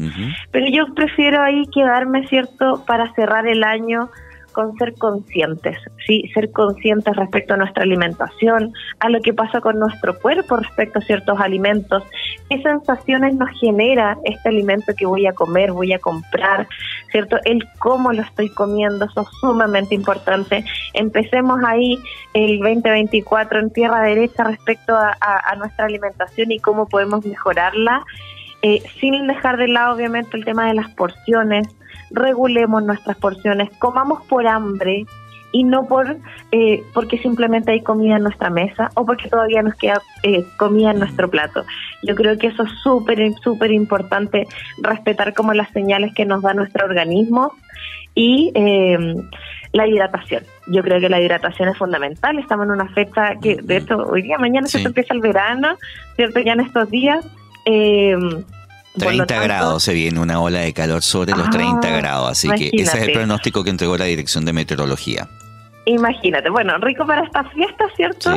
pero 0.51 0.67
yo 0.71 0.95
prefiero 0.95 1.43
ahí 1.43 1.63
quedarme, 1.73 2.27
¿cierto?, 2.29 2.85
para 2.87 3.13
cerrar 3.15 3.47
el 3.47 3.65
año 3.65 4.11
con 4.55 4.75
ser 4.79 4.95
conscientes, 4.95 5.77
¿sí? 6.07 6.31
Ser 6.33 6.51
conscientes 6.51 7.15
respecto 7.15 7.53
a 7.53 7.57
nuestra 7.59 7.83
alimentación, 7.83 8.73
a 9.01 9.11
lo 9.11 9.21
que 9.21 9.35
pasa 9.35 9.61
con 9.61 9.79
nuestro 9.79 10.19
cuerpo 10.19 10.57
respecto 10.57 11.01
a 11.01 11.03
ciertos 11.03 11.39
alimentos, 11.39 12.03
qué 12.49 12.63
sensaciones 12.63 13.35
nos 13.35 13.51
genera 13.61 14.17
este 14.25 14.49
alimento 14.49 14.95
que 14.97 15.05
voy 15.05 15.27
a 15.27 15.35
comer, 15.35 15.73
voy 15.73 15.93
a 15.93 15.99
comprar, 15.99 16.67
¿cierto? 17.11 17.37
El 17.45 17.63
cómo 17.79 18.13
lo 18.15 18.23
estoy 18.23 18.49
comiendo, 18.49 19.05
eso 19.05 19.21
es 19.21 19.29
sumamente 19.41 19.95
importante. 19.95 20.65
Empecemos 20.95 21.61
ahí 21.67 21.99
el 22.33 22.61
2024 22.61 23.59
en 23.59 23.71
tierra 23.71 24.01
derecha 24.01 24.45
respecto 24.45 24.97
a 24.97 25.55
nuestra 25.57 25.85
alimentación 25.85 26.53
y 26.53 26.61
cómo 26.61 26.89
podemos 26.89 27.27
mejorarla 27.27 28.05
eh, 28.67 28.83
sin 28.99 29.27
dejar 29.27 29.59
de 29.59 29.69
lado 29.69 29.95
obviamente 29.95 30.39
el 30.39 30.45
tema 30.47 30.67
de 30.69 30.73
las 30.73 30.89
porciones, 30.95 31.69
regulemos 32.15 32.83
nuestras 32.83 33.17
porciones, 33.17 33.71
comamos 33.79 34.25
por 34.27 34.47
hambre 34.47 35.05
y 35.53 35.63
no 35.63 35.87
por 35.87 36.17
eh, 36.51 36.83
porque 36.93 37.19
simplemente 37.19 37.71
hay 37.71 37.81
comida 37.81 38.17
en 38.17 38.25
nuestra 38.25 38.51
mesa 38.51 38.91
o 38.95 39.07
porque 39.07 39.29
todavía 39.29 39.63
nos 39.63 39.75
queda 39.75 40.01
eh, 40.23 40.45
comida 40.57 40.91
en 40.91 40.99
nuestro 40.99 41.31
plato. 41.31 41.65
Yo 42.03 42.15
creo 42.17 42.37
que 42.39 42.49
eso 42.49 42.65
es 42.65 42.71
súper, 42.83 43.33
súper 43.43 43.71
importante, 43.71 44.49
respetar 44.83 45.33
como 45.33 45.55
las 45.55 45.71
señales 45.71 46.13
que 46.15 46.25
nos 46.25 46.43
da 46.43 46.55
nuestro 46.55 46.85
organismo 46.87 47.53
y 48.17 48.53
la 49.73 49.89
hidratación. 49.89 50.45
Yo 50.69 50.83
creo 50.83 51.01
que 51.01 51.09
la 51.09 51.21
hidratación 51.21 51.69
es 51.69 51.77
fundamental. 51.77 52.39
Estamos 52.39 52.67
en 52.67 52.73
una 52.73 52.89
fecha 52.89 53.35
que, 53.43 53.57
de 53.57 53.79
hecho, 53.79 53.97
hoy 53.97 54.23
día, 54.23 54.39
mañana 54.39 54.69
se 54.69 54.81
empieza 54.81 55.15
el 55.15 55.21
verano, 55.21 55.77
¿cierto? 56.15 56.39
Ya 56.41 56.53
en 56.53 56.61
estos 56.61 56.89
días. 56.91 57.27
Eh, 58.95 58.99
30 58.99 59.43
grados 59.43 59.83
se 59.83 59.93
viene 59.93 60.21
una 60.21 60.41
ola 60.41 60.61
de 60.61 60.73
calor 60.73 61.03
sobre 61.03 61.33
los 61.33 61.51
30 61.51 61.81
ah, 61.83 61.97
grados, 61.97 62.31
así 62.31 62.49
que 62.51 62.71
ese 62.73 62.99
es 62.99 63.09
el 63.09 63.13
pronóstico 63.13 63.65
que 63.65 63.71
entregó 63.71 63.97
la 63.97 64.05
Dirección 64.05 64.45
de 64.45 64.53
Meteorología. 64.53 65.29
Imagínate, 65.87 66.49
bueno, 66.49 66.79
rico 66.79 67.07
para 67.07 67.23
esta 67.23 67.45
fiesta, 67.51 67.85
¿cierto? 67.97 68.31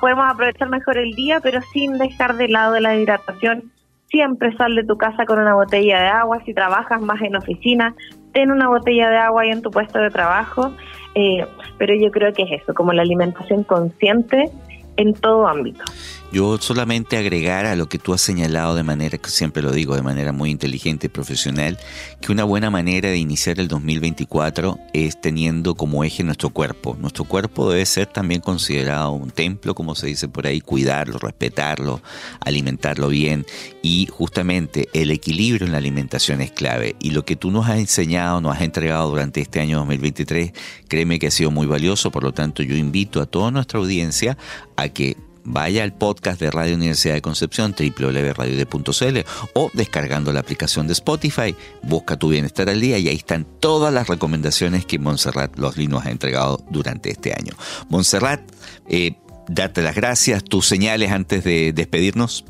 podemos 0.00 0.26
aprovechar 0.28 0.68
mejor 0.68 0.98
el 0.98 1.12
día, 1.12 1.40
pero 1.40 1.60
sin 1.72 1.96
dejar 1.98 2.36
de 2.36 2.48
lado 2.48 2.78
la 2.80 2.96
hidratación 2.96 3.72
siempre 4.12 4.54
sal 4.56 4.74
de 4.74 4.84
tu 4.84 4.96
casa 4.96 5.24
con 5.24 5.38
una 5.38 5.54
botella 5.54 6.00
de 6.00 6.08
agua. 6.08 6.42
Si 6.44 6.52
trabajas 6.52 7.00
más 7.00 7.20
en 7.22 7.34
oficina, 7.34 7.94
ten 8.32 8.50
una 8.50 8.68
botella 8.68 9.08
de 9.08 9.16
agua 9.16 9.42
ahí 9.42 9.50
en 9.50 9.62
tu 9.62 9.70
puesto 9.70 9.98
de 9.98 10.10
trabajo. 10.10 10.74
Eh, 11.14 11.46
pero 11.78 11.94
yo 11.94 12.10
creo 12.10 12.32
que 12.32 12.42
es 12.42 12.62
eso, 12.62 12.74
como 12.74 12.92
la 12.92 13.02
alimentación 13.02 13.64
consciente 13.64 14.50
en 14.96 15.14
todo 15.14 15.48
ámbito. 15.48 15.82
Yo 16.32 16.56
solamente 16.56 17.18
agregar 17.18 17.66
a 17.66 17.76
lo 17.76 17.90
que 17.90 17.98
tú 17.98 18.14
has 18.14 18.22
señalado 18.22 18.74
de 18.74 18.82
manera, 18.82 19.18
que 19.18 19.28
siempre 19.28 19.62
lo 19.62 19.70
digo, 19.70 19.94
de 19.94 20.00
manera 20.00 20.32
muy 20.32 20.50
inteligente 20.50 21.08
y 21.08 21.10
profesional, 21.10 21.78
que 22.22 22.32
una 22.32 22.44
buena 22.44 22.70
manera 22.70 23.10
de 23.10 23.18
iniciar 23.18 23.60
el 23.60 23.68
2024 23.68 24.78
es 24.94 25.20
teniendo 25.20 25.74
como 25.74 26.04
eje 26.04 26.24
nuestro 26.24 26.48
cuerpo. 26.48 26.96
Nuestro 26.98 27.24
cuerpo 27.24 27.70
debe 27.70 27.84
ser 27.84 28.06
también 28.06 28.40
considerado 28.40 29.12
un 29.12 29.30
templo, 29.30 29.74
como 29.74 29.94
se 29.94 30.06
dice 30.06 30.26
por 30.26 30.46
ahí, 30.46 30.62
cuidarlo, 30.62 31.18
respetarlo, 31.18 32.00
alimentarlo 32.40 33.08
bien 33.08 33.44
y 33.82 34.08
justamente 34.10 34.88
el 34.94 35.10
equilibrio 35.10 35.66
en 35.66 35.72
la 35.72 35.78
alimentación 35.78 36.40
es 36.40 36.50
clave. 36.50 36.96
Y 36.98 37.10
lo 37.10 37.26
que 37.26 37.36
tú 37.36 37.50
nos 37.50 37.68
has 37.68 37.76
enseñado, 37.76 38.40
nos 38.40 38.56
has 38.56 38.62
entregado 38.62 39.10
durante 39.10 39.42
este 39.42 39.60
año 39.60 39.76
2023, 39.80 40.52
créeme 40.88 41.18
que 41.18 41.26
ha 41.26 41.30
sido 41.30 41.50
muy 41.50 41.66
valioso, 41.66 42.10
por 42.10 42.24
lo 42.24 42.32
tanto 42.32 42.62
yo 42.62 42.74
invito 42.74 43.20
a 43.20 43.26
toda 43.26 43.50
nuestra 43.50 43.80
audiencia 43.80 44.38
a 44.76 44.88
que 44.88 45.18
vaya 45.44 45.82
al 45.82 45.92
podcast 45.92 46.40
de 46.40 46.50
Radio 46.50 46.74
Universidad 46.74 47.14
de 47.14 47.22
Concepción, 47.22 47.74
www.radiode.cl 47.78 49.18
o 49.54 49.70
descargando 49.74 50.32
la 50.32 50.40
aplicación 50.40 50.86
de 50.86 50.92
Spotify, 50.92 51.54
busca 51.82 52.18
tu 52.18 52.28
bienestar 52.28 52.68
al 52.68 52.80
día 52.80 52.98
y 52.98 53.08
ahí 53.08 53.16
están 53.16 53.46
todas 53.60 53.92
las 53.92 54.08
recomendaciones 54.08 54.86
que 54.86 54.98
Montserrat 54.98 55.58
Los 55.58 55.76
nos 55.76 56.06
ha 56.06 56.10
entregado 56.10 56.64
durante 56.70 57.10
este 57.10 57.32
año. 57.32 57.52
Montserrat, 57.88 58.40
eh, 58.88 59.16
darte 59.48 59.82
las 59.82 59.94
gracias, 59.94 60.44
tus 60.44 60.66
señales 60.66 61.10
antes 61.10 61.44
de 61.44 61.72
despedirnos. 61.72 62.44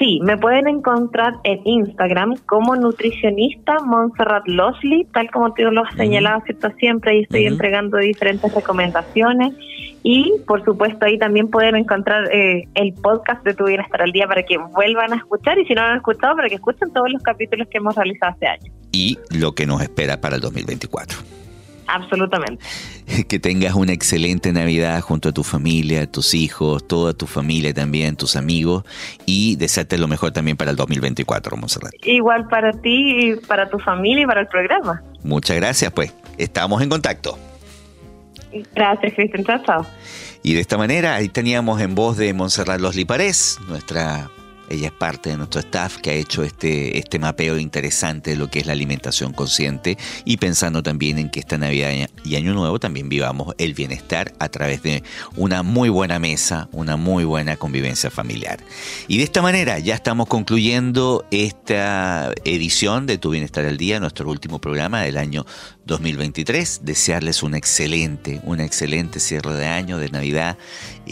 Sí, 0.00 0.18
me 0.22 0.38
pueden 0.38 0.66
encontrar 0.66 1.34
en 1.44 1.60
Instagram 1.62 2.36
como 2.46 2.74
nutricionista 2.74 3.80
Montserrat 3.80 4.48
Losley, 4.48 5.06
tal 5.12 5.30
como 5.30 5.52
tú 5.52 5.64
lo 5.64 5.84
has 5.84 5.94
señalado 5.94 6.40
¿cierto? 6.46 6.70
siempre, 6.78 7.18
y 7.18 7.22
estoy 7.24 7.44
entregando 7.44 7.98
diferentes 7.98 8.54
recomendaciones. 8.54 9.52
Y 10.02 10.32
por 10.46 10.64
supuesto 10.64 11.04
ahí 11.04 11.18
también 11.18 11.48
pueden 11.48 11.76
encontrar 11.76 12.34
eh, 12.34 12.66
el 12.76 12.94
podcast 12.94 13.44
de 13.44 13.52
Tu 13.52 13.66
Bienestar 13.66 14.00
al 14.00 14.12
Día 14.12 14.26
para 14.26 14.42
que 14.42 14.56
vuelvan 14.56 15.12
a 15.12 15.16
escuchar 15.16 15.58
y 15.58 15.66
si 15.66 15.74
no 15.74 15.82
lo 15.82 15.88
han 15.88 15.96
escuchado, 15.98 16.34
para 16.34 16.48
que 16.48 16.54
escuchen 16.54 16.90
todos 16.94 17.12
los 17.12 17.22
capítulos 17.22 17.68
que 17.68 17.76
hemos 17.76 17.94
realizado 17.94 18.32
este 18.32 18.46
año. 18.46 18.72
Y 18.92 19.18
lo 19.38 19.52
que 19.52 19.66
nos 19.66 19.82
espera 19.82 20.18
para 20.18 20.36
el 20.36 20.40
2024. 20.40 21.18
Absolutamente. 21.90 22.64
Que 23.28 23.40
tengas 23.40 23.74
una 23.74 23.92
excelente 23.92 24.52
Navidad 24.52 25.00
junto 25.00 25.30
a 25.30 25.32
tu 25.32 25.42
familia, 25.42 26.06
tus 26.06 26.32
hijos, 26.32 26.86
toda 26.86 27.12
tu 27.12 27.26
familia 27.26 27.74
también, 27.74 28.14
tus 28.14 28.36
amigos 28.36 28.84
y 29.26 29.56
desearte 29.56 29.98
lo 29.98 30.06
mejor 30.06 30.30
también 30.30 30.56
para 30.56 30.70
el 30.70 30.76
2024, 30.76 31.56
Monserrat. 31.56 31.92
Igual 32.04 32.46
para 32.48 32.70
ti, 32.72 33.32
y 33.32 33.36
para 33.36 33.68
tu 33.68 33.80
familia 33.80 34.22
y 34.22 34.26
para 34.26 34.42
el 34.42 34.46
programa. 34.46 35.02
Muchas 35.24 35.56
gracias, 35.56 35.92
pues. 35.92 36.12
Estamos 36.38 36.82
en 36.82 36.88
contacto. 36.88 37.36
Gracias, 38.74 39.12
Cristian. 39.14 39.44
Chao, 39.44 39.62
chao. 39.64 39.86
Y 40.42 40.54
de 40.54 40.60
esta 40.60 40.78
manera, 40.78 41.16
ahí 41.16 41.28
teníamos 41.28 41.80
en 41.80 41.94
voz 41.94 42.16
de 42.16 42.32
Monserrat 42.32 42.80
Los 42.80 42.94
Liparés, 42.96 43.58
nuestra 43.68 44.30
ella 44.70 44.86
es 44.86 44.92
parte 44.92 45.30
de 45.30 45.36
nuestro 45.36 45.60
staff 45.60 45.98
que 45.98 46.10
ha 46.10 46.14
hecho 46.14 46.42
este, 46.42 46.98
este 46.98 47.18
mapeo 47.18 47.58
interesante 47.58 48.30
de 48.30 48.36
lo 48.36 48.48
que 48.48 48.60
es 48.60 48.66
la 48.66 48.72
alimentación 48.72 49.32
consciente 49.32 49.98
y 50.24 50.36
pensando 50.36 50.82
también 50.82 51.18
en 51.18 51.28
que 51.28 51.40
esta 51.40 51.58
Navidad 51.58 52.08
y 52.24 52.36
Año 52.36 52.54
Nuevo 52.54 52.78
también 52.78 53.08
vivamos 53.08 53.54
el 53.58 53.74
bienestar 53.74 54.32
a 54.38 54.48
través 54.48 54.82
de 54.82 55.02
una 55.36 55.62
muy 55.62 55.88
buena 55.88 56.18
mesa, 56.18 56.68
una 56.72 56.96
muy 56.96 57.24
buena 57.24 57.56
convivencia 57.56 58.10
familiar. 58.10 58.60
Y 59.08 59.18
de 59.18 59.24
esta 59.24 59.42
manera 59.42 59.78
ya 59.78 59.94
estamos 59.94 60.28
concluyendo 60.28 61.26
esta 61.30 62.32
edición 62.44 63.06
de 63.06 63.18
Tu 63.18 63.30
Bienestar 63.30 63.66
al 63.66 63.76
Día, 63.76 64.00
nuestro 64.00 64.30
último 64.30 64.60
programa 64.60 65.02
del 65.02 65.18
año 65.18 65.44
2023. 65.86 66.80
Desearles 66.84 67.42
un 67.42 67.54
excelente, 67.54 68.40
un 68.44 68.60
excelente 68.60 69.18
cierre 69.20 69.54
de 69.54 69.66
año, 69.66 69.98
de 69.98 70.08
Navidad 70.10 70.56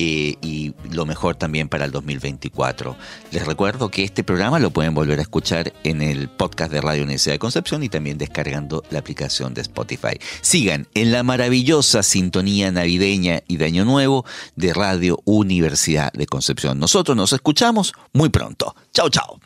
eh, 0.00 0.36
y 0.42 0.74
lo 0.92 1.06
mejor 1.06 1.34
también 1.34 1.68
para 1.68 1.84
el 1.84 1.90
2024. 1.90 2.96
Les 3.32 3.44
recuerdo 3.44 3.90
que 3.90 4.04
este 4.04 4.22
programa 4.22 4.60
lo 4.60 4.70
pueden 4.70 4.94
volver 4.94 5.18
a 5.18 5.22
escuchar 5.22 5.72
en 5.82 6.02
el 6.02 6.28
podcast 6.28 6.70
de 6.70 6.80
Radio 6.80 7.02
Universidad 7.02 7.34
de 7.34 7.40
Concepción 7.40 7.82
y 7.82 7.88
también 7.88 8.16
descargando 8.16 8.84
la 8.90 9.00
aplicación 9.00 9.54
de 9.54 9.62
Spotify. 9.62 10.20
Sigan 10.40 10.86
en 10.94 11.10
la 11.10 11.24
maravillosa 11.24 12.04
sintonía 12.04 12.70
navideña 12.70 13.42
y 13.48 13.56
de 13.56 13.64
Año 13.64 13.84
Nuevo 13.84 14.24
de 14.54 14.72
Radio 14.72 15.18
Universidad 15.24 16.12
de 16.12 16.26
Concepción. 16.26 16.78
Nosotros 16.78 17.16
nos 17.16 17.32
escuchamos 17.32 17.92
muy 18.12 18.28
pronto. 18.28 18.76
Chao, 18.92 19.10
chao. 19.10 19.40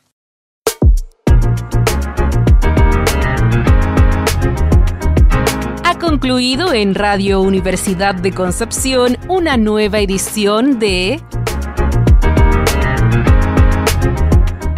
Concluido 6.02 6.74
en 6.74 6.96
Radio 6.96 7.40
Universidad 7.40 8.16
de 8.16 8.32
Concepción 8.32 9.16
una 9.28 9.56
nueva 9.56 10.00
edición 10.00 10.80
de 10.80 11.22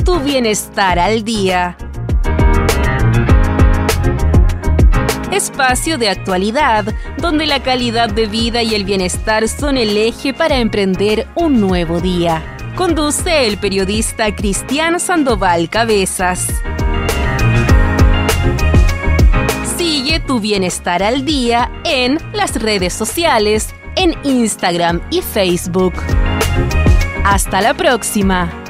Tu 0.05 0.21
bienestar 0.21 0.99
al 0.99 1.25
día. 1.25 1.79
Espacio 5.33 5.97
de 5.97 6.11
actualidad 6.11 6.95
donde 7.17 7.47
la 7.47 7.63
calidad 7.63 8.11
de 8.11 8.27
vida 8.27 8.63
y 8.63 8.75
el 8.75 8.85
bienestar 8.85 9.49
son 9.49 9.79
el 9.79 9.97
eje 9.97 10.35
para 10.35 10.59
emprender 10.59 11.27
un 11.37 11.59
nuevo 11.59 12.03
día. 12.03 12.43
Conduce 12.77 13.47
el 13.47 13.57
periodista 13.57 14.37
Cristian 14.37 15.01
Sandoval 15.01 15.71
Cabezas. 15.71 16.49
Sigue 19.95 20.19
tu 20.19 20.41
bienestar 20.41 21.05
al 21.05 21.25
día 21.25 21.71
en 21.85 22.19
las 22.33 22.61
redes 22.61 22.93
sociales, 22.93 23.73
en 23.95 24.13
Instagram 24.25 25.01
y 25.09 25.23
Facebook. 25.23 25.95
Hasta 27.25 27.61
la 27.61 27.75
próxima. 27.75 28.64